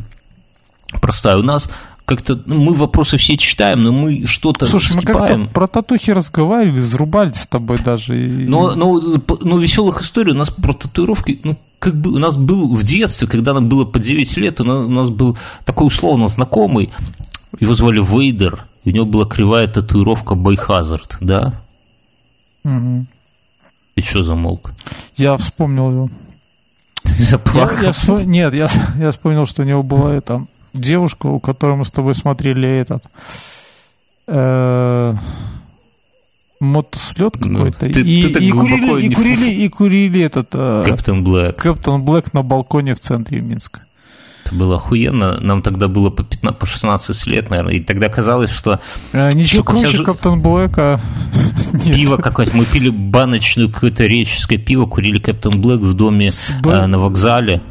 простая. 1.02 1.38
У 1.38 1.44
нас 1.44 1.70
как-то 2.06 2.38
ну, 2.46 2.62
мы 2.62 2.74
вопросы 2.74 3.18
все 3.18 3.38
читаем, 3.38 3.84
но 3.84 3.92
мы 3.92 4.28
что-то 4.28 4.66
Слушай, 4.68 4.92
скипаем. 4.92 5.40
мы 5.42 5.46
как-то 5.46 5.54
про 5.54 5.68
татухи 5.68 6.12
разговаривали, 6.12 6.82
зарубались 6.82 7.42
с 7.42 7.48
тобой 7.48 7.80
даже. 7.80 8.22
И... 8.22 8.28
Но, 8.28 8.76
но, 8.76 9.02
но 9.42 9.58
веселых 9.58 10.02
историй 10.02 10.34
у 10.34 10.36
нас 10.36 10.50
про 10.50 10.74
татуировки, 10.74 11.40
ну, 11.44 11.58
как 11.80 11.96
бы 11.96 12.12
у 12.12 12.20
нас 12.20 12.36
был 12.36 12.76
в 12.76 12.84
детстве, 12.84 13.28
когда 13.28 13.54
нам 13.54 13.70
было 13.70 13.86
по 13.86 14.00
9 14.00 14.38
лет, 14.38 14.62
у 14.62 14.64
нас, 14.64 14.86
у 14.86 14.90
нас 14.90 15.10
был 15.10 15.38
такой 15.66 15.88
условно 15.88 16.28
знакомый, 16.28 16.90
его 17.60 17.74
звали 17.74 18.02
Вейдер, 18.02 18.66
у 18.86 18.90
него 18.90 19.06
была 19.06 19.26
кривая 19.26 19.68
татуировка 19.68 20.36
Biohazard, 20.36 21.18
да? 21.22 21.54
Угу. 22.64 23.06
Ты 23.96 24.02
что 24.02 24.24
замолк? 24.24 24.72
Я 25.18 25.38
вспомнил 25.38 25.92
его. 25.92 26.10
Ты 27.04 27.24
заплакал? 27.24 27.78
Я, 27.82 27.92
я, 27.92 28.24
нет, 28.24 28.54
я, 28.54 28.70
я 28.98 29.12
вспомнил, 29.12 29.46
что 29.46 29.62
у 29.62 29.66
него 29.66 29.84
была 29.84 30.14
эта 30.14 30.46
девушка, 30.74 31.28
у 31.28 31.40
которой 31.40 31.76
мы 31.76 31.86
с 31.86 31.92
тобой 31.92 32.16
смотрели 32.16 32.68
этот 32.68 33.04
э, 34.28 35.16
мотослет 36.60 37.40
ну, 37.40 37.66
какой-то. 37.66 37.90
Ты, 37.90 38.02
и, 38.02 38.34
ты 38.34 38.44
и, 38.44 38.52
курили, 38.52 39.06
и, 39.06 39.14
курили, 39.14 39.52
и 39.52 39.70
курили 39.70 40.22
этот... 40.22 40.50
Э, 40.54 40.84
Captain 40.88 41.24
Black. 41.24 41.56
Captain 41.56 42.04
Black 42.04 42.34
на 42.34 42.42
балконе 42.42 42.96
в 42.96 43.00
центре 43.00 43.42
Минска. 43.42 43.82
Было 44.54 44.76
охуенно. 44.76 45.40
Нам 45.40 45.62
тогда 45.62 45.88
было 45.88 46.10
по, 46.10 46.24
15, 46.24 46.60
по 46.60 46.66
16 46.66 47.28
лет, 47.28 47.50
наверное. 47.50 47.74
И 47.76 47.80
тогда 47.80 48.10
казалось, 48.10 48.52
что... 48.52 48.80
А, 49.12 49.32
ничего 49.32 49.64
круче 49.64 49.88
вся... 49.88 50.04
Каптон 50.04 50.42
Блэка 50.42 51.00
Пиво 51.86 52.18
какое-то. 52.18 52.56
Мы 52.56 52.66
пили 52.66 52.90
баночную 52.90 53.70
какое-то 53.70 54.06
реческое 54.06 54.58
пиво, 54.58 54.86
курили 54.86 55.20
Каптон 55.20 55.60
Блэк 55.60 55.80
в 55.80 55.94
доме 55.96 56.30
э, 56.30 56.86
на 56.86 57.00
вокзале. 57.00 57.62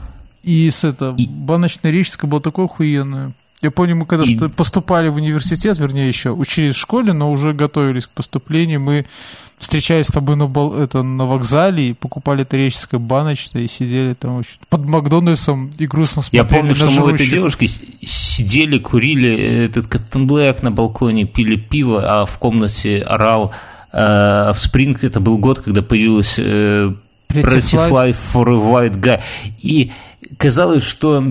И 0.43 0.69
с 0.69 0.85
это, 0.85 1.15
и... 1.17 1.27
баночная 1.27 1.93
реческая 1.93 2.29
была 2.29 2.41
такое 2.41 2.67
охуенное. 2.67 3.33
Я 3.61 3.71
помню, 3.71 3.95
мы 3.95 4.07
когда 4.07 4.25
и... 4.25 4.37
поступали 4.49 5.09
в 5.09 5.17
университет, 5.17 5.79
вернее, 5.79 6.09
еще 6.09 6.31
учились 6.31 6.75
в 6.75 6.81
школе, 6.81 7.13
но 7.13 7.31
уже 7.31 7.53
готовились 7.53 8.09
к 8.09 8.11
поступлению, 8.11 8.81
мы 8.81 9.07
встречаясь 9.63 10.07
с 10.07 10.13
тобой 10.13 10.35
на, 10.35 10.49
бал, 10.49 10.75
это, 10.75 11.05
на 11.05 11.25
вокзале, 11.25 11.91
и 11.91 11.93
покупали 11.93 12.43
туреческое 12.43 12.99
баночное, 12.99 13.63
и 13.63 13.69
сидели 13.69 14.15
там 14.15 14.37
вообще 14.37 14.57
под 14.69 14.85
Макдональдсом 14.87 15.71
и 15.79 15.87
грустно 15.87 16.23
смотрели 16.23 16.43
Я 16.43 16.45
помню, 16.45 16.75
что 16.75 16.91
мы 16.91 17.05
у 17.05 17.15
этой 17.15 17.29
девушки 17.29 17.71
сидели, 18.05 18.79
курили 18.79 19.65
этот 19.65 19.87
Каптен 19.87 20.27
Блэк 20.27 20.63
на 20.63 20.73
балконе, 20.73 21.27
пили 21.27 21.55
пиво, 21.55 22.03
а 22.05 22.27
в 22.27 22.39
комнате 22.39 23.03
орал 23.03 23.53
э, 23.93 24.53
в 24.53 24.57
Спринг, 24.59 25.05
это 25.05 25.21
был 25.21 25.39
год, 25.39 25.61
когда 25.61 25.81
появилась 25.81 26.35
э, 26.39 26.93
Pretty 27.29 27.89
Fly 27.89 28.17
for 28.17 28.49
a 28.49 28.89
White 28.89 29.01
Guy. 29.01 29.21
И 29.61 29.93
казалось, 30.39 30.83
что 30.83 31.25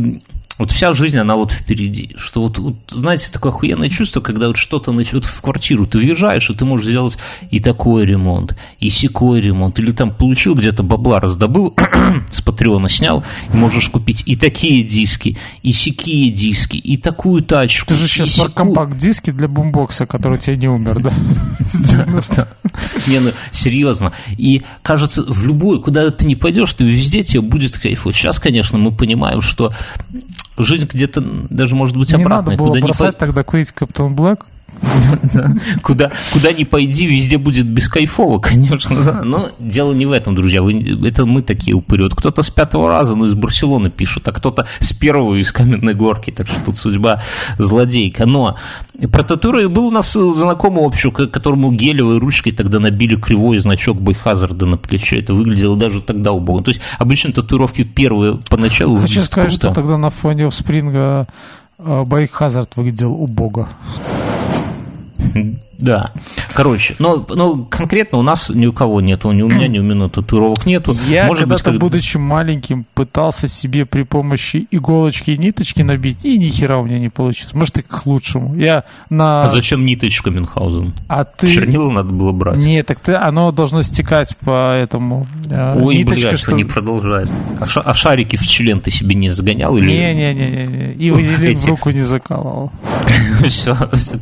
вот 0.61 0.71
вся 0.71 0.93
жизнь, 0.93 1.17
она 1.17 1.35
вот 1.35 1.51
впереди. 1.51 2.11
Что 2.17 2.43
вот, 2.43 2.59
вот 2.59 2.75
знаете, 2.91 3.31
такое 3.31 3.51
охуенное 3.51 3.89
чувство, 3.89 4.21
когда 4.21 4.45
вот 4.47 4.57
что-то 4.57 4.91
начнет 4.91 5.25
в 5.25 5.41
квартиру, 5.41 5.87
ты 5.87 5.97
въезжаешь, 5.97 6.51
и 6.51 6.53
ты 6.53 6.65
можешь 6.65 6.85
сделать 6.85 7.17
и 7.49 7.59
такой 7.59 8.05
ремонт, 8.05 8.55
и 8.79 8.91
секой 8.91 9.41
ремонт, 9.41 9.79
или 9.79 9.91
там 9.91 10.11
получил 10.11 10.53
где-то 10.53 10.83
бабла, 10.83 11.19
раздобыл, 11.19 11.73
с 12.31 12.41
Патреона 12.41 12.89
снял, 12.89 13.23
и 13.51 13.57
можешь 13.57 13.89
купить 13.89 14.21
и 14.27 14.35
такие 14.35 14.83
диски, 14.83 15.35
и 15.63 15.71
сякие 15.71 16.29
диски, 16.29 16.77
и 16.77 16.95
такую 16.95 17.41
тачку. 17.41 17.87
Ты 17.87 17.95
же 17.95 18.07
сейчас 18.07 18.37
про 18.37 18.49
компакт-диски 18.49 19.31
для 19.31 19.47
бумбокса, 19.47 20.05
который 20.05 20.37
тебе 20.37 20.57
не 20.57 20.69
умер, 20.69 20.99
да? 21.01 21.11
Не, 23.07 23.19
ну, 23.19 23.31
серьезно. 23.51 24.13
И, 24.37 24.61
кажется, 24.83 25.23
в 25.23 25.43
любой, 25.43 25.81
куда 25.81 26.11
ты 26.11 26.25
не 26.25 26.35
пойдешь, 26.35 26.73
ты 26.73 26.83
везде 26.83 27.23
тебе 27.23 27.41
будет 27.41 27.77
кайф. 27.77 28.05
Вот 28.05 28.13
сейчас, 28.13 28.39
конечно, 28.39 28.77
мы 28.77 28.91
понимаем, 28.91 29.41
что 29.41 29.73
жизнь 30.57 30.87
где-то 30.91 31.21
даже 31.49 31.75
может 31.75 31.95
быть 31.97 32.13
обратная. 32.13 32.55
Не 32.55 32.57
надо 32.57 32.63
было 32.63 32.73
куда 32.73 32.81
бросать 32.81 33.13
не 33.13 33.19
тогда 33.19 33.43
курить 33.43 33.71
Каптон 33.71 34.15
Блэк. 34.15 34.45
Куда, 35.83 36.11
куда 36.33 36.51
ни 36.51 36.63
пойди, 36.63 37.05
везде 37.05 37.37
будет 37.37 37.67
бескайфово, 37.67 38.39
конечно. 38.39 39.21
Но 39.23 39.49
дело 39.59 39.93
не 39.93 40.05
в 40.05 40.11
этом, 40.11 40.35
друзья. 40.35 40.61
Вы, 40.61 40.97
это 41.07 41.25
мы 41.25 41.41
такие 41.41 41.75
упыри. 41.75 42.03
Вот 42.03 42.15
кто-то 42.15 42.41
с 42.41 42.49
пятого 42.49 42.89
раза, 42.89 43.15
ну, 43.15 43.25
из 43.25 43.33
Барселоны 43.33 43.89
пишет, 43.89 44.27
а 44.27 44.31
кто-то 44.31 44.67
с 44.79 44.93
первого 44.93 45.35
из 45.35 45.51
Каменной 45.51 45.93
Горки. 45.93 46.31
Так 46.31 46.47
что 46.47 46.57
тут 46.65 46.77
судьба 46.77 47.21
злодейка. 47.57 48.25
Но 48.25 48.57
про 49.11 49.23
татуировки 49.23 49.67
был 49.67 49.87
у 49.87 49.91
нас 49.91 50.11
знакомый 50.13 50.83
общий, 50.83 51.11
которому 51.11 51.71
гелевой 51.71 52.19
ручкой 52.19 52.51
тогда 52.51 52.79
набили 52.79 53.15
кривой 53.15 53.59
значок 53.59 54.01
Biohazard 54.01 54.59
а 54.59 54.65
на 54.65 54.77
плече. 54.77 55.19
Это 55.19 55.33
выглядело 55.33 55.77
даже 55.77 56.01
тогда 56.01 56.31
убого. 56.31 56.63
То 56.63 56.71
есть 56.71 56.81
обычно 56.97 57.31
татуировки 57.31 57.83
первые 57.83 58.39
поначалу 58.49 58.99
Хочу 58.99 59.21
сказать, 59.21 59.49
круто. 59.49 59.67
что 59.67 59.73
тогда 59.73 59.97
на 59.97 60.09
фоне 60.09 60.49
Спринга 60.51 61.27
Biohazard 61.77 62.75
выглядел 62.75 63.13
убого. 63.13 63.69
Mm-hmm. 65.33 65.67
Да. 65.81 66.11
Короче, 66.53 66.95
но, 66.99 67.25
но 67.29 67.65
конкретно 67.65 68.19
у 68.19 68.21
нас 68.21 68.49
ни 68.49 68.65
у 68.67 68.71
кого 68.71 69.01
нету, 69.01 69.31
ни 69.31 69.41
у 69.41 69.49
меня, 69.49 69.67
ни 69.67 69.79
у 69.79 69.83
меня 69.83 70.07
татуировок 70.07 70.65
нету. 70.65 70.95
Я 71.07 71.25
Может 71.25 71.43
когда-то, 71.43 71.63
быть, 71.63 71.73
как... 71.73 71.81
будучи 71.81 72.17
маленьким, 72.17 72.85
пытался 72.93 73.47
себе 73.47 73.85
при 73.85 74.03
помощи 74.03 74.67
иголочки 74.69 75.31
и 75.31 75.37
ниточки 75.37 75.81
набить, 75.81 76.23
и 76.23 76.37
ни 76.37 76.49
хера 76.49 76.77
у 76.77 76.85
меня 76.85 76.99
не 76.99 77.09
получилось. 77.09 77.53
Может, 77.53 77.79
и 77.79 77.81
к 77.81 78.05
лучшему. 78.05 78.55
Я 78.55 78.83
на... 79.09 79.43
А 79.43 79.49
зачем 79.49 79.85
ниточка, 79.85 80.29
Мюнхгаузен? 80.29 80.93
А 81.07 81.23
ты... 81.23 81.47
Чернила 81.47 81.89
надо 81.89 82.11
было 82.11 82.31
брать. 82.31 82.57
Нет, 82.57 82.85
так 82.85 82.99
ты... 82.99 83.15
оно 83.15 83.51
должно 83.51 83.81
стекать 83.81 84.37
по 84.37 84.75
этому... 84.75 85.27
Э, 85.49 85.81
Ой, 85.81 85.97
ниточка, 85.97 86.29
блядь, 86.29 86.39
что... 86.39 86.51
не 86.51 86.63
продолжает. 86.63 87.29
А, 87.59 87.65
ша... 87.65 87.81
а 87.81 87.93
шарики 87.93 88.35
в 88.35 88.47
член 88.47 88.79
ты 88.79 88.91
себе 88.91 89.15
не 89.15 89.29
загонял? 89.29 89.75
Или... 89.77 89.87
Не-не-не. 89.87 90.93
И 90.93 91.09
вазелин 91.09 91.51
Эти... 91.51 91.65
в 91.65 91.69
руку 91.69 91.89
не 91.89 92.01
закалывал. 92.01 92.71
Все, 93.49 93.75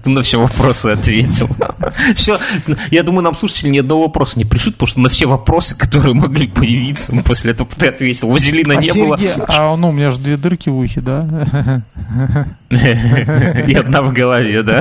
ты 0.03 0.09
на 0.09 0.21
все 0.21 0.39
вопросы 0.39 0.87
ответил. 0.87 1.48
Все, 2.15 2.39
я 2.91 3.03
думаю, 3.03 3.23
нам 3.23 3.35
слушатели 3.35 3.69
ни 3.69 3.79
одного 3.79 4.03
вопроса 4.03 4.37
не 4.37 4.45
пришлют, 4.45 4.75
потому 4.75 4.87
что 4.87 4.99
на 5.01 5.09
все 5.09 5.25
вопросы, 5.25 5.75
которые 5.75 6.13
могли 6.13 6.47
появиться, 6.47 7.13
после 7.25 7.51
этого 7.51 7.69
ты 7.77 7.87
ответил. 7.87 8.29
Вазелина 8.29 8.73
а 8.73 8.77
не 8.77 8.87
Сергей, 8.87 9.33
было. 9.35 9.45
А 9.47 9.75
ну, 9.75 9.89
у 9.89 9.91
меня 9.91 10.11
же 10.11 10.19
две 10.19 10.37
дырки 10.37 10.69
в 10.69 10.77
ухе, 10.77 11.01
да? 11.01 11.25
И 12.69 13.73
одна 13.73 14.01
в 14.01 14.13
голове, 14.13 14.63
да? 14.63 14.79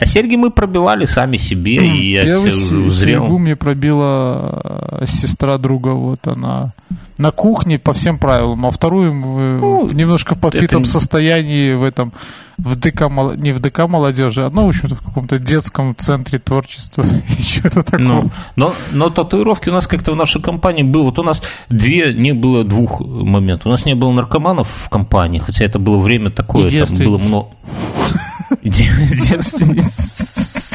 А 0.00 0.06
серьги 0.06 0.36
мы 0.36 0.50
пробивали 0.50 1.04
сами 1.06 1.36
себе, 1.36 1.76
и 1.76 2.12
я 2.12 2.24
Первый 2.24 2.50
всё 2.50 2.60
се- 2.60 2.90
зрел. 2.90 3.22
серьгу 3.22 3.38
мне 3.38 3.56
пробила 3.56 4.60
э, 5.00 5.06
сестра 5.06 5.58
друга, 5.58 5.90
вот 5.90 6.26
она 6.26 6.72
на 7.18 7.30
кухне 7.30 7.78
по 7.78 7.92
всем 7.92 8.18
правилам, 8.18 8.66
а 8.66 8.70
вторую 8.70 9.14
мы 9.14 9.58
Ну, 9.60 9.88
немножко 9.90 10.34
в 10.34 10.40
подпитом 10.40 10.82
не- 10.82 10.88
состоянии 10.88 11.72
в 11.74 11.82
этом 11.84 12.12
в 12.58 12.74
ДК, 12.74 13.02
не 13.36 13.52
в 13.52 13.60
ДК 13.60 13.80
молодежи, 13.86 14.42
а 14.44 14.50
ну, 14.50 14.64
в 14.64 14.68
общем-то, 14.68 14.94
в 14.94 15.02
каком-то 15.02 15.38
детском 15.38 15.94
центре 15.96 16.38
творчества 16.38 17.04
и 17.38 17.42
что-то 17.42 17.82
такое. 17.82 18.00
Ну, 18.00 18.30
но, 18.56 18.74
но 18.92 19.10
татуировки 19.10 19.68
у 19.68 19.72
нас 19.72 19.86
как-то 19.86 20.12
в 20.12 20.16
нашей 20.16 20.40
компании 20.40 20.82
было. 20.82 21.02
Вот 21.04 21.18
у 21.18 21.22
нас 21.22 21.42
две, 21.68 22.14
не 22.14 22.32
было 22.32 22.64
двух 22.64 23.00
моментов. 23.00 23.66
У 23.66 23.70
нас 23.70 23.84
не 23.84 23.94
было 23.94 24.10
наркоманов 24.12 24.68
в 24.84 24.88
компании, 24.88 25.38
хотя 25.38 25.64
это 25.66 25.78
было 25.78 25.98
время 25.98 26.30
такое, 26.30 26.68
И 26.68 26.82
там 26.82 26.96
было 26.98 27.18
много... 27.18 27.48
Де- 28.62 28.90
Девственниц. 29.28 30.65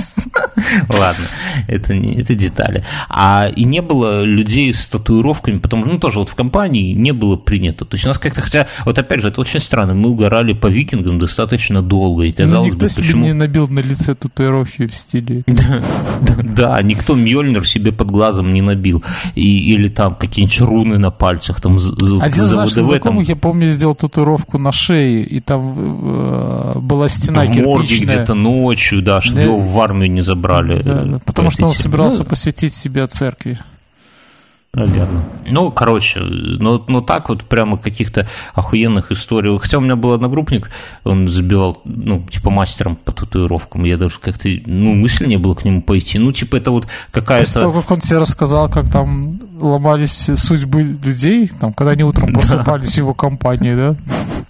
Ладно, 0.89 1.26
это, 1.67 1.93
не, 1.95 2.15
это 2.15 2.36
детали. 2.36 2.84
А 3.09 3.47
и 3.55 3.63
не 3.63 3.82
было 3.82 4.24
людей 4.24 4.74
с 4.74 4.88
татуировками, 4.88 5.59
потому 5.59 5.84
что, 5.84 5.93
ну, 5.93 5.99
тоже 5.99 6.19
вот 6.19 6.30
в 6.30 6.36
компании 6.36 6.93
не 6.93 7.11
было 7.11 7.36
принято. 7.36 7.86
То 7.86 7.95
есть 7.95 8.05
у 8.05 8.07
нас 8.09 8.17
как-то, 8.17 8.41
хотя, 8.41 8.67
вот 8.86 8.97
опять 8.99 9.22
же, 9.22 9.30
это 9.30 9.41
очень 9.41 9.59
странно, 9.59 9.93
мы 9.93 10.09
угорали 10.09 10.53
по 10.53 10.67
викингам 10.67 11.19
достаточно 11.19 11.82
долго, 11.82 12.24
и 12.24 12.30
Ну, 12.30 12.36
казалось 12.38 12.67
никто 12.67 12.86
бы, 12.86 12.89
себе 12.89 13.03
почему... 13.05 13.24
не 13.26 13.34
набил 13.34 13.67
на 13.67 13.80
лице 13.80 14.15
татуировки 14.15 14.88
в 14.88 14.95
стиле. 14.95 15.43
Да, 16.43 16.82
никто 16.82 17.15
Мьёльнир 17.15 17.67
себе 17.67 17.91
под 17.91 18.07
глазом 18.11 18.53
не 18.53 18.61
набил. 18.61 19.03
И, 19.36 19.74
или 19.74 19.88
там 19.88 20.15
какие-нибудь 20.15 20.61
руны 20.61 20.97
на 20.97 21.11
пальцах, 21.11 21.61
там 21.61 21.78
Один 21.78 22.43
из 22.45 22.53
наших 22.53 22.84
знакомых, 22.84 23.28
я 23.28 23.36
помню, 23.36 23.67
сделал 23.69 23.95
татуировку 23.95 24.57
на 24.57 24.72
шее, 24.72 25.24
и 25.24 25.39
там 25.39 25.74
э, 25.78 26.74
была 26.80 27.09
стена 27.09 27.43
в 27.45 27.49
морге 27.57 27.88
кирпичная. 27.88 28.15
где-то 28.17 28.34
ночью, 28.34 29.01
да, 29.01 29.22
чтобы 29.22 29.36
Да. 29.38 29.43
его 29.43 29.59
в 29.59 29.80
армию 29.80 30.11
не 30.11 30.22
забрали. 30.22 30.61
Да, 30.64 31.03
да, 31.03 31.20
потому 31.26 31.51
что 31.51 31.68
он 31.68 31.74
собирался 31.74 32.20
ну, 32.20 32.26
посвятить 32.26 32.74
себя 32.74 33.07
церкви. 33.07 33.59
Наверное. 34.74 35.24
Ну, 35.49 35.70
короче, 35.70 36.22
ну, 36.22 36.82
ну 36.88 37.01
так 37.01 37.28
вот 37.28 37.43
прямо 37.43 37.76
каких-то 37.76 38.26
охуенных 38.53 39.12
историй. 39.12 39.57
Хотя 39.59 39.80
у 39.80 39.82
меня 39.82 39.97
был 39.97 40.14
одногруппник, 40.14 40.72
он 41.03 41.28
забивал, 41.28 41.82
ну, 41.84 42.22
типа 42.22 42.49
мастером 42.51 42.95
по 42.95 43.12
татуировкам. 43.12 43.84
Я 43.84 43.97
даже 43.97 44.18
как-то, 44.20 44.47
ну, 44.66 44.93
мысли 44.93 45.28
не 45.28 45.38
было 45.38 45.55
к 45.55 45.66
нему 45.66 45.82
пойти. 45.82 46.20
Ну, 46.20 46.32
типа 46.32 46.55
это 46.55 46.72
вот 46.72 46.84
После 46.84 47.12
какая-то... 47.12 47.59
того, 47.59 47.82
как 47.82 47.91
он 47.91 47.99
тебе 47.99 48.20
рассказал, 48.20 48.70
как 48.70 48.89
там 48.89 49.41
ломались 49.59 50.30
судьбы 50.36 50.84
людей, 50.84 51.51
там, 51.59 51.74
когда 51.74 51.91
они 51.91 52.03
утром 52.03 52.34
просыпались 52.34 52.93
в 52.93 52.97
его 52.97 53.14
компании, 53.14 53.76
да? 53.76 53.95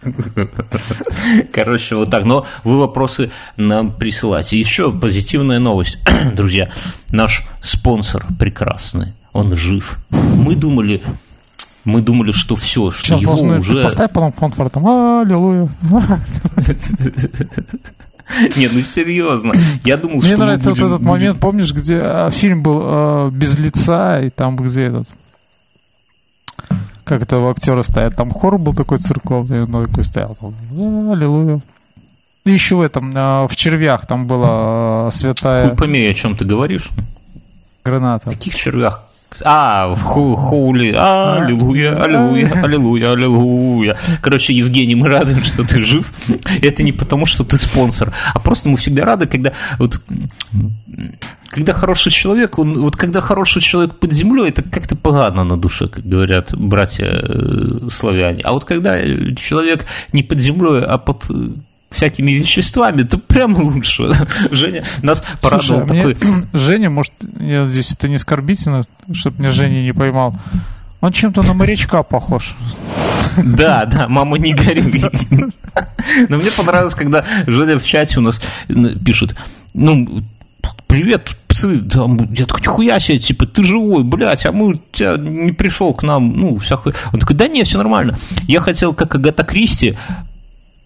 Короче, 1.53 1.95
вот 1.95 2.09
так. 2.09 2.25
Но 2.25 2.45
вы 2.63 2.79
вопросы 2.79 3.31
нам 3.57 3.91
присылайте. 3.91 4.57
Еще 4.59 4.91
позитивная 4.91 5.59
новость, 5.59 5.97
друзья. 6.33 6.69
Наш 7.11 7.43
спонсор 7.61 8.25
прекрасный, 8.39 9.13
он 9.33 9.55
жив. 9.55 9.97
Мы 10.09 10.55
думали, 10.55 11.01
мы 11.85 12.01
думали, 12.01 12.31
что 12.31 12.55
все, 12.55 12.91
что 12.91 13.03
Сейчас 13.05 13.21
его 13.21 13.31
должны... 13.35 13.59
уже... 13.59 13.77
Ты 13.77 13.83
поставь 13.83 14.11
потом 14.11 14.31
фон 14.33 14.51
там, 14.69 14.87
аллилуйя. 14.87 15.69
Не, 18.55 18.69
ну 18.69 18.81
серьезно. 18.81 19.51
Я 19.83 19.97
думал, 19.97 20.17
Мне 20.17 20.27
что 20.27 20.37
нравится 20.37 20.69
будем- 20.69 20.83
вот 20.83 20.87
этот 20.89 20.99
будем- 21.01 21.11
момент, 21.11 21.39
помнишь, 21.39 21.73
где 21.73 21.97
а, 21.97 22.31
фильм 22.31 22.63
был 22.63 22.79
а, 22.83 23.29
без 23.29 23.57
лица, 23.57 24.21
и 24.21 24.29
там 24.29 24.55
где 24.55 24.83
этот... 24.83 25.07
Как 27.11 27.23
это 27.23 27.45
актеры 27.49 27.83
стоят? 27.83 28.15
Там 28.15 28.31
хор 28.31 28.57
был 28.57 28.73
такой 28.73 28.97
церковный, 28.99 29.63
он 29.65 29.85
такой 29.85 30.05
стоял. 30.05 30.37
там, 30.39 30.53
Аллилуйя. 31.11 31.59
И 32.45 32.51
еще 32.51 32.77
в 32.77 32.81
этом, 32.81 33.11
а, 33.13 33.49
в 33.49 33.55
червях 33.57 34.07
там 34.07 34.27
была 34.27 34.47
а, 34.49 35.09
святая 35.11 35.67
Хуй 35.67 35.77
пойми, 35.77 36.05
о 36.07 36.13
чем 36.13 36.37
ты 36.37 36.45
говоришь. 36.45 36.87
граната. 37.83 38.29
В 38.29 38.33
каких 38.33 38.55
червях? 38.55 39.03
А, 39.43 39.89
в 39.93 40.01
ху- 40.03 40.37
хули, 40.37 40.93
аллилуйя, 40.97 42.01
аллилуйя, 42.01 42.61
аллилуйя, 42.63 43.11
аллилуйя. 43.11 43.97
Короче, 44.21 44.53
Евгений, 44.53 44.95
мы 44.95 45.09
рады, 45.09 45.35
что 45.43 45.67
ты 45.67 45.81
жив. 45.81 46.09
Это 46.61 46.81
не 46.81 46.93
потому, 46.93 47.25
что 47.25 47.43
ты 47.43 47.57
спонсор, 47.57 48.13
а 48.33 48.39
просто 48.39 48.69
мы 48.69 48.77
всегда 48.77 49.03
рады, 49.03 49.27
когда 49.27 49.51
вот 49.79 49.99
когда 51.51 51.73
хороший 51.73 52.11
человек, 52.11 52.57
он, 52.57 52.79
вот 52.79 52.95
когда 52.95 53.19
хороший 53.19 53.61
человек 53.61 53.95
под 53.95 54.13
землей, 54.13 54.49
это 54.49 54.63
как-то 54.63 54.95
погано 54.95 55.43
на 55.43 55.57
душе, 55.57 55.87
как 55.87 56.03
говорят 56.05 56.57
братья 56.57 57.07
э, 57.07 57.89
славяне. 57.89 58.41
А 58.43 58.53
вот 58.53 58.63
когда 58.63 58.97
человек 59.35 59.85
не 60.13 60.23
под 60.23 60.39
землей, 60.39 60.81
а 60.81 60.97
под 60.97 61.23
э, 61.29 61.49
всякими 61.91 62.31
веществами, 62.31 63.03
то 63.03 63.17
прям 63.17 63.55
лучше. 63.55 64.13
Женя 64.51 64.85
нас 65.03 65.21
Слушай, 65.41 65.41
порадовал 65.41 65.81
а 65.81 65.85
мне 65.93 66.15
такой... 66.15 66.45
Женя, 66.53 66.89
может, 66.89 67.13
я 67.39 67.65
надеюсь, 67.65 67.91
это 67.91 68.07
не 68.07 68.15
оскорбительно, 68.15 68.85
чтобы 69.13 69.39
мне 69.39 69.49
Женя 69.49 69.81
не 69.83 69.93
поймал. 69.93 70.33
Он 71.01 71.11
чем-то 71.11 71.43
на 71.43 71.53
морячка 71.53 72.01
похож. 72.03 72.55
Да, 73.37 73.85
да, 73.85 74.09
мама, 74.09 74.37
не 74.37 74.53
горюй. 74.53 75.01
Но 76.29 76.37
мне 76.37 76.51
понравилось, 76.51 76.95
когда 76.95 77.23
Женя 77.47 77.79
в 77.79 77.85
чате 77.85 78.19
у 78.19 78.21
нас 78.21 78.41
э, 78.67 78.73
пишет, 79.05 79.35
ну, 79.73 80.21
привет, 80.91 81.37
псы, 81.61 81.81
там, 81.81 82.17
я 82.33 82.45
такой, 82.45 82.65
хуя 82.65 82.99
себе, 82.99 83.19
типа, 83.19 83.45
ты 83.45 83.63
живой, 83.63 84.03
блядь, 84.03 84.45
а 84.45 84.51
мы, 84.51 84.79
тебя 84.91 85.17
не 85.17 85.51
пришел 85.51 85.93
к 85.93 86.03
нам, 86.03 86.33
ну, 86.35 86.57
вся 86.57 86.77
хуй. 86.77 86.93
Он 87.13 87.19
такой, 87.19 87.35
да 87.35 87.47
не, 87.47 87.63
все 87.63 87.77
нормально. 87.77 88.17
Я 88.47 88.61
хотел, 88.61 88.93
как 88.93 89.15
Агата 89.15 89.43
Кристи, 89.43 89.97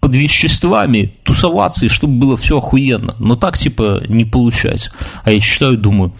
под 0.00 0.14
веществами 0.14 1.12
тусоваться, 1.24 1.86
и 1.86 1.88
чтобы 1.88 2.14
было 2.14 2.36
все 2.36 2.58
охуенно. 2.58 3.16
Но 3.18 3.36
так, 3.36 3.58
типа, 3.58 4.02
не 4.08 4.24
получается. 4.24 4.92
А 5.24 5.32
я 5.32 5.40
читаю 5.40 5.74
и 5.74 5.76
думаю, 5.76 6.12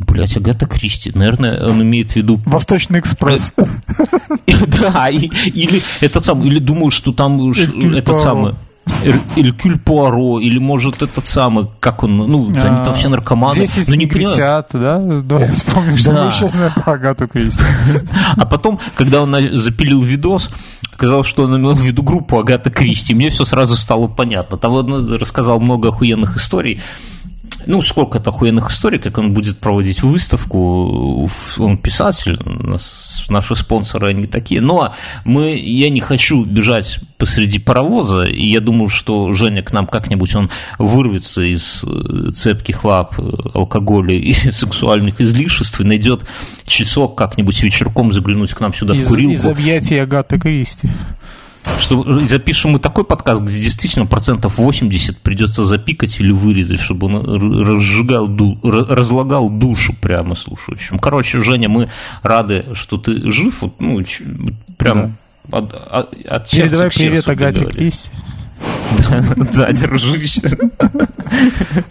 блядь, 0.00 0.36
Агата 0.36 0.66
Кристи, 0.66 1.12
наверное, 1.14 1.64
он 1.64 1.82
имеет 1.82 2.12
в 2.12 2.16
виду 2.16 2.40
Восточный 2.46 3.00
экспресс. 3.00 3.52
да, 4.66 5.08
или 5.08 5.82
этот 6.00 6.24
самый, 6.24 6.48
или 6.48 6.58
думаю, 6.58 6.90
что 6.90 7.12
там 7.12 7.52
этот 7.52 8.20
самый 8.20 8.54
Эркюль 9.36 9.78
Пуаро, 9.78 10.40
или 10.40 10.58
может 10.58 11.02
этот 11.02 11.26
самый, 11.26 11.66
как 11.80 12.02
он, 12.02 12.16
ну, 12.16 12.46
они 12.48 12.84
там 12.84 12.94
все 12.94 13.08
наркоманы, 13.08 13.54
ну 13.88 13.94
не 13.94 14.06
понимаю. 14.06 14.28
негритят, 14.30 14.68
да? 14.72 14.98
Давай 14.98 15.50
вспомним, 15.52 15.96
что 15.96 16.12
мы 16.24 16.30
сейчас 16.30 16.56
про 16.82 16.92
Агату 16.94 17.26
Кристи. 17.28 17.62
А 18.36 18.44
потом, 18.46 18.78
когда 18.96 19.22
он 19.22 19.30
на- 19.30 19.58
запилил 19.58 20.00
видос, 20.02 20.50
оказалось, 20.92 21.26
что 21.26 21.44
он 21.44 21.56
имел 21.56 21.74
в 21.74 21.80
виду 21.80 22.02
группу 22.02 22.38
Агата 22.38 22.70
Кристи, 22.70 23.14
мне 23.14 23.30
все 23.30 23.44
сразу 23.44 23.76
стало 23.76 24.08
понятно. 24.08 24.56
Там 24.56 24.72
он 24.72 25.14
рассказал 25.14 25.60
много 25.60 25.88
охуенных 25.88 26.36
историй, 26.36 26.80
ну, 27.66 27.82
сколько-то 27.82 28.30
охуенных 28.30 28.70
историй, 28.70 28.98
как 28.98 29.18
он 29.18 29.34
будет 29.34 29.58
проводить 29.58 30.02
выставку, 30.02 31.28
он 31.58 31.78
писатель, 31.78 32.38
наши 33.28 33.56
спонсоры, 33.56 34.10
они 34.10 34.26
такие, 34.26 34.60
но 34.60 34.94
мы, 35.24 35.56
я 35.56 35.90
не 35.90 36.00
хочу 36.00 36.44
бежать 36.44 37.00
посреди 37.18 37.58
паровоза, 37.58 38.24
и 38.24 38.46
я 38.46 38.60
думаю, 38.60 38.88
что 38.88 39.32
Женя 39.32 39.62
к 39.62 39.72
нам 39.72 39.86
как-нибудь, 39.86 40.34
он 40.34 40.50
вырвется 40.78 41.42
из 41.42 41.84
э, 41.84 42.30
цепких 42.30 42.84
лап 42.84 43.18
э, 43.18 43.22
алкоголя 43.54 44.14
и 44.14 44.32
сексуальных 44.52 45.20
излишеств 45.20 45.80
и 45.80 45.84
найдет 45.84 46.22
часок 46.64 47.16
как-нибудь 47.16 47.60
вечерком 47.62 48.12
заглянуть 48.12 48.54
к 48.54 48.60
нам 48.60 48.72
сюда 48.72 48.94
в 48.94 48.98
Из, 48.98 49.08
курилку. 49.08 49.34
из 49.34 49.46
объятий 49.46 49.98
Агаты 49.98 50.38
Кристи. 50.38 50.88
Что 51.78 52.02
запишем 52.28 52.72
мы 52.72 52.78
такой 52.78 53.04
подкаст, 53.04 53.42
где 53.42 53.60
действительно 53.60 54.06
процентов 54.06 54.58
80 54.58 55.18
придется 55.18 55.64
запикать 55.64 56.18
или 56.20 56.32
вырезать, 56.32 56.80
чтобы 56.80 57.06
он 57.06 57.66
разжигал, 57.66 58.28
разлагал 58.62 59.48
душу 59.48 59.94
прямо 60.00 60.34
слушающим. 60.34 60.98
Короче, 60.98 61.42
Женя, 61.42 61.68
мы 61.68 61.88
рады, 62.22 62.64
что 62.74 62.96
ты 62.96 63.30
жив, 63.30 63.62
вот, 63.62 63.80
ну, 63.80 64.02
прям 64.76 65.16
от, 65.50 65.74
от, 65.74 66.14
от 66.26 66.48
сердца 66.50 66.56
Передавай 66.56 66.90
к 66.90 66.94
сердцу 66.94 67.08
привет 67.08 67.28
Агате. 67.28 67.64
Кристи. 67.66 68.10
Да, 69.54 69.70
держись. 69.72 70.40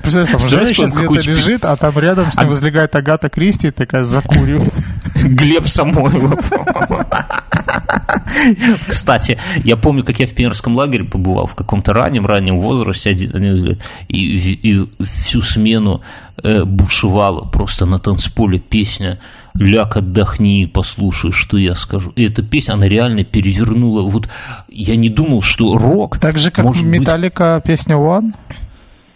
Представляешь, 0.02 0.30
там 0.30 0.40
Женя 0.50 0.74
сейчас 0.74 0.92
где-то 0.92 1.14
лежит, 1.14 1.66
а 1.66 1.76
там 1.78 1.98
рядом 1.98 2.32
с 2.32 2.38
ним 2.38 2.48
А- 2.48 2.50
возлегает 2.50 2.96
Агата 2.96 3.30
Кристи 3.30 3.68
и 3.68 3.72
такая 3.72 4.04
закуривает. 4.06 4.74
Глеб 5.16 5.68
Самойлов. 5.68 6.52
Кстати, 8.88 9.38
я 9.64 9.78
помню, 9.78 10.04
как 10.04 10.20
я 10.20 10.28
в 10.28 10.32
пионерском 10.32 10.76
лагере 10.76 11.04
побывал 11.04 11.48
в 11.48 11.56
каком-то 11.56 11.94
раннем-раннем 11.94 12.60
возрасте, 12.60 13.12
и, 13.12 14.16
и 14.16 14.86
всю 15.06 15.42
смену 15.42 16.02
э, 16.44 16.64
бушевала 16.64 17.42
просто 17.42 17.86
на 17.86 18.00
танцполе 18.00 18.60
песня 18.60 19.20
«Ляг, 19.56 19.98
отдохни, 19.98 20.70
послушай, 20.72 21.32
что 21.32 21.58
я 21.58 21.76
скажу». 21.76 22.12
И 22.16 22.24
эта 22.24 22.44
песня, 22.44 22.74
она 22.74 22.88
реально 22.88 23.24
перевернула. 23.24 24.02
Вот 24.02 24.28
я 24.70 24.96
не 24.96 25.10
думал, 25.10 25.42
что 25.42 25.78
рок 25.78 26.20
Так 26.20 26.38
же, 26.38 26.52
как 26.52 26.66
может 26.66 26.84
быть 26.84 27.00
Металлика 27.00 27.62
песня 27.66 27.96
One. 27.96 28.34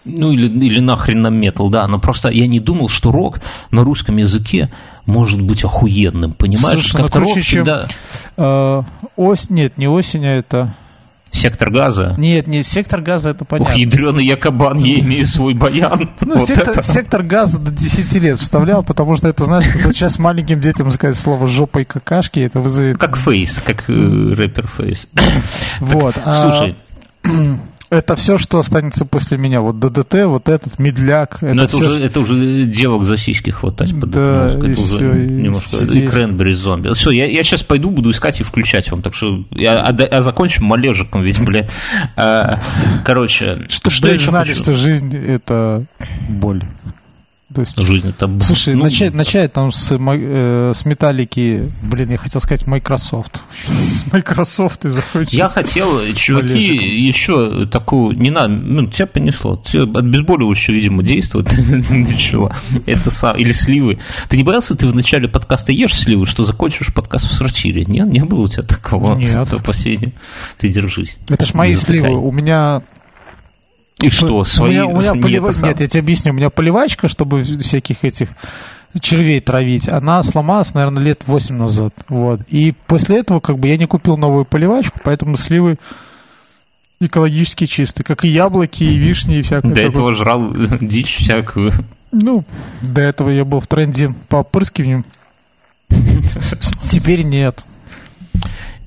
ну 0.03 0.31
или, 0.31 0.47
или 0.47 0.79
нахрен 0.79 1.21
нам 1.21 1.35
метал, 1.35 1.69
да, 1.69 1.87
но 1.87 1.99
просто 1.99 2.29
я 2.29 2.47
не 2.47 2.59
думал, 2.59 2.89
что 2.89 3.11
рок 3.11 3.39
на 3.69 3.83
русском 3.83 4.17
языке 4.17 4.69
может 5.05 5.41
быть 5.41 5.63
охуенным, 5.63 6.33
понимаешь? 6.33 6.79
Слушай, 6.81 6.97
ну 6.97 7.03
Как-то 7.03 7.19
круче, 7.19 7.33
рок 7.35 7.43
чем- 7.43 7.67
Э, 8.37 8.81
Ось, 9.17 9.49
нет, 9.49 9.77
не 9.77 9.87
осень, 9.87 10.25
а 10.25 10.37
это 10.37 10.73
Сектор 11.31 11.71
газа? 11.71 12.13
Нет, 12.17 12.47
не 12.47 12.61
сектор 12.61 13.01
газа, 13.01 13.29
это 13.29 13.45
понятно. 13.45 13.73
Ух, 13.73 13.77
ядреный 13.79 14.25
я 14.25 14.35
кабан, 14.35 14.77
я 14.77 14.99
имею 14.99 15.25
свой 15.25 15.53
баян. 15.53 16.09
Ну, 16.21 16.37
вот 16.37 16.47
сектор, 16.47 16.73
это. 16.73 16.83
сектор 16.83 17.23
газа 17.23 17.57
до 17.57 17.71
10 17.71 18.13
лет 18.15 18.37
вставлял, 18.37 18.83
потому 18.83 19.15
что 19.15 19.27
это, 19.27 19.45
знаешь, 19.45 19.65
как 19.65 19.93
сейчас 19.93 20.19
маленьким 20.19 20.59
детям 20.59 20.91
сказать 20.91 21.17
слово 21.17 21.47
жопа 21.47 21.79
и 21.79 21.83
какашки, 21.83 22.39
это 22.41 22.59
вызовет... 22.59 22.97
Как 22.97 23.17
фейс, 23.17 23.61
как 23.65 23.89
э, 23.89 24.33
рэпер 24.33 24.67
фейс. 24.67 25.07
Вот. 25.79 26.15
А... 26.23 26.51
Слушай, 26.51 26.75
это 27.91 28.15
все, 28.15 28.37
что 28.37 28.57
останется 28.57 29.05
после 29.05 29.37
меня. 29.37 29.59
Вот 29.59 29.79
ДДТ, 29.79 30.23
вот 30.25 30.47
этот, 30.47 30.79
медляк. 30.79 31.37
Это 31.41 31.53
Но 31.53 31.63
это, 31.65 31.75
все, 31.75 31.87
уже, 31.87 32.05
это 32.05 32.19
уже 32.21 32.65
девок 32.65 33.05
за 33.05 33.17
сиськи 33.17 33.49
хватать 33.49 33.99
под 33.99 34.11
да, 34.11 34.47
это 34.47 34.65
уже 34.65 34.75
все, 34.75 35.01
немножко. 35.01 35.75
Здесь... 35.75 35.95
И 35.95 36.07
Кренбери 36.07 36.53
зомби. 36.53 36.93
Все, 36.93 37.11
я, 37.11 37.25
я 37.25 37.43
сейчас 37.43 37.63
пойду, 37.63 37.89
буду 37.89 38.11
искать 38.11 38.39
и 38.39 38.43
включать 38.43 38.89
вам. 38.89 39.01
Так 39.01 39.13
что 39.13 39.43
я, 39.51 39.81
а, 39.81 39.89
а 39.89 40.21
закончим 40.21 40.65
малежиком, 40.65 41.21
ведь, 41.21 41.43
бля. 41.43 41.67
А, 42.15 42.59
короче, 43.03 43.59
Чтобы 43.67 43.93
что 43.93 44.17
знали, 44.17 44.53
что 44.53 44.73
жизнь 44.73 45.13
это 45.15 45.83
боль. 46.29 46.63
То 47.53 47.61
есть, 47.61 47.77
Жизнь 47.77 48.09
это... 48.09 48.29
Слушай, 48.41 48.75
ну, 48.75 48.83
начать, 48.83 49.13
начать 49.13 49.51
там 49.51 49.71
с, 49.71 49.91
э, 49.91 50.71
с 50.73 50.85
металлики, 50.85 51.69
блин, 51.81 52.11
я 52.11 52.17
хотел 52.17 52.39
сказать 52.39 52.65
Microsoft. 52.67 53.41
С 53.67 54.11
Microsoft 54.11 54.85
и 54.85 54.89
закончить. 54.89 55.33
Я 55.33 55.49
хотел, 55.49 55.87
чуваки, 56.15 56.57
еще 56.57 57.65
такую, 57.65 58.17
не 58.17 58.29
надо, 58.29 58.53
ну, 58.53 58.87
тебя 58.87 59.07
понесло. 59.07 59.61
Тебя 59.65 59.83
от 59.83 59.97
обезболивающего, 59.97 60.75
видимо, 60.75 61.03
действует 61.03 61.51
начало. 61.89 62.55
Это 62.85 63.11
сам, 63.11 63.37
или 63.37 63.51
сливы. 63.51 63.99
Ты 64.29 64.37
не 64.37 64.43
боялся, 64.43 64.75
ты 64.75 64.87
в 64.87 64.95
начале 64.95 65.27
подкаста 65.27 65.71
ешь 65.71 65.95
сливы, 65.95 66.25
что 66.25 66.45
закончишь 66.45 66.93
подкаст 66.93 67.25
в 67.25 67.35
сортире? 67.35 67.85
Нет, 67.85 68.07
не 68.07 68.23
было 68.23 68.41
у 68.41 68.47
тебя 68.47 68.63
такого? 68.63 69.15
Нет. 69.15 69.49
Последнее. 69.65 70.13
Ты 70.57 70.69
держись. 70.69 71.17
Это 71.29 71.45
ж 71.45 71.53
мои 71.53 71.75
сливы. 71.75 72.09
У 72.09 72.31
меня 72.31 72.81
и 74.03 74.09
что, 74.09 74.45
свои... 74.45 74.69
У 74.69 74.71
меня, 74.71 74.85
у 74.87 74.99
меня 74.99 75.21
полива... 75.21 75.51
Нет, 75.63 75.79
я 75.79 75.87
тебе 75.87 75.99
объясню, 75.99 76.31
у 76.31 76.35
меня 76.35 76.49
поливачка, 76.49 77.07
чтобы 77.07 77.43
всяких 77.43 78.03
этих 78.03 78.29
червей 78.99 79.39
травить, 79.39 79.87
она 79.87 80.21
сломалась, 80.23 80.73
наверное, 80.73 81.03
лет 81.03 81.23
8 81.25 81.55
назад. 81.55 81.93
Вот. 82.09 82.41
И 82.49 82.73
после 82.87 83.19
этого 83.19 83.39
как 83.39 83.57
бы 83.57 83.67
я 83.67 83.77
не 83.77 83.85
купил 83.85 84.17
новую 84.17 84.45
поливачку, 84.45 84.99
поэтому 85.03 85.37
сливы 85.37 85.77
экологически 86.99 87.65
чистые, 87.65 88.03
как 88.03 88.25
и 88.25 88.27
яблоки, 88.27 88.83
и 88.83 88.97
вишни, 88.97 89.39
и 89.39 89.41
всякое. 89.41 89.73
До 89.73 89.81
этого 89.81 90.13
жрал 90.13 90.53
дичь 90.81 91.17
всякую. 91.17 91.73
Ну, 92.11 92.43
до 92.81 93.01
этого 93.01 93.29
я 93.29 93.45
был 93.45 93.61
в 93.61 93.67
тренде 93.67 94.13
по 94.27 94.37
опрыскиванию. 94.37 95.03
Теперь 95.89 97.23
нет. 97.23 97.63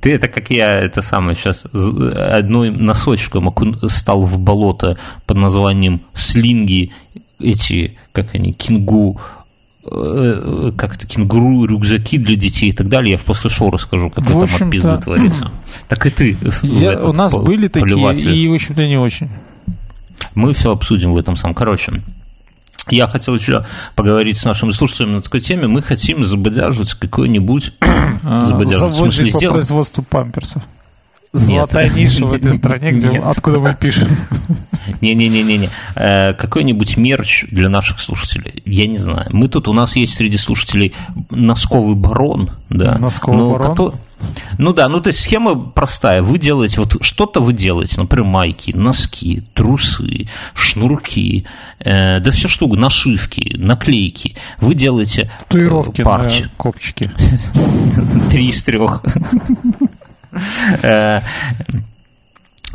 Ты 0.04 0.12
это 0.12 0.28
как 0.28 0.50
я, 0.50 0.80
это 0.80 1.00
самое, 1.00 1.34
сейчас 1.34 1.64
одной 1.64 2.70
носочком 2.70 3.50
стал 3.88 4.20
в 4.20 4.38
болото 4.38 4.98
под 5.24 5.38
названием 5.38 6.02
слинги, 6.12 6.92
эти, 7.40 7.96
как 8.12 8.34
они, 8.34 8.52
кингу, 8.52 9.18
э, 9.90 10.72
как 10.76 10.96
это, 10.96 11.06
кенгуру, 11.06 11.64
рюкзаки 11.64 12.18
для 12.18 12.36
детей 12.36 12.68
и 12.68 12.72
так 12.72 12.90
далее. 12.90 13.12
Я 13.12 13.16
в 13.16 13.22
после 13.22 13.48
шоу 13.48 13.70
расскажу, 13.70 14.10
как 14.10 14.26
в 14.26 14.42
это 14.42 14.64
от 14.64 14.70
пизды 14.70 14.98
творится. 14.98 15.50
Так 15.88 16.04
и 16.04 16.10
ты. 16.10 16.36
Я, 16.62 17.02
у 17.02 17.14
нас 17.14 17.32
были 17.32 17.68
такие, 17.68 18.12
и, 18.12 18.48
в 18.48 18.52
общем-то, 18.52 18.86
не 18.86 18.98
очень. 18.98 19.30
Мы 20.34 20.52
все 20.52 20.70
обсудим 20.70 21.14
в 21.14 21.16
этом 21.16 21.34
самом. 21.34 21.54
Короче, 21.54 21.92
я 22.90 23.06
хотел 23.06 23.34
еще 23.34 23.64
поговорить 23.94 24.38
с 24.38 24.44
нашими 24.44 24.72
слушателями 24.72 25.14
на 25.16 25.22
такой 25.22 25.40
теме. 25.40 25.66
Мы 25.66 25.82
хотим 25.82 26.24
забодяжить 26.24 26.94
какой-нибудь... 26.94 27.72
А, 28.26 28.44
завод 28.44 29.06
по 29.06 29.10
сделать... 29.10 29.48
производству 29.50 30.02
памперсов. 30.02 30.62
Золотая 31.34 31.86
Нет. 31.86 31.96
ниша 31.96 32.24
в 32.24 32.32
этой 32.32 32.54
стране, 32.54 32.92
где, 32.92 33.18
откуда 33.18 33.58
мы 33.58 33.76
пишем. 33.78 34.08
Не-не-не-не. 35.00 35.68
Э, 35.96 36.32
какой-нибудь 36.34 36.96
мерч 36.96 37.46
для 37.50 37.68
наших 37.68 37.98
слушателей. 37.98 38.62
Я 38.64 38.86
не 38.86 38.98
знаю. 38.98 39.26
Мы 39.30 39.48
тут, 39.48 39.66
у 39.66 39.72
нас 39.72 39.96
есть 39.96 40.14
среди 40.14 40.38
слушателей 40.38 40.94
носковый 41.30 41.96
барон. 41.96 42.50
Да, 42.70 42.98
носковый 42.98 43.50
барон? 43.50 43.70
Который, 43.72 43.94
ну 44.58 44.72
да, 44.72 44.88
ну 44.88 45.00
то 45.00 45.08
есть 45.08 45.20
схема 45.20 45.54
простая. 45.54 46.22
Вы 46.22 46.38
делаете, 46.38 46.80
вот 46.80 46.96
что-то 47.02 47.40
вы 47.40 47.52
делаете, 47.52 47.94
например, 47.98 48.26
майки, 48.26 48.72
носки, 48.72 49.42
трусы, 49.54 50.28
шнурки, 50.54 51.44
э, 51.80 52.20
да 52.20 52.30
все 52.30 52.48
что 52.48 52.66
угодно, 52.66 52.84
нашивки, 52.84 53.56
наклейки. 53.58 54.36
Вы 54.60 54.74
делаете 54.74 55.22
э, 55.22 55.44
Татуировки 55.48 56.00
э, 56.00 56.04
партию. 56.04 56.44
на 56.44 56.50
копчики. 56.56 57.10
Три 58.30 58.48
из 58.48 58.62
трех. 58.62 59.02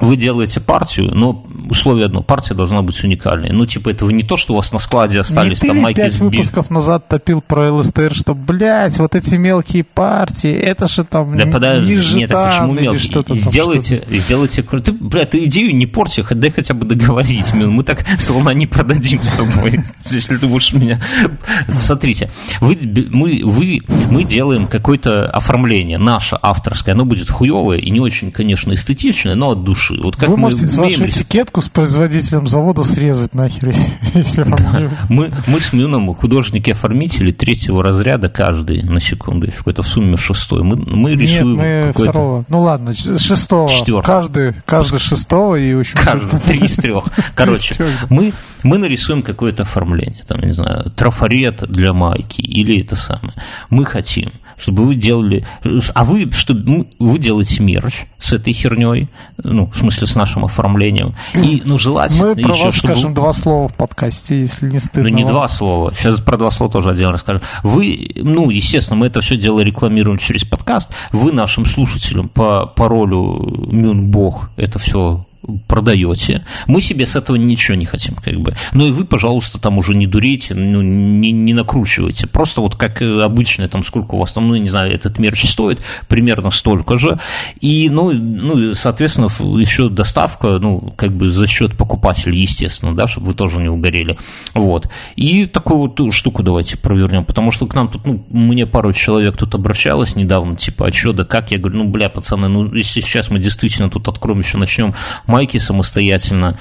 Вы 0.02 0.16
делаете 0.16 0.60
партию, 0.62 1.12
но 1.14 1.44
условие 1.70 2.06
одно, 2.06 2.22
партия 2.22 2.54
должна 2.54 2.82
быть 2.82 3.04
уникальной. 3.04 3.52
Ну, 3.52 3.66
типа, 3.66 3.90
это 3.90 4.06
вы 4.06 4.14
не 4.14 4.24
то, 4.24 4.38
что 4.38 4.54
у 4.54 4.56
вас 4.56 4.72
на 4.72 4.80
складе 4.80 5.20
остались 5.20 5.62
не 5.62 5.70
там 5.70 5.78
майки 5.80 5.98
пять 5.98 6.18
выпусков 6.20 6.70
назад 6.70 7.08
топил 7.08 7.42
про 7.42 7.72
ЛСТР, 7.74 8.14
что, 8.14 8.34
блядь, 8.34 8.98
вот 8.98 9.16
эти 9.16 9.36
мелкие 9.36 9.84
партии, 9.84 10.52
это 10.52 10.88
же 10.88 11.04
там 11.04 11.38
да, 11.38 11.46
подожди, 11.46 11.96
не 11.96 12.20
нет, 12.20 12.32
а 12.34 12.60
почему 12.60 12.74
мелкие? 12.74 13.00
Что-то 13.00 13.36
сделайте, 13.36 13.98
что 13.98 14.18
сделайте, 14.18 14.64
ты, 14.64 14.92
блядь, 14.92 15.32
ты 15.32 15.46
идею 15.46 15.76
не 15.76 15.86
порти, 15.86 16.26
дай 16.32 16.52
хотя 16.52 16.74
бы 16.74 16.86
договорить, 16.86 17.54
мы 17.54 17.84
так 17.84 18.06
слона 18.20 18.54
не 18.54 18.68
продадим 18.68 19.24
с 19.24 19.34
тобой, 19.34 19.82
если 20.12 20.38
ты 20.38 20.48
будешь 20.48 20.74
меня... 20.74 21.02
Смотрите, 21.68 22.30
вы, 22.62 22.78
мы, 23.12 23.42
вы, 23.44 23.82
мы 24.10 24.24
делаем 24.24 24.68
какое-то 24.68 25.30
оформление, 25.30 25.98
наше 25.98 26.38
авторское, 26.42 26.96
оно 26.96 27.06
будет 27.06 27.30
хуевое 27.30 27.80
и 27.80 27.90
не 27.90 28.00
очень, 28.00 28.32
конечно, 28.32 28.74
эстетичное, 28.74 29.36
но 29.36 29.52
от 29.52 29.64
души 29.64 29.89
души. 29.90 30.04
Вот 30.04 30.16
как 30.16 30.30
Вы 30.30 30.36
мы 30.36 30.42
можете 30.42 30.66
вашу 30.78 31.06
этикетку 31.06 31.62
с 31.62 31.70
производителем 31.70 32.48
завода 32.48 32.84
срезать 32.84 33.34
нахер, 33.34 33.70
если 34.14 34.44
вам 34.44 34.58
да. 34.58 34.90
мы, 35.10 35.32
мы 35.48 35.60
с 35.60 35.74
Мюном 35.74 36.14
художники-оформители 36.14 37.32
третьего 37.32 37.84
разряда 37.84 38.30
каждый, 38.30 38.84
на 38.84 39.00
секундочку, 39.00 39.70
это 39.70 39.84
в 39.84 39.88
сумме 39.88 40.18
шестой. 40.18 40.64
Мы, 40.64 40.76
мы 40.76 41.16
рисуем 41.16 41.58
Нет, 41.58 41.96
мы 41.96 42.04
второго. 42.04 42.46
Ну 42.50 42.62
ладно, 42.62 42.94
шестого. 42.94 43.70
Четвертого. 43.70 44.02
Каждый, 44.02 44.54
каждый 44.66 45.00
шестого 45.00 45.56
и 45.56 45.74
общем 45.74 45.98
Каждый, 46.00 46.40
три 46.40 46.66
из 46.66 46.76
трех. 46.76 47.06
Короче, 47.36 47.76
мы, 48.10 48.34
мы 48.64 48.78
нарисуем 48.78 49.22
какое-то 49.22 49.64
оформление, 49.64 50.24
там, 50.28 50.40
не 50.42 50.54
знаю, 50.54 50.92
трафарет 50.96 51.64
для 51.68 51.94
майки 51.94 52.42
или 52.42 52.82
это 52.82 52.96
самое. 52.96 53.34
Мы 53.70 53.86
хотим– 53.86 54.32
чтобы 54.60 54.86
вы 54.86 54.96
делали... 54.96 55.46
А 55.94 56.04
вы, 56.04 56.32
чтобы 56.32 56.62
ну, 56.66 56.88
вы 57.00 57.18
делаете 57.18 57.64
мерч 57.64 58.06
с 58.20 58.34
этой 58.34 58.54
херней, 58.54 59.08
ну, 59.44 59.68
в 59.68 59.78
смысле, 59.78 60.08
с 60.08 60.16
нашим 60.16 60.46
оформлением. 60.46 61.16
И, 61.36 61.64
ну, 61.66 61.78
желательно 61.78 62.28
Мы 62.28 62.36
про 62.36 62.54
еще, 62.54 62.66
вас 62.66 62.76
чтобы... 62.76 62.94
скажем 62.94 63.14
два 63.14 63.34
слова 63.34 63.68
в 63.68 63.74
подкасте, 63.74 64.42
если 64.42 64.70
не 64.70 64.80
стыдно. 64.80 65.10
Ну, 65.10 65.16
не 65.16 65.26
два 65.26 65.48
слова. 65.48 65.94
Сейчас 65.96 66.20
про 66.20 66.38
два 66.38 66.52
слова 66.52 66.72
тоже 66.72 66.92
отдельно 66.92 67.14
расскажем. 67.14 67.42
Вы, 67.64 68.12
ну, 68.16 68.50
естественно, 68.50 68.98
мы 68.98 69.08
это 69.08 69.22
все 69.22 69.38
дело 69.38 69.62
рекламируем 69.62 70.18
через 70.18 70.44
подкаст. 70.44 70.92
Вы 71.12 71.32
нашим 71.32 71.66
слушателям 71.66 72.28
по 72.30 72.66
паролю 72.66 73.68
Мюнбог 73.72 74.50
это 74.58 74.80
все 74.80 75.26
продаете. 75.68 76.46
Мы 76.68 76.82
себе 76.82 77.06
с 77.06 77.16
этого 77.16 77.36
ничего 77.36 77.76
не 77.76 77.86
хотим, 77.86 78.16
как 78.16 78.36
бы. 78.40 78.56
Ну 78.74 78.88
и 78.88 78.92
вы, 78.92 79.06
пожалуйста, 79.06 79.60
там 79.60 79.78
уже 79.78 79.96
не 79.96 80.08
дурите, 80.08 80.56
ну, 80.56 80.82
не, 80.82 81.32
не 81.32 81.54
накручивайте. 81.54 82.28
Просто 82.28 82.62
вот 82.62 82.76
как 82.76 83.02
обычно, 83.02 83.68
там 83.68 83.84
сколько 83.84 84.16
у 84.16 84.20
вас 84.20 84.32
там, 84.32 84.48
ну, 84.48 84.56
не 84.56 84.70
знаю, 84.70 84.94
этот 84.94 85.20
мерч 85.20 85.50
стоит, 85.50 85.82
примерно 86.08 86.52
столько 86.52 86.98
же. 86.98 87.20
И, 87.62 87.90
ну, 87.90 88.12
ну 88.12 88.74
соответственно, 88.74 89.30
еще 89.58 89.90
доставка, 89.90 90.60
ну, 90.60 90.94
как 90.96 91.12
бы 91.12 91.32
за 91.32 91.48
счет 91.48 91.78
покупателя, 91.78 92.34
естественно, 92.34 92.96
да, 92.96 93.08
чтобы 93.08 93.28
вы 93.28 93.34
тоже 93.34 93.58
не 93.58 93.70
угорели. 93.70 94.18
Вот. 94.54 94.88
И 95.16 95.46
такую 95.46 95.80
вот 95.80 96.14
штуку 96.14 96.44
давайте 96.44 96.78
провернем, 96.78 97.26
потому 97.26 97.52
что 97.52 97.68
к 97.68 97.76
нам 97.76 97.88
тут, 97.88 98.06
ну, 98.06 98.26
мне 98.30 98.66
пару 98.66 98.94
человек 98.94 99.38
тут 99.38 99.56
обращалось 99.56 100.16
недавно, 100.16 100.56
типа, 100.56 100.88
а 100.88 100.94
что, 100.94 101.14
да 101.14 101.24
как? 101.24 101.52
Я 101.52 101.58
говорю, 101.58 101.78
ну, 101.78 101.84
бля, 101.86 102.10
пацаны, 102.10 102.48
ну, 102.48 102.74
если 102.74 103.02
сейчас 103.02 103.30
мы 103.30 103.40
действительно 103.40 103.90
тут 103.90 104.08
откроем, 104.08 104.40
еще 104.40 104.58
начнем 104.58 104.94
майки 105.40 105.58
самостоятельно 105.58 106.58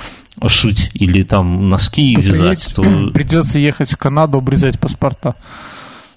шить 0.47 0.91
или 0.95 1.25
там 1.25 1.69
носки 1.69 2.15
так 2.15 2.25
вязать, 2.25 2.73
то... 2.77 2.83
Придется 3.13 3.59
ехать 3.59 3.91
в 3.91 3.97
Канаду, 3.97 4.39
обрезать 4.39 4.79
паспорта. 4.79 5.35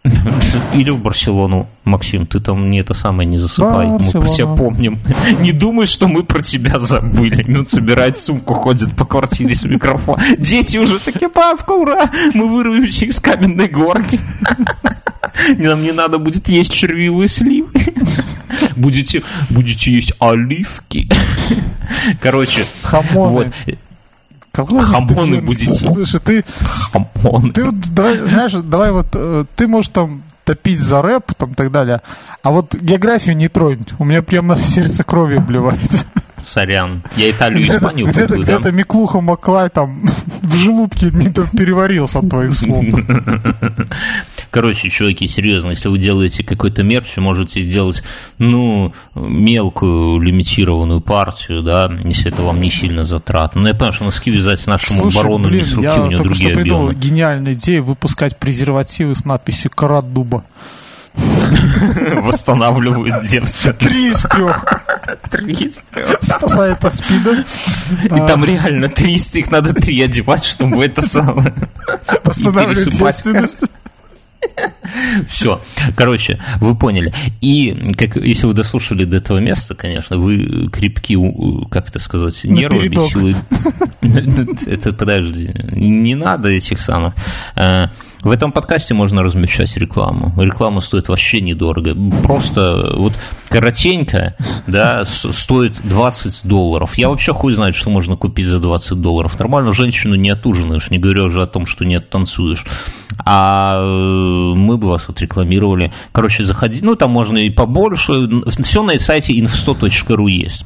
Или 0.73 0.89
в 0.89 0.99
Барселону, 0.99 1.67
Максим, 1.85 2.25
ты 2.25 2.39
там 2.39 2.71
не 2.71 2.79
это 2.79 2.93
самое 2.95 3.27
не 3.29 3.37
засыпай. 3.37 3.87
Барселона. 3.87 4.11
Мы 4.13 4.21
про 4.21 4.29
тебя 4.29 4.47
помним. 4.47 4.99
Не 5.41 5.51
думай, 5.51 5.85
что 5.85 6.07
мы 6.07 6.23
про 6.23 6.41
тебя 6.41 6.79
забыли. 6.79 7.45
Он 7.55 7.67
собирает 7.67 8.17
сумку, 8.17 8.55
ходит 8.55 8.95
по 8.95 9.05
квартире 9.05 9.53
с 9.53 9.63
микрофоном. 9.63 10.19
Дети 10.39 10.77
уже 10.77 10.97
такие, 10.97 11.29
папка, 11.29 11.71
ура! 11.71 12.09
Мы 12.33 12.47
вырвемся 12.47 13.05
из 13.05 13.19
каменной 13.19 13.67
горки. 13.67 14.19
Нам 15.57 15.83
не 15.83 15.91
надо 15.91 16.17
будет 16.17 16.49
есть 16.49 16.73
червивые 16.73 17.27
сливы. 17.27 17.69
Будете, 18.75 19.23
будете 19.49 19.91
есть 19.91 20.13
оливки. 20.19 21.07
Короче, 22.21 22.65
Хамоны. 22.83 23.51
вот. 23.65 23.77
Какой 24.51 24.81
хамоны 24.81 25.39
будете? 25.39 25.73
Слушай, 25.73 26.19
ты... 26.19 26.45
Хамоны. 26.91 27.53
Ты 27.53 27.63
вот, 27.63 27.75
давай, 27.93 28.17
знаешь, 28.19 28.51
давай 28.51 28.91
вот, 28.91 29.07
э, 29.13 29.45
ты 29.55 29.67
можешь 29.67 29.89
там 29.89 30.21
топить 30.43 30.81
за 30.81 31.01
рэп 31.01 31.33
там 31.37 31.51
и 31.51 31.53
так 31.53 31.71
далее, 31.71 32.01
а 32.43 32.51
вот 32.51 32.75
географию 32.75 33.37
не 33.37 33.47
тронь. 33.47 33.85
У 33.99 34.03
меня 34.03 34.21
прямо 34.21 34.59
сердце 34.59 35.05
крови 35.05 35.37
обливается. 35.37 36.05
Сорян. 36.43 37.01
Я 37.15 37.31
Италию 37.31 37.61
и 37.61 37.67
Испанию 37.67 38.07
где-то, 38.07 38.37
где-то 38.37 38.71
Миклуха 38.71 39.21
Маклай 39.21 39.69
там 39.69 40.03
в 40.41 40.55
желудке 40.55 41.11
не 41.11 41.29
переварился 41.29 42.19
от 42.19 42.29
твоих 42.29 42.53
слов. 42.53 42.83
Короче, 44.49 44.89
чуваки, 44.89 45.27
серьезно, 45.27 45.69
если 45.69 45.87
вы 45.87 45.97
делаете 45.97 46.43
какой-то 46.43 46.83
мерч, 46.83 47.17
можете 47.17 47.61
сделать, 47.61 48.03
ну, 48.37 48.93
мелкую 49.15 50.19
лимитированную 50.19 50.99
партию, 50.99 51.61
да, 51.61 51.89
если 52.03 52.31
это 52.31 52.41
вам 52.41 52.59
не 52.59 52.69
сильно 52.69 53.03
затратно. 53.05 53.61
Ну, 53.61 53.67
я 53.67 53.73
понимаю, 53.73 53.93
что 53.93 54.05
носки 54.05 54.29
вязать 54.29 54.65
нашему 54.67 55.01
Слушай, 55.01 55.15
барону 55.17 55.47
блин, 55.47 55.59
не 55.59 55.65
с 55.65 55.73
руки, 55.73 55.85
я 55.85 56.03
у 56.03 56.07
него 56.07 56.23
только 56.23 56.35
что 56.35 56.43
другие 56.43 56.63
придумал 56.63 56.87
объемы. 56.89 57.01
гениальную 57.01 57.55
идею 57.55 57.83
выпускать 57.85 58.37
презервативы 58.37 59.15
с 59.15 59.23
надписью 59.23 59.71
«Карат 59.71 60.11
дуба». 60.11 60.43
Восстанавливают 62.23 63.23
девственность. 63.23 63.77
Три 63.79 64.11
из 64.11 64.21
трех 64.23 64.63
Три 65.29 65.53
из 65.53 65.77
трех. 65.91 66.17
спасает 66.21 66.83
от 66.85 66.95
спида. 66.95 67.43
И 68.05 68.27
там 68.27 68.43
реально 68.45 68.89
три 68.89 69.15
из 69.15 69.33
них 69.33 69.51
надо 69.51 69.73
три 69.73 70.01
одевать, 70.01 70.43
чтобы 70.45 70.85
это 70.85 71.01
самое. 71.01 71.53
Восстанавливает 72.23 72.85
пересыпать. 72.85 73.15
девственность. 73.15 73.59
Все. 75.29 75.61
Короче, 75.95 76.39
вы 76.59 76.75
поняли. 76.75 77.13
И 77.41 77.93
как, 77.97 78.15
если 78.17 78.47
вы 78.47 78.53
дослушали 78.53 79.05
до 79.05 79.17
этого 79.17 79.37
места, 79.39 79.75
конечно, 79.75 80.17
вы 80.17 80.67
крепки, 80.71 81.17
как 81.69 81.89
это 81.89 81.99
сказать, 81.99 82.43
нервами, 82.43 82.87
Напередок. 82.89 83.11
силы. 83.11 83.35
Это, 84.67 84.93
подожди, 84.93 85.51
не 85.73 86.15
надо 86.15 86.49
этих 86.49 86.79
самых. 86.81 87.13
В 88.21 88.29
этом 88.29 88.51
подкасте 88.51 88.93
можно 88.93 89.23
размещать 89.23 89.75
рекламу. 89.77 90.31
Реклама 90.39 90.81
стоит 90.81 91.09
вообще 91.09 91.41
недорого. 91.41 91.95
Просто 92.21 92.91
вот 92.95 93.13
коротенько, 93.49 94.35
да, 94.67 95.05
стоит 95.05 95.73
20 95.83 96.47
долларов. 96.47 96.97
Я 96.97 97.09
вообще 97.09 97.33
хуй 97.33 97.53
знает, 97.53 97.73
что 97.73 97.89
можно 97.89 98.15
купить 98.15 98.45
за 98.45 98.59
20 98.59 99.01
долларов. 99.01 99.39
Нормально 99.39 99.73
женщину 99.73 100.13
не 100.15 100.29
отужинаешь, 100.29 100.91
не 100.91 100.99
говоря 100.99 101.23
уже 101.23 101.41
о 101.41 101.47
том, 101.47 101.65
что 101.65 101.83
не 101.83 101.95
оттанцуешь. 101.95 102.63
А 103.25 103.79
э, 103.81 104.53
мы 104.55 104.77
бы 104.77 104.89
вас 104.89 105.09
отрекламировали. 105.09 105.91
Короче, 106.11 106.43
заходи. 106.43 106.79
Ну, 106.81 106.95
там 106.95 107.09
можно 107.11 107.39
и 107.39 107.49
побольше. 107.49 108.29
Все 108.61 108.83
на 108.83 108.97
сайте 108.99 109.33
info100.ru 109.33 110.29
есть. 110.29 110.65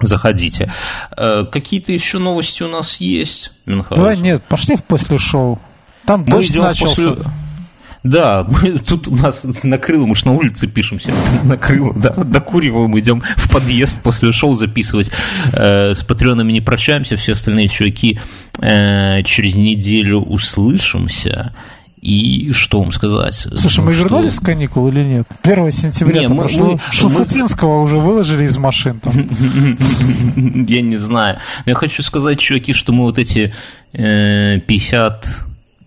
Заходите. 0.00 0.72
Э, 1.16 1.44
Какие-то 1.50 1.92
еще 1.92 2.18
новости 2.18 2.64
у 2.64 2.68
нас 2.68 2.96
есть, 2.96 3.52
Мюнхгаузен? 3.66 3.96
Давай, 3.96 4.16
нет, 4.18 4.42
пошли 4.48 4.76
в 4.76 4.82
после 4.82 5.18
шоу. 5.18 5.60
Там 6.06 6.24
Мы 6.26 6.40
идем 6.42 6.62
начался. 6.62 7.10
после... 7.12 7.24
Да, 8.02 8.46
мы, 8.46 8.72
тут 8.78 9.08
у 9.08 9.16
нас 9.16 9.42
накрыло, 9.62 10.04
мы 10.04 10.14
ж 10.14 10.26
на 10.26 10.32
улице 10.32 10.66
пишемся, 10.66 11.10
накрыло, 11.44 11.94
да, 11.96 12.10
докуриваем, 12.10 12.98
идем 12.98 13.22
в 13.36 13.48
подъезд 13.50 13.98
после 14.02 14.30
шоу 14.30 14.54
записывать. 14.56 15.10
Э, 15.54 15.94
с 15.94 16.04
патреонами 16.04 16.52
не 16.52 16.60
прощаемся, 16.60 17.16
все 17.16 17.32
остальные 17.32 17.68
чуваки 17.68 18.18
э, 18.60 19.22
через 19.22 19.54
неделю 19.54 20.18
услышимся. 20.18 21.54
И 22.02 22.52
что 22.52 22.82
вам 22.82 22.92
сказать? 22.92 23.34
Слушай, 23.54 23.78
Ну, 23.78 23.84
мы 23.86 23.94
что- 23.94 24.02
вернулись 24.02 24.34
с 24.34 24.40
каникул 24.40 24.86
или 24.88 25.02
нет? 25.02 25.26
1 25.42 25.72
сентября 25.72 26.20
Не, 26.20 26.28
мы- 26.28 26.42
прошло. 26.42 26.72
мы- 26.72 26.80
Шуфутинского 26.92 27.80
уже 27.80 27.96
выложили 27.96 28.44
из 28.44 28.58
машин. 28.58 29.00
Там. 29.00 29.14
Я 30.68 30.82
не 30.82 30.98
знаю. 30.98 31.38
Но 31.64 31.70
я 31.70 31.74
хочу 31.74 32.02
сказать, 32.02 32.38
чуваки, 32.38 32.74
что 32.74 32.92
мы 32.92 33.04
вот 33.04 33.18
эти 33.18 33.54
э, 33.94 34.60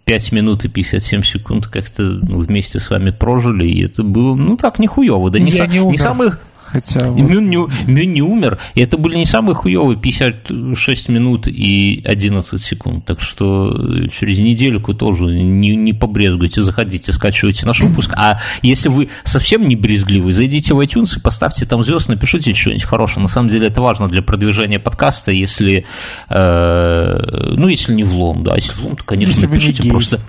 55 0.08 0.32
минут 0.32 0.64
и 0.64 0.70
57 0.70 1.24
секунд 1.24 1.68
как-то 1.68 2.02
ну, 2.02 2.40
вместе 2.40 2.80
с 2.80 2.90
вами 2.90 3.10
прожили, 3.10 3.68
и 3.68 3.84
это 3.84 4.04
было, 4.04 4.36
ну, 4.36 4.56
так, 4.56 4.80
нихуево. 4.80 5.30
Да 5.30 5.38
не, 5.38 5.52
Я 5.52 5.66
са- 5.66 5.68
не 5.70 5.82
умер. 5.82 6.00
самых... 6.00 6.40
Хотя 6.68 7.10
вот. 7.10 7.18
Мюн 7.18 7.50
не, 7.50 7.56
Мюн 7.56 8.14
не 8.14 8.22
умер, 8.22 8.58
и 8.76 8.82
это 8.82 8.98
были 8.98 9.16
не 9.16 9.26
самые 9.26 9.56
хуевые 9.56 9.98
56 9.98 11.10
минут 11.10 11.48
и 11.48 12.02
11 12.04 12.62
секунд. 12.62 13.06
Так 13.06 13.22
что 13.22 13.74
э, 13.74 14.08
через 14.10 14.40
недельку 14.40 14.94
тоже 14.94 15.26
не, 15.26 15.76
не 15.78 15.94
побрезгуйте, 15.94 16.62
заходите, 16.62 17.14
скачивайте 17.14 17.66
наш 17.66 17.80
выпуск. 17.80 18.14
А 18.18 18.40
если 18.62 18.90
вы 18.90 19.08
совсем 19.24 19.68
не 19.68 19.78
брезгливый, 19.78 20.34
зайдите 20.34 20.74
в 20.74 20.80
iTunes 20.82 21.18
и 21.18 21.22
поставьте 21.22 21.66
там 21.66 21.86
звезд, 21.86 22.10
напишите 22.10 22.54
что-нибудь 22.54 22.84
хорошее. 22.84 23.22
На 23.22 23.30
самом 23.30 23.48
деле 23.48 23.68
это 23.68 23.82
важно 23.82 24.10
для 24.10 24.22
продвижения 24.22 24.80
подкаста, 24.80 25.32
если, 25.32 25.86
э, 26.30 27.54
ну, 27.56 27.70
если 27.70 27.94
не 27.94 28.04
влом, 28.04 28.44
да, 28.44 28.56
если 28.56 28.74
влом, 28.74 28.98
то, 28.98 29.06
конечно, 29.06 29.32
Если 29.32 29.48
напишите 29.48 29.90
просто... 29.90 30.20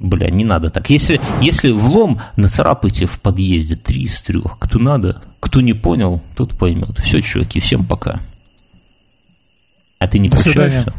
Бля, 0.00 0.30
не 0.30 0.44
надо 0.44 0.70
так. 0.70 0.90
Если, 0.90 1.20
если 1.40 1.70
влом, 1.70 2.20
нацарапайте 2.36 3.06
в 3.06 3.20
подъезде 3.20 3.74
три 3.74 4.02
из 4.02 4.22
трех. 4.22 4.58
Кто 4.58 4.78
надо, 4.78 5.20
кто 5.40 5.60
не 5.60 5.72
понял, 5.72 6.22
тот 6.36 6.56
поймет. 6.56 6.98
Все, 7.00 7.20
чуваки, 7.20 7.58
всем 7.58 7.84
пока. 7.84 8.20
А 9.98 10.06
ты 10.06 10.20
не 10.20 10.28
прощаешься? 10.28 10.92